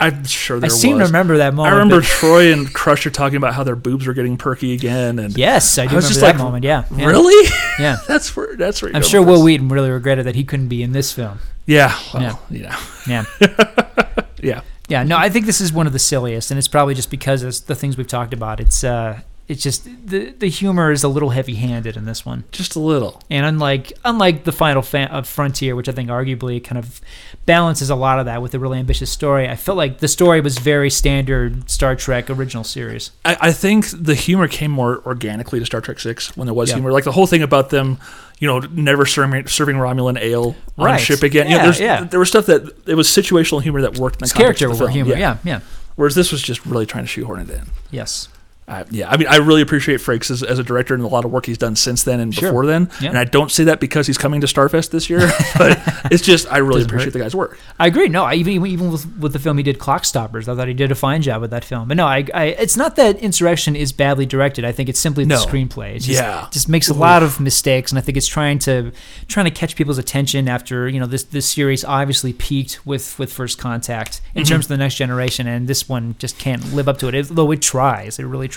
[0.00, 1.02] I'm sure there I seem was.
[1.08, 1.74] to remember that moment.
[1.74, 5.36] I remember Troi and Crusher talking about how their boobs were getting perky again, and
[5.36, 6.64] yes, I do I was remember just that like, moment.
[6.64, 7.06] Yeah, yeah.
[7.06, 7.48] really,
[7.78, 7.96] Yeah.
[8.08, 8.90] that's where that's where.
[8.94, 9.42] I'm sure Wil.
[9.42, 11.38] Wheaton really regretted that he couldn't be in this film.
[11.66, 13.24] Yeah, well, yeah, Yeah.
[14.42, 14.60] yeah.
[14.86, 17.42] Yeah, no, I think this is one of the silliest, and it's probably just because
[17.42, 18.60] of the things we've talked about.
[18.60, 22.74] It's uh, it's just the the humor is a little heavy-handed in this one, Just
[22.76, 23.22] a little.
[23.30, 27.00] and unlike unlike the final fa- uh, frontier, which I think arguably kind of
[27.44, 30.40] balances a lot of that with a really ambitious story, I felt like the story
[30.40, 33.10] was very standard Star Trek original series.
[33.24, 36.70] I, I think the humor came more organically to Star Trek Six when there was
[36.70, 36.76] Yeah.
[36.76, 36.92] humor.
[36.92, 37.98] Like the whole thing about them,
[38.38, 41.00] you know, never serving, serving Romulan ale on Right.
[41.00, 41.50] ship again.
[41.50, 44.24] you know, Yeah, there was stuff that it was situational humor that worked in the
[44.24, 44.90] It's context character of the film.
[45.06, 45.60] humor, yeah, yeah,
[45.96, 47.64] Whereas this was just really trying to shoehorn it in.
[47.90, 48.28] yes.
[48.66, 51.26] I, yeah, I mean, I really appreciate Frakes as, as a director and a lot
[51.26, 52.48] of work he's done since then and Sure.
[52.48, 52.88] before then.
[53.00, 53.10] Yeah.
[53.10, 55.18] And I don't say that because he's coming to Starfest this year,
[55.58, 55.78] but
[56.10, 57.12] it's just I really Doesn't appreciate hurt.
[57.12, 57.58] the guy's work.
[57.78, 58.08] I agree.
[58.08, 60.72] No, I even even with, with the film he did, Clock Stoppers, I thought he
[60.72, 61.88] did a fine job with that film.
[61.88, 64.64] But no, I, I it's not that Insurrection is badly directed.
[64.64, 65.96] I think it's simply the screenplay.
[65.96, 66.48] It just, Yeah.
[66.50, 68.92] just makes a lot of mistakes, and I think it's trying to
[69.28, 73.30] trying to catch people's attention after you know this this series obviously peaked with with
[73.30, 74.52] First Contact in Mm-hmm.
[74.54, 77.26] terms of the next generation, and this one just can't live up to it.
[77.28, 78.53] Though it tries, it really tries.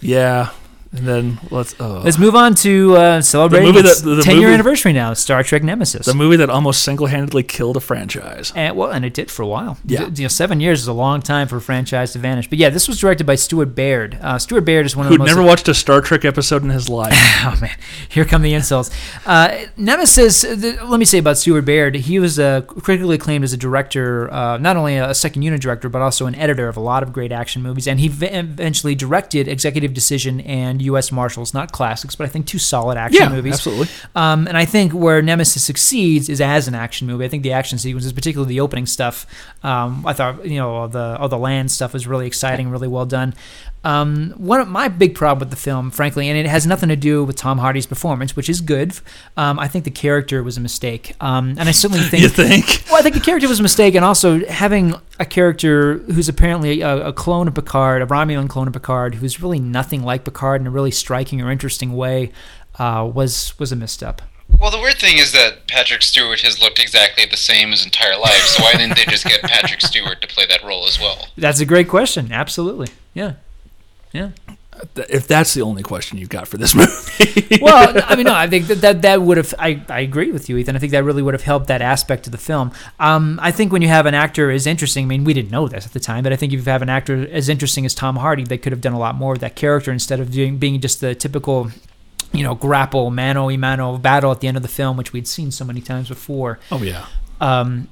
[0.00, 0.50] Yeah.
[0.90, 2.00] And then let's oh.
[2.04, 5.42] Let's move on to uh, celebrating movie its that- the 10 year anniversary now, Star
[5.42, 6.06] Trek Nemesis.
[6.06, 8.52] the movie that almost single-handedly killed a franchise.
[8.56, 9.76] And well, and it did for a while.
[9.84, 10.06] Yeah.
[10.08, 12.48] You know, seven years is a long time for a franchise to vanish.
[12.48, 14.18] But yeah, this was directed by Stuart Baird.
[14.22, 15.28] Uh, Stuart Baird is one of Who'd the most.
[15.28, 17.12] never watched a Star Trek episode in his life.
[17.44, 17.76] oh man,
[18.08, 18.90] here come the insults.
[19.26, 20.42] Uh, Nemesis.
[20.44, 21.96] uh, The, let me say about Stuart Baird.
[21.96, 25.88] He was uh, critically acclaimed as a director, uh, not only a second unit director,
[25.90, 27.86] but also an editor of a lot of great action movies.
[27.86, 31.12] And he v- eventually directed Executive Decision and U.S.
[31.12, 33.54] Marshals, not classics, but I think two solid action yeah, movies.
[33.54, 33.88] absolutely.
[34.14, 37.24] Um, and I think where Nemesis succeeds is as an action movie.
[37.24, 39.26] I think the action sequences, particularly the opening stuff,
[39.62, 42.88] um, I thought you know all the all the land stuff was really exciting, really
[42.88, 43.34] well done.
[43.84, 46.96] Um, one of my big problem with the film, frankly, and it has nothing to
[46.96, 48.98] do with Tom Hardy's performance, which is good.
[49.36, 52.84] Um, I think the character was a mistake, um, and I certainly think You think?
[52.90, 56.80] well, I think the character was a mistake, and also having a character who's apparently
[56.80, 60.60] a, a clone of Picard, a Romulan clone of Picard, who's really nothing like Picard
[60.60, 62.32] in a really striking or interesting way,
[62.78, 64.22] uh, was was a misstep.
[64.58, 68.16] Well, the weird thing is that Patrick Stewart has looked exactly the same his entire
[68.16, 68.44] life.
[68.46, 71.28] So why didn't they just get Patrick Stewart to play that role as well?
[71.36, 72.32] That's a great question.
[72.32, 73.34] Absolutely, yeah,
[74.12, 74.30] yeah.
[74.96, 77.58] If that's the only question you've got for this movie.
[77.60, 79.52] Well, I mean, no, I think that that, that would have.
[79.58, 80.76] I, I agree with you, Ethan.
[80.76, 82.70] I think that really would have helped that aspect of the film.
[83.00, 85.66] Um, I think when you have an actor as interesting, I mean, we didn't know
[85.66, 87.94] this at the time, but I think if you have an actor as interesting as
[87.94, 90.58] Tom Hardy, they could have done a lot more with that character instead of doing
[90.58, 91.70] being just the typical.
[92.30, 95.26] You know, grapple, mano a mano battle at the end of the film, which we'd
[95.26, 96.58] seen so many times before.
[96.70, 97.06] oh yeah.
[97.40, 97.88] Um,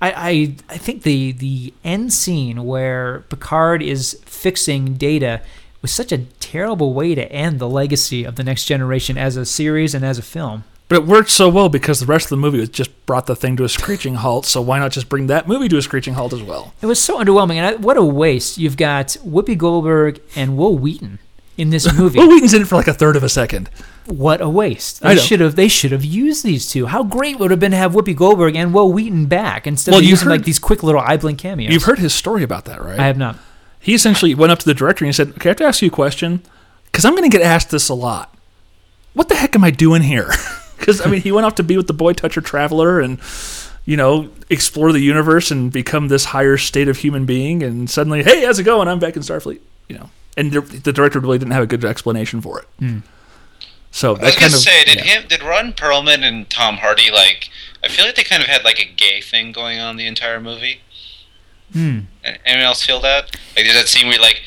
[0.00, 5.42] I, I I think the the end scene where Picard is fixing Data
[5.82, 9.44] was such a terrible way to end the legacy of the Next Generation as a
[9.46, 10.64] series and as a film.
[10.88, 13.36] But it worked so well because the rest of the movie was just brought the
[13.36, 14.44] thing to a screeching halt.
[14.44, 16.74] So why not just bring that movie to a screeching halt as well?
[16.82, 18.58] It was so underwhelming, and I, what a waste!
[18.58, 21.20] You've got Whoopi Goldberg and Wil Wheaton
[21.56, 22.18] in this movie.
[22.18, 23.70] Well, Wheaton's in it for like a third of a second.
[24.06, 25.04] what a waste!
[25.04, 26.86] I They should have they should have used these two.
[26.86, 29.92] How great would it have been to have Whoopi Goldberg and Wil Wheaton back instead
[29.92, 31.72] Well, of using like these quick little eye blink cameos.
[31.72, 32.98] You've heard his story about that, right?
[32.98, 33.36] I have not.
[33.80, 35.82] He essentially went up to the director and he said, "Okay, I have to ask
[35.82, 36.42] you a question
[36.86, 38.36] because I'm going to get asked this a lot.
[39.14, 40.30] What the heck am I doing here?"
[40.80, 43.20] Because I mean, he went off to be with the boy toucher traveler and
[43.84, 47.62] you know explore the universe and become this higher state of human being.
[47.62, 48.88] And suddenly, hey, how's it going?
[48.88, 49.60] I'm back in Starfleet.
[49.90, 52.68] You know, and the, the director really didn't have a good explanation for it.
[52.78, 52.98] Hmm.
[53.90, 55.02] So I was that gonna of say, did yeah.
[55.02, 57.50] him, did Ron Perlman and Tom Hardy like?
[57.84, 60.40] I feel like they kind of had like a gay thing going on the entire
[60.40, 60.80] movie.
[61.72, 62.00] Hmm.
[62.24, 63.36] Anyone else feel that?
[63.56, 64.42] Like, there's that scene where like,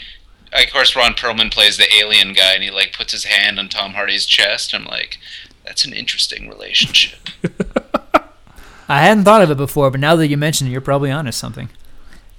[0.54, 3.70] of course, Ron Perlman plays the alien guy, and he like puts his hand on
[3.70, 4.74] Tom Hardy's chest.
[4.74, 5.18] I'm like,
[5.66, 7.30] that's an interesting relationship.
[8.90, 11.32] I hadn't thought of it before, but now that you mention it, you're probably onto
[11.32, 11.70] something.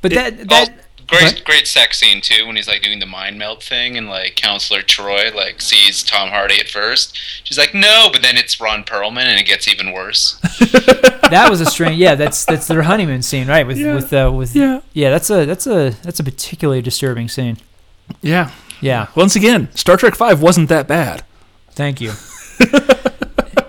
[0.02, 1.44] But that that oh, great, What?
[1.44, 4.82] great sex scene too when he's like doing the mind meld thing, and like Counselor
[4.82, 7.16] Troi like sees Tom Hardy at first.
[7.44, 10.38] She's like, no, but then it's Ron Perlman, and it gets even worse.
[11.30, 11.96] that was a strange.
[11.98, 13.66] Yeah, that's that's their honeymoon scene, right?
[13.66, 13.94] With Yeah.
[13.94, 14.80] with uh, with Yeah.
[14.92, 15.10] yeah.
[15.10, 17.58] That's a that's a that's a particularly disturbing scene.
[18.22, 18.50] yeah.
[18.80, 21.22] Yeah, Once again, Star Trek Five wasn't that bad.
[21.70, 22.10] thank you.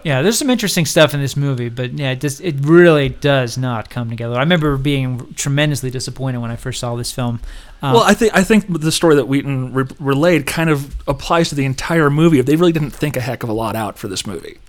[0.06, 3.58] yeah, there's some interesting stuff in this movie, but yeah, it just it really does
[3.58, 4.36] not come together.
[4.36, 7.40] I remember being tremendously disappointed when I first saw this film.
[7.82, 11.50] Um, well, I think I think the story that Wheaton re- relayed kind of applies
[11.50, 12.40] to the entire movie.
[12.42, 14.60] They really didn't think a heck of a lot out for this movie.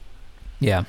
[0.58, 0.84] yeah,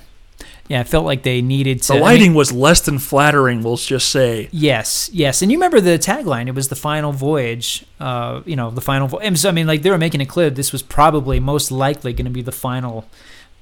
[0.69, 1.88] yeah, I felt like they needed to.
[1.90, 3.64] The I mean- lighting was less than flattering.
[3.64, 4.48] We'll just say.
[4.53, 6.48] Yes, yes, and you remember the tagline?
[6.48, 7.86] It was the final voyage.
[7.99, 9.10] Uh, you know, the final.
[9.10, 11.69] Vo- and so, I mean, like they were making it clear this was probably most
[11.69, 13.06] likely going to be the final,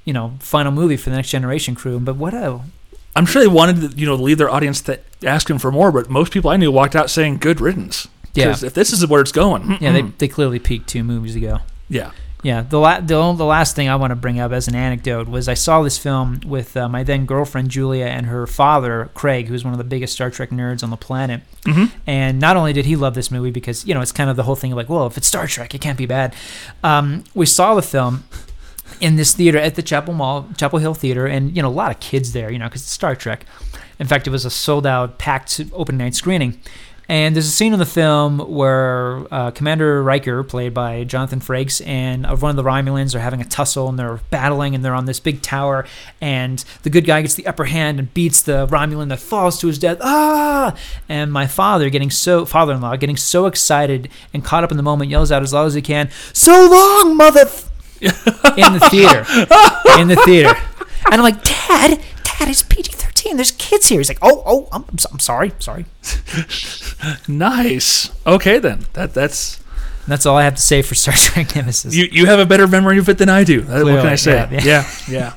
[0.05, 1.99] you know, final movie for the next generation crew.
[1.99, 2.61] But what a
[3.15, 5.91] I'm sure they wanted to, you know, leave their audience to ask him for more,
[5.91, 8.49] but most people I knew walked out saying "good riddance." Yeah.
[8.61, 10.17] If this is where it's going, yeah, they mm-mm.
[10.17, 11.59] they clearly peaked two movies ago.
[11.89, 12.11] yeah.
[12.43, 15.27] Yeah, the la- the, the last thing I want to bring up as an anecdote
[15.27, 19.47] was I saw this film with uh, my then girlfriend Julia and her father Craig,
[19.47, 21.41] who's one of the biggest Star Trek nerds on the planet.
[21.63, 21.89] Mhm.
[22.05, 24.43] And not only did he love this movie because you know it's kind of the
[24.43, 26.35] whole thing of like, well, if it's Star Trek, it can't be bad.
[26.83, 28.25] Um, we saw the film
[28.99, 31.91] in this theater at the Chapel Mall, Chapel Hill Theater, and you know a lot
[31.91, 33.45] of kids there, you know, because it's Star Trek.
[33.99, 36.59] In fact, it was a sold out, packed open night screening.
[37.07, 41.85] And there's a scene in the film where uh, Commander Riker, played by Jonathan Frakes,
[41.85, 44.95] and uh, one of the Romulans are having a tussle and they're battling and they're
[44.95, 45.85] on this big tower.
[46.19, 49.67] And the good guy gets the upper hand and beats the Romulan that falls to
[49.67, 49.99] his death.
[50.01, 50.75] Ah!
[51.07, 55.11] And my father, getting so father-in-law, getting so excited and caught up in the moment,
[55.11, 57.69] yells out as loud as he can, "So long, mother!" F-"
[58.05, 59.19] in the theater,
[60.01, 60.53] in the theater.
[61.11, 63.35] And I'm like, Dad, Dad, it's PG-13.
[63.35, 63.99] There's kids here.
[63.99, 65.85] He's like, Oh, oh, I'm, I'm sorry, sorry.
[67.27, 68.09] Nice.
[68.25, 69.59] Okay, then that that's
[70.07, 71.95] that's all I have to say for Star Trek Nemesis.
[71.95, 72.07] you.
[72.11, 73.61] You have a better memory of it than I do.
[73.61, 74.33] Uh, what can I say?
[74.51, 75.33] yeah, Yeah, yeah.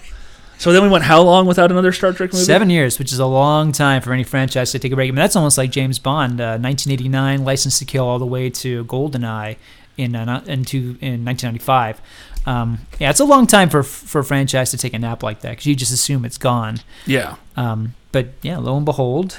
[0.58, 2.44] So then we went how long without another Star Trek movie?
[2.44, 5.08] Seven years, which is a long time for any franchise to take a break.
[5.08, 8.50] I mean, that's almost like James Bond, uh, 1989, License to Kill, all the way
[8.50, 9.56] to GoldenEye
[9.96, 12.00] in uh, not- in, two, in 1995.
[12.48, 15.40] Um, yeah, it's a long time for for a franchise to take a nap like
[15.42, 16.80] that because you just assume it's gone.
[17.06, 17.36] Yeah.
[17.56, 19.36] Um, but yeah, lo and behold,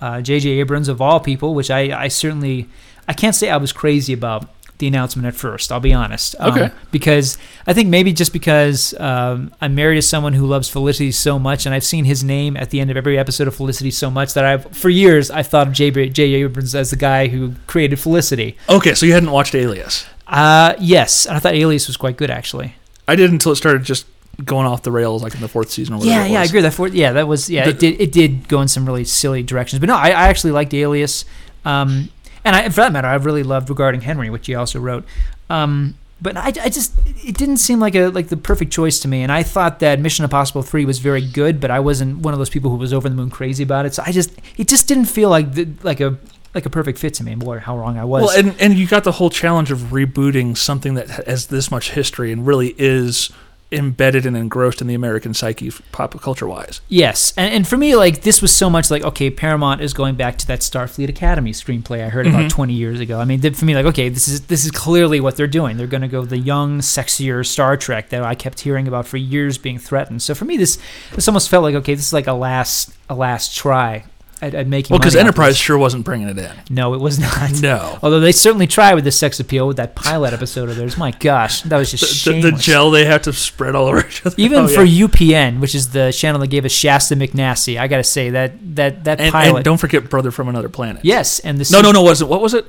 [0.00, 0.50] uh, J.J.
[0.60, 2.68] Abrams of all people, which I, I certainly
[3.08, 4.46] I can't say I was crazy about
[4.76, 5.72] the announcement at first.
[5.72, 6.34] I'll be honest.
[6.38, 6.70] Um, Okay.
[6.90, 11.38] Because I think maybe just because um, I'm married to someone who loves Felicity so
[11.38, 14.10] much, and I've seen his name at the end of every episode of Felicity so
[14.10, 16.22] much that I've for years I thought of J.J.
[16.34, 18.56] Abrams as the guy who created Felicity.
[18.68, 20.04] Okay, so you hadn't watched Alias.
[20.30, 22.74] Uh, yes, and I thought Alias was quite good actually.
[23.08, 24.06] I did until it started just
[24.44, 26.14] going off the rails, like in the fourth season or whatever.
[26.14, 26.60] Yeah, yeah, I agree.
[26.60, 27.64] That for, yeah, that was yeah.
[27.64, 30.28] The- it did it did go in some really silly directions, but no, I, I
[30.28, 31.24] actually liked Alias,
[31.64, 32.08] um,
[32.44, 35.04] and I, for that matter, I really loved Regarding Henry, which he also wrote.
[35.50, 36.94] Um, but I, I just
[37.24, 39.98] it didn't seem like a like the perfect choice to me, and I thought that
[39.98, 42.92] Mission Impossible three was very good, but I wasn't one of those people who was
[42.92, 43.94] over the moon crazy about it.
[43.94, 46.18] So I just it just didn't feel like the, like a
[46.54, 47.34] like a perfect fit to me.
[47.34, 48.24] Boy, how wrong I was.
[48.24, 51.92] Well, and and you got the whole challenge of rebooting something that has this much
[51.92, 53.30] history and really is
[53.72, 56.80] embedded and engrossed in the American psyche, pop culture wise.
[56.88, 60.16] Yes, and, and for me, like this was so much like okay, Paramount is going
[60.16, 62.36] back to that Starfleet Academy screenplay I heard Mm-hmm.
[62.36, 63.20] about 20 years ago.
[63.20, 65.76] I mean, for me, like okay, this is this is clearly what they're doing.
[65.76, 69.18] They're going to go the young, sexier Star Trek that I kept hearing about for
[69.18, 70.20] years being threatened.
[70.22, 70.76] So for me, this
[71.14, 74.04] this almost felt like okay, this is like a last a last try
[74.42, 74.94] at, at making.
[74.94, 76.50] Well, because Enterprise sure wasn't bringing it in.
[76.70, 77.60] No, it was not.
[77.60, 77.98] No.
[78.02, 80.96] Although they certainly tried with the sex appeal with that pilot episode of theirs.
[80.96, 84.06] My gosh, that was just The, the, the gel they have to spread all over
[84.06, 84.34] each other.
[84.38, 85.06] Even Oh, for yeah.
[85.06, 89.04] UPN, which is the channel that gave us Shasta McNasty, I gotta say that that
[89.04, 89.56] that and, pilot.
[89.56, 91.04] and don't forget Brother from Another Planet.
[91.04, 92.02] yes, and the No, no, no.
[92.02, 92.66] Wasn't what was it?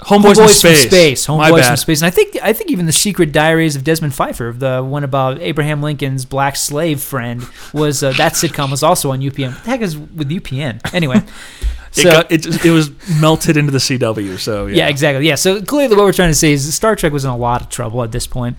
[0.00, 0.86] Homeboys, Homeboys from space.
[0.86, 1.28] space.
[1.28, 2.00] My Homeboys from space.
[2.00, 5.40] And I think I think even the Secret Diaries of Desmond Pfeiffer, the one about
[5.40, 9.54] Abraham Lincoln's black slave friend, was uh, that sitcom was also on UPN.
[9.54, 10.94] What the heck is with UPN?
[10.94, 11.22] Anyway,
[11.96, 12.90] It, so got, it it was
[13.20, 14.38] melted into the CW.
[14.38, 14.76] So yeah.
[14.76, 14.88] yeah.
[14.88, 15.26] exactly.
[15.26, 15.34] Yeah.
[15.34, 17.68] So clearly, what we're trying to say is Star Trek was in a lot of
[17.68, 18.56] trouble at this point.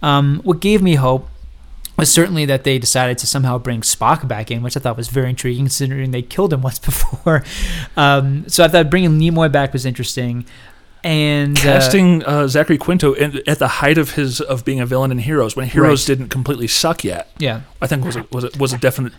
[0.00, 1.28] Um, what gave me hope
[1.98, 5.08] was certainly that they decided to somehow bring Spock back in, which I thought was
[5.08, 7.44] very intriguing, considering they killed him once before.
[7.98, 10.46] Um, so I thought bringing Nimoy back was interesting.
[11.04, 14.86] And uh, casting uh, Zachary Quinto in, at the height of his of being a
[14.86, 16.16] villain in Heroes when Heroes Right.
[16.18, 17.30] didn't completely suck yet.
[17.38, 19.12] yeah, I think was a, was a, was a definite.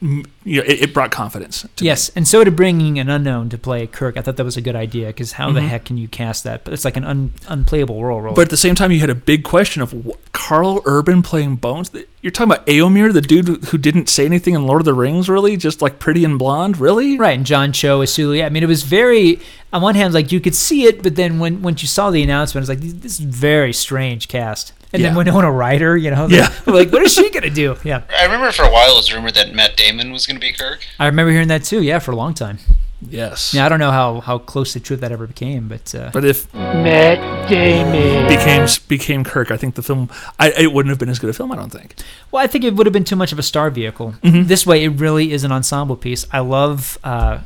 [0.00, 1.62] You know, it, it brought confidence.
[1.62, 1.86] To me.
[1.88, 4.60] yes, and so to bringing an unknown to play Kirk, I thought that was a
[4.60, 5.68] good idea because how the Mhm.
[5.68, 6.62] heck can you cast that?
[6.62, 8.20] But it's like an un, unplayable role.
[8.20, 8.36] Really.
[8.36, 11.56] But at the same time, you had a big question of wh- Karl Urban playing
[11.56, 11.90] Bones.
[12.22, 15.28] You're talking about Éomer, the dude who- didn't say anything in Lord of the Rings,
[15.28, 17.18] really, just like pretty and blonde, really.
[17.18, 18.40] Right, and John Cho is Sulu.
[18.40, 19.40] I mean, it was very.
[19.72, 22.22] On one hand, like you could see it, but then when once you saw the
[22.22, 24.72] announcement, it's like this this is very strange cast.
[24.92, 25.18] And then Yeah.
[25.24, 26.50] Winona Ryder, you know, Yeah.
[26.66, 27.76] we're like what is she gonna do?
[27.84, 30.40] Yeah, I remember for a while it was rumored that Matt Damon was going to
[30.40, 30.80] be Kirk.
[30.98, 31.82] I remember hearing that too.
[31.82, 32.58] Yeah, for a long time.
[33.00, 33.52] Yes.
[33.54, 36.24] Yeah, I don't know how how close to truth that ever became, but uh, But
[36.24, 38.26] if Matt Damon.
[38.26, 40.08] became became Kirk, I think the film
[40.38, 41.52] I, it wouldn't have been as good a film.
[41.52, 41.94] I don't think.
[42.30, 44.14] well, I think it would have been too much of a star vehicle.
[44.22, 44.48] Mm-hmm.
[44.48, 46.26] This way, it really is an ensemble piece.
[46.32, 46.98] I love.
[47.04, 47.40] Uh,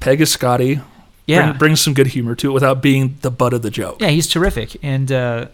[0.00, 0.80] Pegg is Scotty.
[1.26, 4.00] Yeah, Bring, brings some good humor to it without being the butt of the joke.
[4.00, 5.10] yeah, he's terrific, and.
[5.10, 5.46] Uh,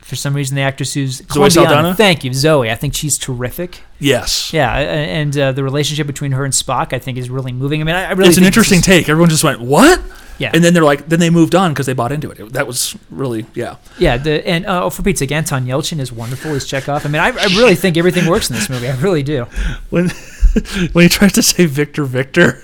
[0.00, 1.94] for some reason, the actress who's Zoe Saldana?
[1.94, 2.70] Thank you, Zoe.
[2.70, 3.82] I think she's terrific.
[3.98, 4.54] Yes.
[4.54, 7.82] Yeah, and uh, the relationship between her and Spock, I think, is really moving.
[7.82, 9.10] I mean, I, really it's an interesting take.
[9.10, 10.00] Everyone just went, "What?"
[10.38, 12.52] Yeah, And then they're like, then they moved on because they bought into it.
[12.52, 13.76] That was really, yeah.
[13.98, 14.16] yeah.
[14.16, 16.52] The and uh, oh, for Pete's sake, Anton Yelchin is wonderful.
[16.52, 17.04] He's Chekov.
[17.04, 18.88] I mean, I, I really think everything works in this movie.
[18.88, 19.46] I really do.
[19.90, 20.10] When
[20.92, 22.62] when he tries to say Victor, Victor,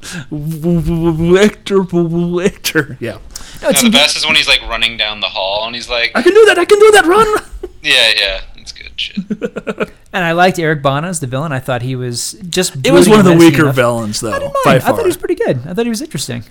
[0.00, 3.18] Victor, Victor, yeah.
[3.60, 5.88] No, it's No, the best is when he's like running down the hall and he's
[5.90, 6.58] like, I can do that.
[6.58, 7.04] I can do that.
[7.04, 7.26] Run.
[7.82, 9.16] yeah, yeah, it's good shit.
[10.12, 11.52] and I liked Eric Bana as the villain.
[11.52, 12.76] I thought he was just.
[12.86, 13.74] It was one of the weaker enough.
[13.74, 14.30] villains, though.
[14.30, 14.82] I by mind.
[14.82, 15.58] I thought he was pretty good.
[15.66, 16.44] I thought he was interesting.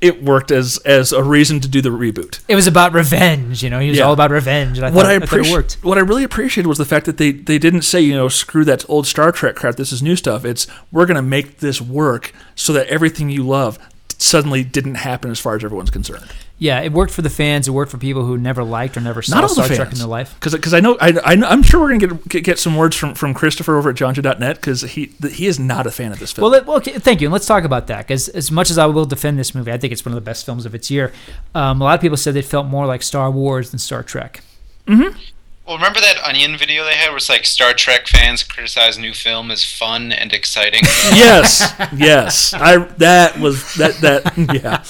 [0.00, 2.40] It worked as as a reason to do the reboot.
[2.48, 3.62] It was about revenge.
[3.62, 4.04] You know, he was Yeah.
[4.04, 5.78] all about revenge, and I what thought, I I it worked.
[5.82, 8.64] what I really appreciated was the fact that they they didn't say you know screw
[8.64, 9.76] that old Star Trek crap.
[9.76, 10.44] This is new stuff.
[10.44, 13.78] It's we're gonna make this work so that everything you love
[14.18, 16.26] suddenly didn't happen as far as everyone's concerned.
[16.60, 17.68] Yeah, it worked for the fans.
[17.68, 19.98] It worked for people who never liked or never saw Not Star the Trek in
[19.98, 20.34] their life.
[20.40, 23.14] because I know I, I I'm sure we're gonna get, get get some words from
[23.14, 26.42] from Christopher over at JohnJo.net because he he is not a fan of this film.
[26.42, 27.28] Well, let, well, okay, thank you.
[27.28, 29.78] And let's talk about that because as much as I will defend this movie, I
[29.78, 31.12] think it's one of the best films of its year.
[31.54, 34.42] Um, a lot of people said it felt more like Star Wars than Star Trek.
[34.88, 39.12] Well, remember that Onion video they had where it's like Star Trek fans criticize new
[39.12, 40.80] film as fun and exciting?
[41.12, 44.82] yes, yes, I that was that that yeah.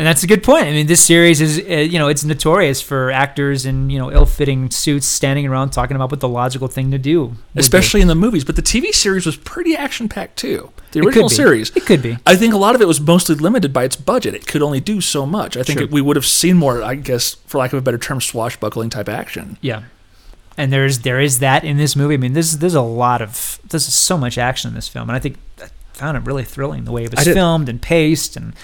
[0.00, 0.64] And that's a good point.
[0.64, 4.10] I mean, this series is, uh, you know, it's notorious for actors in, you know,
[4.10, 7.60] ill-fitting suits standing around talking about what the logical thing to do, would be.
[7.60, 8.42] especially in the movies.
[8.42, 10.72] But the TV series was pretty action packed too.
[10.92, 11.34] The It original be.
[11.34, 12.16] series, It could be.
[12.26, 14.34] I think a lot of it was mostly limited by its budget.
[14.34, 15.58] It could only do so much.
[15.58, 17.98] I think it, we would have seen more, I guess, for lack of a better
[17.98, 19.58] term, swashbuckling type action.
[19.60, 19.82] Yeah.
[20.56, 22.14] And there's there is that in this movie.
[22.14, 25.16] I mean, there's there's a lot of there's so much action in this film, and
[25.16, 28.34] I think I found it really thrilling the way it was filmed and paced.
[28.34, 28.54] And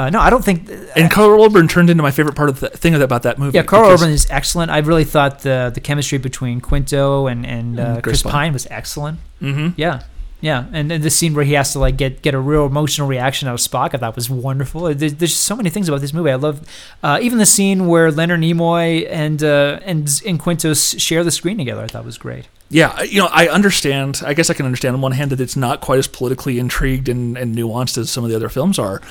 [0.00, 0.68] uh, no, I don't think.
[0.96, 3.56] And Karl Urban turned into my favorite part of the thing about that movie.
[3.56, 4.70] Yeah, Karl Urban is excellent.
[4.70, 8.32] I really thought the the chemistry between Quinto and and uh, And Chris Chris Pine.
[8.32, 8.52] Pine.
[8.52, 9.18] was excellent.
[9.42, 9.74] Mhm.
[9.76, 10.02] Yeah,
[10.42, 13.06] yeah, and, and the scene where he has to like get get a real emotional
[13.08, 14.94] reaction out of Spock, I thought was wonderful.
[14.94, 16.60] There's, there's so many things about this movie I love.
[17.02, 21.58] Uh, even the scene where Leonard Nimoy and uh, and and Quinto share the screen
[21.58, 22.48] together, I thought was great.
[22.72, 24.22] Yeah, you know, I understand.
[24.24, 27.08] I guess I can understand on one hand that it's not quite as politically intrigued
[27.08, 29.02] and, and nuanced as some of the other films are,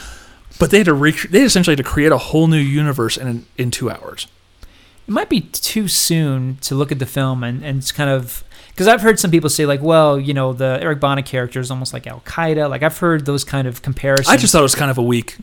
[0.57, 3.45] but they had to rec- they essentially had to create a whole new universe in
[3.57, 4.27] in two hours.
[5.07, 8.87] It might be too soon to look at the film and and kind of because
[8.87, 11.93] I've heard some people say like, well, you know, the Eric Bana character is almost
[11.93, 12.69] like Al Qaeda.
[12.69, 14.27] Like I've heard those kind of comparisons.
[14.29, 15.35] I just thought it was kind of a weak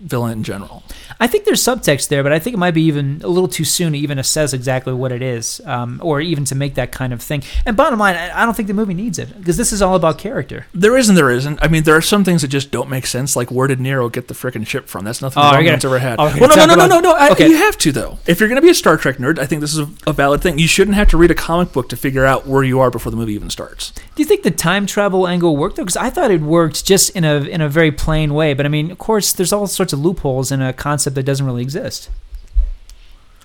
[0.00, 0.82] villain in general.
[1.20, 3.64] I think there's subtext there, but I think it might be even a little too
[3.64, 7.12] soon to even assess exactly what it is, um, or even to make that kind
[7.12, 7.42] of thing.
[7.64, 10.18] And bottom line, I don't think the movie needs it because this is all about
[10.18, 10.66] character.
[10.74, 11.14] There isn't.
[11.14, 11.62] There isn't.
[11.62, 13.36] I mean, there are some things that just don't make sense.
[13.36, 15.04] Like, where did Nero get the freaking ship from?
[15.04, 16.18] That's nothing Oh, we're ever had.
[16.18, 17.12] oh, well, no, gonna no, no, no, no.
[17.12, 17.48] I, okay.
[17.48, 18.18] You have to though.
[18.26, 20.40] If you're going to be a Star Trek nerd, I think this is a valid
[20.42, 20.58] thing.
[20.58, 23.10] You shouldn't have to read a comic book to figure out where you are before
[23.10, 23.90] the movie even starts.
[23.90, 25.82] Do you think the time travel angle worked though?
[25.84, 28.54] Because I thought it worked just in a in a very plain way.
[28.54, 31.44] But I mean, of course, there's all sorts of loopholes in a concept that doesn't
[31.46, 32.10] really exist.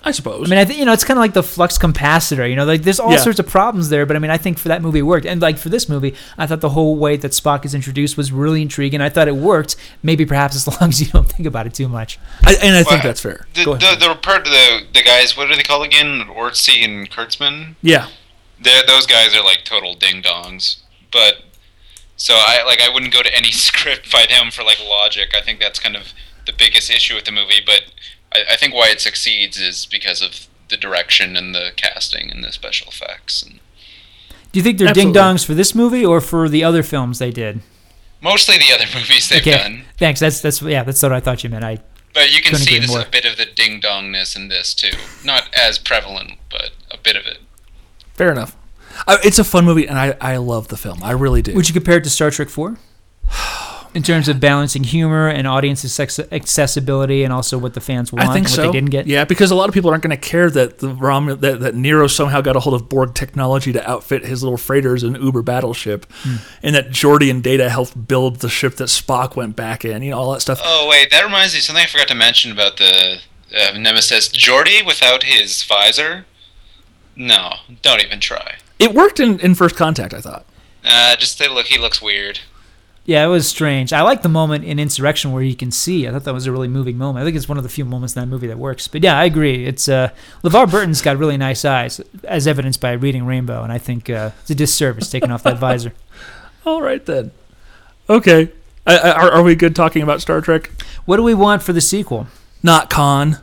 [0.03, 0.47] I suppose.
[0.47, 2.49] I mean, I think you know it's kind of like the flux capacitor.
[2.49, 3.17] You know, like there's all Yeah.
[3.17, 4.05] sorts of problems there.
[4.05, 6.15] But I mean, I think for that movie it worked, and like for this movie,
[6.37, 9.01] I thought the whole way that Spock is introduced was really intriguing.
[9.01, 9.75] I thought it worked.
[10.03, 12.19] Maybe perhaps as long as you don't think about it too much.
[12.45, 13.47] I, and I think that's fair.
[13.55, 13.99] The, Go ahead.
[13.99, 16.21] the, the, the, the guys, what are they called again?
[16.29, 17.75] Orci and Kurtzman?
[17.81, 18.07] yeah.
[18.59, 20.77] They're, those guys are like total ding dongs.
[21.11, 21.43] But
[22.15, 25.33] so I like I wouldn't go to any script by them for like logic.
[25.35, 26.13] I think that's kind of
[26.45, 27.61] the biggest issue with the movie.
[27.65, 27.83] But
[28.33, 32.43] I, I think why it succeeds is because of the direction and the casting and
[32.43, 33.41] the special effects.
[33.43, 33.59] And
[34.51, 37.31] Do you think they're ding dongs for this movie or for the other films they
[37.31, 37.61] did?
[38.19, 39.83] mostly the other movies they've okay, done.
[39.97, 40.19] thanks.
[40.19, 41.63] That's that's yeah, that's what I thought you meant.
[41.63, 41.77] I
[42.15, 43.01] But you can see agree this more.
[43.01, 44.97] a bit of the ding dongness in this too.
[45.23, 47.37] Not as prevalent, but a bit of it.
[48.17, 48.55] Fair enough.
[49.07, 51.01] Uh, it's a fun movie, and I, I love the film.
[51.03, 51.53] I really do.
[51.53, 52.77] Would you compare it to Star Trek 4?
[53.93, 58.27] In terms of balancing humor and audience acce- accessibility and also what the fans want
[58.27, 58.61] I think and what so.
[58.67, 59.07] they didn't get?
[59.07, 61.73] Yeah, because a lot of people aren't going to care that the Rom- that, that
[61.73, 65.41] Nero somehow got a hold of Borg technology to outfit his little freighters and Uber
[65.41, 66.35] battleship, Hmm.
[66.61, 70.03] and that Geordi and Data helped build the ship that Spock went back in.
[70.03, 70.59] You know all that stuff.
[70.63, 73.17] Oh wait, that reminds me something I forgot to mention about the
[73.57, 74.27] uh, Nemesis.
[74.29, 76.25] Geordi without his visor.
[77.17, 78.55] No, don't even try.
[78.79, 80.45] It worked in, in First Contact, I thought.
[80.85, 81.65] Uh, just they look.
[81.65, 82.39] He looks weird.
[83.05, 83.93] Yeah, it was strange.
[83.93, 86.07] I like the moment in Insurrection where you can see.
[86.07, 87.23] I thought that was a really moving moment.
[87.23, 88.87] I think it's one of the few moments in that movie that works.
[88.89, 89.65] But yeah, I agree.
[89.65, 90.09] It's uh,
[90.43, 94.31] LeVar Burton's got really nice eyes, as evidenced by reading Rainbow, and I think uh,
[94.41, 95.93] it's a disservice taking off that visor.
[96.65, 97.31] All right then.
[98.09, 98.51] Okay.
[98.85, 100.69] I, I, are, are we good talking about Star Trek?
[101.05, 102.27] What do we want for the sequel?
[102.61, 103.37] Not Khan.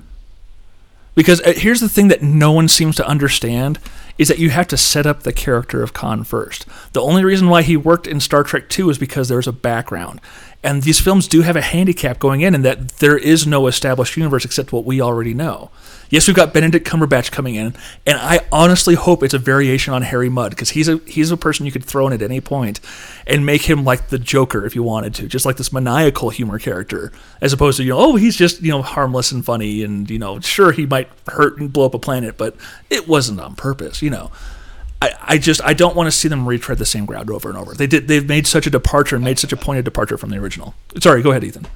[1.14, 3.78] Because uh, here's the thing that no one seems to understand
[4.18, 6.66] is that you have to set up the character of Khan first.
[6.92, 10.20] The only reason why he worked in Star Trek 2 is because there's a background.
[10.64, 14.16] And these films do have a handicap going in in that there is no established
[14.16, 15.70] universe except what we already know.
[16.08, 17.74] Yes, we've got Benedict Cumberbatch coming in,
[18.06, 21.36] and I honestly hope it's a variation on Harry Mudd because he's a he's a
[21.36, 22.80] person you could throw in at any point
[23.26, 26.58] and make him like the Joker if you wanted to, just like this maniacal humor
[26.58, 27.12] character,
[27.42, 30.18] as opposed to you know oh he's just you know harmless and funny and you
[30.18, 32.56] know sure he might hurt and blow up a planet, but
[32.88, 34.30] it wasn't on purpose, you know.
[35.05, 37.59] I, I just I don't want to see them retread the same ground over and
[37.59, 37.74] over.
[37.74, 40.39] They did they've made such a departure and made such a pointed departure from the
[40.39, 40.74] original.
[40.98, 41.66] Sorry, go ahead, Ethan.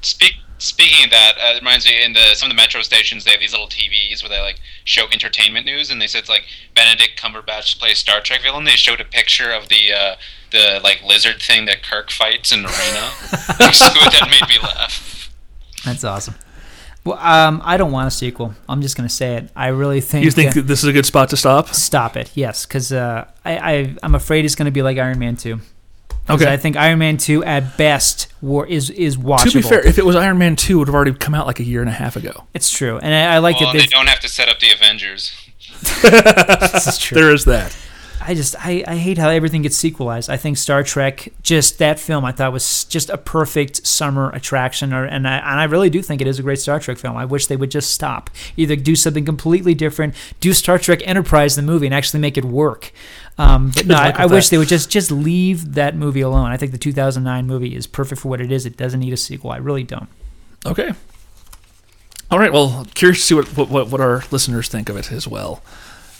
[0.00, 3.24] Speak, speaking of that, uh, it reminds me in the some of the metro stations
[3.24, 6.30] they have these little TVs where they like show entertainment news, and they said it's
[6.30, 6.44] like
[6.74, 8.64] Benedict Cumberbatch plays Star Trek villain.
[8.64, 10.14] They showed a picture of the uh,
[10.50, 13.10] the like lizard thing that Kirk fights in the Arena.
[13.72, 15.30] so that made me laugh.
[15.84, 16.36] That's awesome.
[17.04, 18.54] Well, um, I don't want a sequel.
[18.68, 19.50] I'm just going to say it.
[19.56, 20.24] I really think.
[20.24, 21.68] You think uh, this is a good spot to stop?
[21.68, 22.30] stop it?
[22.34, 25.60] Yes, because uh, I, I I'm afraid it's going to be like Iron Man two.
[26.30, 26.50] Okay.
[26.50, 29.50] I think Iron Man two at best war is is watchable.
[29.50, 31.48] To be fair, if it was Iron Man 2, it would have already come out
[31.48, 32.44] like a year and a half ago.
[32.54, 34.70] it's true, and I, I like Well, that they don't have to set up the
[34.70, 35.32] Avengers.
[36.02, 37.16] this is true.
[37.16, 37.76] There is that.
[38.26, 40.30] I just I, I hate how everything gets sequelized.
[40.30, 44.92] I think Star Trek, just that film, I thought was just a perfect summer attraction,
[44.92, 47.16] or and I and I really do think it is a great Star Trek film.
[47.16, 51.56] I wish they would just stop, either do something completely different, do Star Trek Enterprise
[51.56, 52.92] the movie, and actually make it work.
[53.38, 56.50] Um, but no, I, I wish they would just just leave that movie alone.
[56.50, 58.66] I think the 2009 movie is perfect for what it is.
[58.66, 59.50] It doesn't need a sequel.
[59.50, 60.08] I really don't.
[60.66, 60.92] Okay.
[62.30, 62.52] All right.
[62.52, 65.62] Well, curious to see what, what, what, what our listeners think of it as well.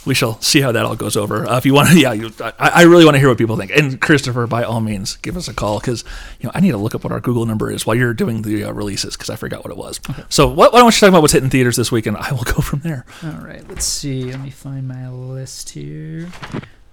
[0.05, 1.49] We shall see how that all goes over.
[1.49, 3.57] Uh, if you want to, yeah, you, I, I really want to hear what people
[3.57, 3.71] think.
[3.71, 6.05] And Christopher, by all means, give us a call because
[6.41, 8.43] you know I need to look up what our Google number is while you're doing
[8.43, 10.01] the uh, releases because I forgot what it was.
[10.29, 12.43] So why, why don't you talk about what's hitting theaters this week, and I will
[12.45, 13.07] go from there.
[13.23, 14.25] All right, let's see.
[14.25, 16.29] Let me find my list here.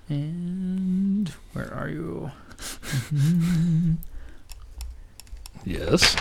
[0.07, 2.31] And where are you?
[5.65, 6.15] Yes.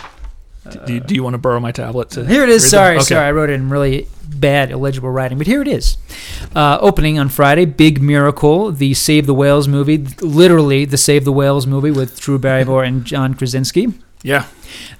[0.86, 2.10] Do, do, you want to borrow my tablet?
[2.10, 2.68] To Here it is.
[2.68, 3.04] Sorry, Okay.
[3.04, 3.26] sorry.
[3.26, 5.96] I wrote it in really bad, illegible writing, but here it is.
[6.54, 11.32] Uh, opening on Friday, Big Miracle, the Save the Whales movie, literally the Save the
[11.32, 13.94] Whales movie with Drew Barrymore and John Krasinski.
[14.22, 14.46] Yeah.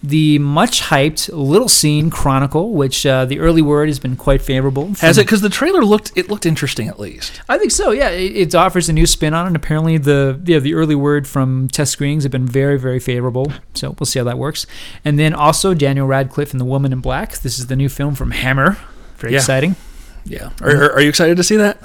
[0.03, 4.95] The much hyped Little Scene Chronicle, which uh, the early word has been quite favorable.
[5.01, 5.25] Has it?
[5.27, 7.41] Because the trailer looked it looked interesting at least.
[7.49, 7.91] I think so.
[7.91, 9.49] Yeah, it, it offers a new spin on it.
[9.49, 13.53] And apparently, the yeah the early word from test screenings have been very very favorable.
[13.75, 14.67] So we'll see how that works.
[15.05, 17.39] And then also Daniel Radcliffe and the Woman in Black.
[17.39, 18.77] This is the new film from Hammer.
[19.19, 19.39] Very Yeah.
[19.41, 19.77] exciting.
[20.25, 20.51] Yeah.
[20.61, 21.83] Are, are, are you excited to see that?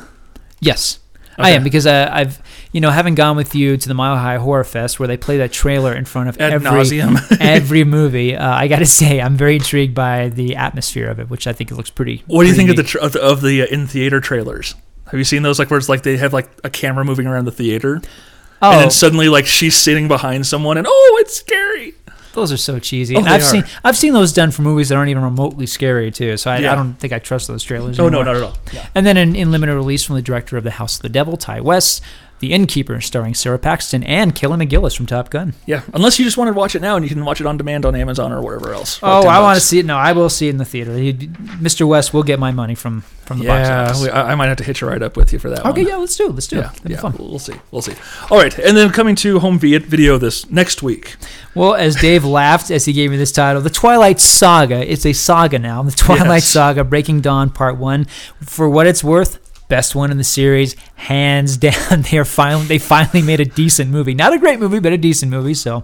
[0.60, 1.00] Yes,
[1.38, 2.42] I am because uh, I've
[2.72, 5.38] you know having gone with you to the Mile High Horror Fest where they play
[5.38, 7.38] that trailer in front of Ad every nauseum.
[7.42, 8.36] every movie.
[8.36, 11.54] Uh, I got to say I'm very intrigued by the atmosphere of it, which I
[11.54, 12.24] think it looks pretty.
[12.28, 14.76] What do you think of the tra- of the, of the uh, in theater trailers?
[15.06, 15.60] Have you seen those?
[15.60, 18.02] Like where it's like they have like a camera moving around the theater,
[18.62, 21.94] Oh, and then suddenly like she's sitting behind someone, and oh, it's scary.
[22.34, 23.16] Those are so cheesy.
[23.16, 23.46] Oh, and I've are.
[23.46, 26.36] seen I've seen those done for movies that aren't even remotely scary too.
[26.38, 26.74] So I, Yeah.
[26.74, 28.00] I don't think I trust those trailers.
[28.00, 28.58] Oh no, not at all.
[28.74, 28.88] Yeah.
[28.96, 31.38] And then in, in limited release from the director of The House of the Devil,
[31.38, 32.02] Ti West,
[32.40, 35.54] The Innkeeper, starring Sara Paxton and Kelly McGillis from Top Gun.
[35.66, 37.56] Yeah, unless you just want to watch it now, and you can watch it on
[37.56, 39.00] demand on Amazon or wherever else.
[39.02, 39.86] Oh, 10 I want to see it.
[39.86, 40.98] No, I will see it in the theater.
[40.98, 41.88] He, Mr.
[41.88, 44.02] West will get my money from from the box office.
[44.02, 45.66] we, I, I might have to hitch a ride up with you for that.
[45.66, 45.88] okay, one.
[45.88, 46.34] yeah, let's do it.
[46.34, 46.68] Let's do yeah, it.
[46.74, 47.00] That'd be yeah.
[47.00, 47.16] fun.
[47.18, 47.56] We'll see.
[47.72, 47.96] We'll see.
[48.30, 51.16] All right, and then coming to home vi- video this next week.
[51.56, 54.92] Well, as Dave laughed as he gave me this title, The Twilight Saga.
[54.92, 55.84] It's a saga now.
[55.84, 56.48] The Twilight Yes.
[56.48, 58.06] Saga, Breaking Dawn Part 1.
[58.42, 62.04] For what it's worth, best one in the series, hands down.
[62.10, 64.14] They're finally they finally made a decent movie.
[64.14, 65.54] Not a great movie, but a decent movie.
[65.54, 65.84] So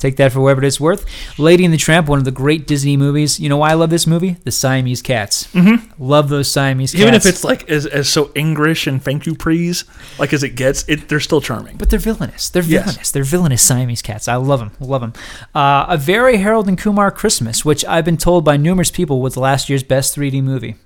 [0.00, 1.06] Take that for whatever it's worth.
[1.38, 3.38] Lady and the Tramp, one of the great Disney movies.
[3.38, 4.38] You know why I love this movie?
[4.44, 5.46] The Siamese cats.
[5.52, 6.02] Mm-hmm.
[6.02, 7.02] Love those Siamese cats.
[7.02, 9.84] Even if it's like as, as so English and thank you please,
[10.18, 11.76] like as it gets, it they're still charming.
[11.76, 12.48] But they're villainous.
[12.48, 12.84] They're Yes.
[12.86, 13.10] villainous.
[13.12, 14.26] They're villainous Siamese cats.
[14.26, 14.72] I love them.
[14.80, 15.12] Love them.
[15.54, 19.36] Uh, a very Harold and Kumar Christmas, which I've been told by numerous people was
[19.36, 20.76] last year's best 3D movie.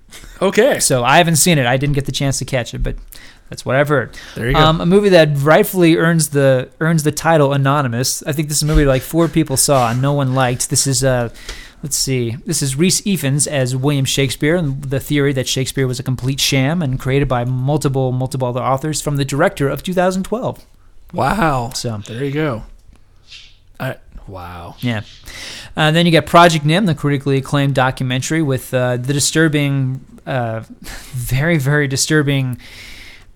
[0.42, 0.80] Okay.
[0.80, 1.66] So I haven't seen it.
[1.66, 2.96] I didn't get the chance to catch it, but
[3.50, 4.16] that's what I've heard.
[4.34, 4.58] There you go.
[4.58, 8.22] Um, a movie that rightfully earns the earns the title Anonymous.
[8.24, 10.70] I think this is a movie like four people saw and no one liked.
[10.70, 11.28] This is uh,
[11.82, 12.36] let's see.
[12.46, 16.40] This is Rhys Ifans as William Shakespeare, and the theory that Shakespeare was a complete
[16.40, 20.64] sham and created by multiple multiple other authors from the director of 2012.
[21.12, 21.70] wow.
[21.74, 22.64] So There you go.
[23.78, 23.96] I,
[24.26, 24.76] wow.
[24.80, 25.02] Yeah.
[25.76, 30.64] Uh, then you got Project Nim, the critically acclaimed documentary with uh, the disturbing, uh,
[30.70, 32.58] very, very disturbing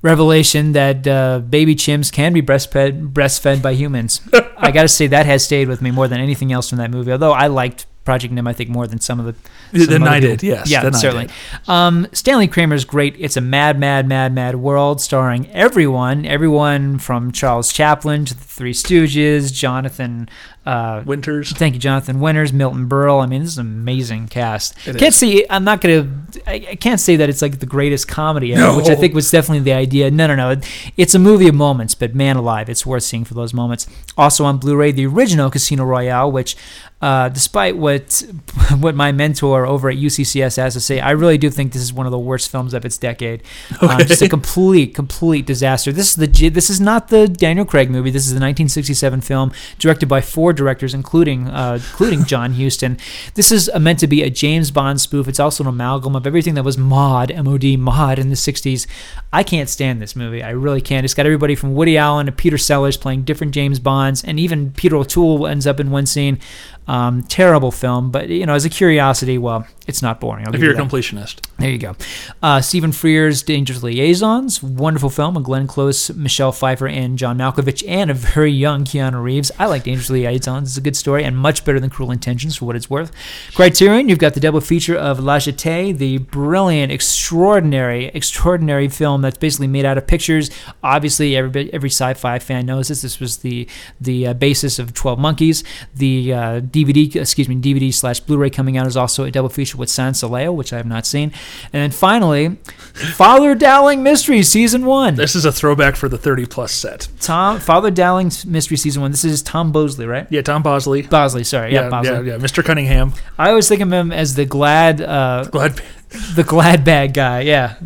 [0.02, 4.20] revelation that uh, baby chimps can be breastfed, breastfed by humans.
[4.56, 6.90] I got to say, that has stayed with me more than anything else from that
[6.90, 9.78] movie, although I liked Project Nim, I think, more than some of the.
[9.78, 10.36] some Than I people.
[10.36, 11.28] did, yes, Yeah, certainly.
[11.66, 13.14] Um, Stanley Kramer's great.
[13.18, 18.44] It's a mad, mad, mad, mad world starring everyone, everyone from Charles Chaplin to the
[18.44, 20.26] Three Stooges, Jonathan.
[20.68, 21.50] Uh, Winters.
[21.52, 23.22] Thank you, Jonathan Winters, Milton Berle.
[23.22, 24.76] I mean, this is an amazing cast.
[24.86, 25.16] It can't is.
[25.16, 26.08] say I'm not gonna.
[26.46, 28.76] I, I can't say that it's like the greatest comedy ever, No.
[28.76, 30.10] which I think was definitely the idea.
[30.10, 30.50] No, no, no.
[30.50, 30.66] It,
[30.98, 33.86] it's a movie of moments, but man alive, it's worth seeing for those moments.
[34.16, 36.54] Also on Blu-ray, the original Casino Royale, which,
[37.00, 38.24] uh, despite what
[38.78, 41.92] what my mentor over at UCCS has to say, I really do think this is
[41.92, 43.42] one of the worst films of its decade.
[43.80, 45.92] Uh, just a complete, complete disaster.
[45.92, 48.10] This is the this is not the Daniel Craig movie.
[48.10, 52.98] This is the 1967 film directed by four directors, including uh, including John Huston.
[53.34, 55.28] This is uh, meant to be a James Bond spoof.
[55.28, 58.86] It's also an amalgam of everything that was mod, MOD, mod in the 60s.
[59.32, 60.42] I can't stand this movie.
[60.42, 61.04] I really can't.
[61.04, 64.72] It's got everybody from Woody Allen to Peter Sellers playing different James Bonds, and even
[64.72, 66.40] Peter O'Toole ends up in one scene.
[66.88, 70.46] Um, terrible film, but you know, as a curiosity, well, it's not boring.
[70.46, 71.46] I'll If you're you a completionist.
[71.58, 71.96] There you go.
[72.42, 77.82] Uh, Stephen Frears' Dangerous Liaisons, wonderful film with Glenn Close, Michelle Pfeiffer, and John Malkovich,
[77.86, 79.50] and a very young Keanu Reeves.
[79.58, 82.64] I like Dangerous Liaisons; it's a good story and much better than Cruel Intentions, for
[82.64, 83.12] what it's worth.
[83.54, 89.38] Criterion, you've got the double feature of La Jetée, the brilliant, extraordinary, extraordinary film that's
[89.38, 90.50] basically made out of pictures.
[90.82, 93.02] Obviously, every every sci-fi fan knows this.
[93.02, 93.68] This was the
[94.00, 95.64] the uh, basis of Twelve Monkeys.
[95.94, 99.76] The uh, DVD, excuse me, DVD slash Blu-ray coming out is also a double feature
[99.76, 101.32] with Sans Soleil, which I have not seen.
[101.72, 102.48] And then finally,
[103.14, 105.14] Father Dowling Mysteries Season One.
[105.16, 107.08] This is a throwback for the 30 plus set.
[107.20, 109.10] Tom Father Dowling's Mystery Season One.
[109.10, 110.26] This is Tom Bosley, right?
[110.30, 111.02] Yeah, Tom Bosley.
[111.02, 112.12] Bosley, sorry, yeah, Yeah, Bosley.
[112.12, 112.38] yeah, yeah.
[112.38, 112.64] Mr.
[112.64, 113.12] Cunningham.
[113.38, 115.80] I always think of him as the glad, uh, Glad.
[116.34, 117.40] the glad bag guy.
[117.42, 117.76] Yeah,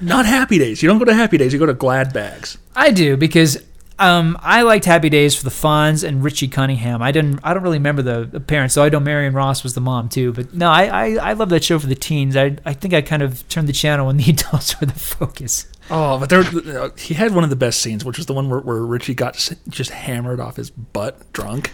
[0.00, 0.82] Not Happy Days.
[0.82, 1.52] You don't go to Happy Days.
[1.52, 2.58] You go to Glad Bags.
[2.74, 3.62] I do because
[3.98, 7.00] um, I liked Happy Days for the Fonz and Richie Cunningham.
[7.00, 7.40] I didn't.
[7.42, 10.08] I don't really remember the, the parents, so I know Marion Ross was the mom
[10.08, 10.32] too.
[10.32, 12.36] But no, I, I, I love that show for the teens.
[12.36, 15.66] I I think I kind of turned the channel when the adults were the focus.
[15.90, 18.50] Oh, but there, uh, he had one of the best scenes, which was the one
[18.50, 19.34] where, where Richie got
[19.68, 21.72] just hammered off his butt, drunk,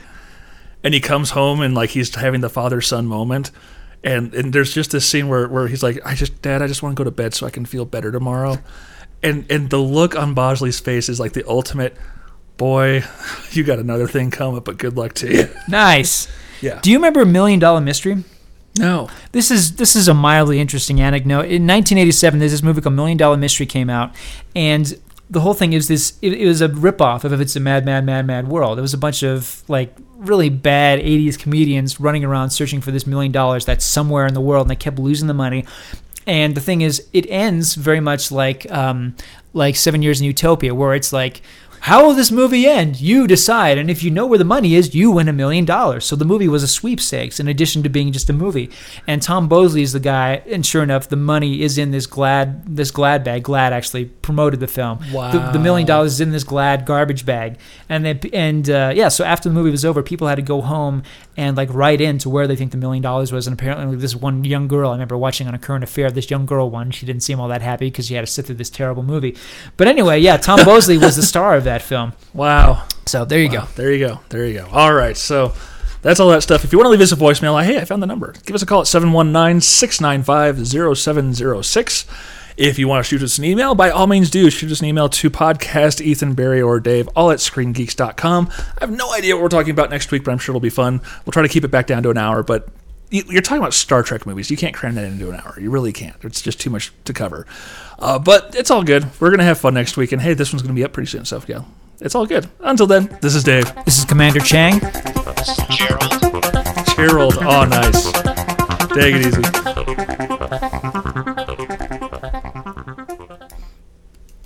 [0.84, 3.50] and he comes home and like he's having the father son moment,
[4.04, 6.82] and and there's just this scene where where he's like, I just, Dad, I just
[6.82, 8.58] want to go to bed so I can feel better tomorrow,
[9.22, 11.96] and and the look on Bosley's face is like the ultimate,
[12.56, 13.04] boy,
[13.50, 15.48] you got another thing coming, but good luck to you.
[15.68, 16.28] Nice.
[16.60, 16.80] Yeah.
[16.80, 18.22] Do you remember Million Dollar Mystery?
[18.78, 19.08] No.
[19.32, 21.46] This is this is a mildly interesting anecdote.
[21.46, 24.14] In 1987, there's this movie called Million Dollar Mystery came out,
[24.54, 26.18] and the whole thing is this.
[26.22, 28.78] It, it was a ripoff of if It's a Mad, Mad, Mad, Mad World.
[28.78, 33.06] It was a bunch of like really bad 80s comedians running around searching for this
[33.06, 35.64] million dollars that's somewhere in the world, and they kept losing the money.
[36.26, 39.14] And the thing is, it ends very much like um,
[39.52, 41.42] like Seven Years in Utopia, where it's like.
[41.86, 43.00] How will this movie end?
[43.00, 43.76] You decide.
[43.76, 46.04] And if you know where the money is, you win a million dollars.
[46.04, 48.70] So the movie was a sweepstakes in addition to being just a movie.
[49.08, 52.76] And Tom Bosley is the guy, and sure enough, the money is in this glad
[52.76, 53.42] this glad bag.
[53.42, 55.00] Glad actually promoted the film.
[55.32, 57.58] The, the million dollars is in this glad garbage bag.
[57.88, 60.60] And then and uh, yeah, so after the movie was over, people had to go
[60.60, 61.02] home
[61.36, 63.46] and like write in to where they think the million dollars was.
[63.46, 66.44] And apparently this one young girl, I remember watching on a current affair, this young
[66.46, 68.70] girl one, she didn't seem all that happy because she had to sit through this
[68.70, 69.36] terrible movie.
[69.76, 72.12] But anyway, yeah, Tom Bosley was the star of that film.
[72.34, 72.86] Wow.
[73.06, 73.62] So there you Wow.
[73.62, 73.68] go.
[73.76, 74.20] There you go.
[74.28, 74.68] There you go.
[74.70, 75.16] All right.
[75.16, 75.52] So
[76.02, 76.64] that's all that stuff.
[76.64, 78.34] If you want to leave us a voicemail, I, hey, I found the number.
[78.44, 80.66] Give us a call at 719 695
[80.98, 82.04] 0706.
[82.56, 84.50] If you want to shoot us an email, by all means do.
[84.50, 88.50] Shoot us an email to podcast Ethan, Barry, or Dave, all at screengeeks.com.
[88.58, 90.68] I have no idea what we're talking about next week, but I'm sure it'll be
[90.70, 91.00] fun.
[91.24, 92.68] We'll try to keep it back down to an hour, but
[93.10, 94.50] you- you're talking about Star Trek movies.
[94.50, 95.56] You can't cram that into an hour.
[95.60, 96.16] You really can't.
[96.22, 97.46] It's just too much to cover.
[97.98, 99.06] Uh, but it's all good.
[99.20, 100.12] We're going to have fun next week.
[100.12, 101.24] And hey, this one's going to be up pretty soon.
[101.24, 101.62] So, yeah,
[102.00, 102.48] it's all good.
[102.60, 103.72] Until then, this is Dave.
[103.84, 104.78] This is Commander Chang.
[104.78, 106.10] This is Gerald.
[106.96, 107.36] Gerald.
[107.40, 108.12] Oh, nice.
[108.92, 109.26] Take it
[110.66, 110.72] easy.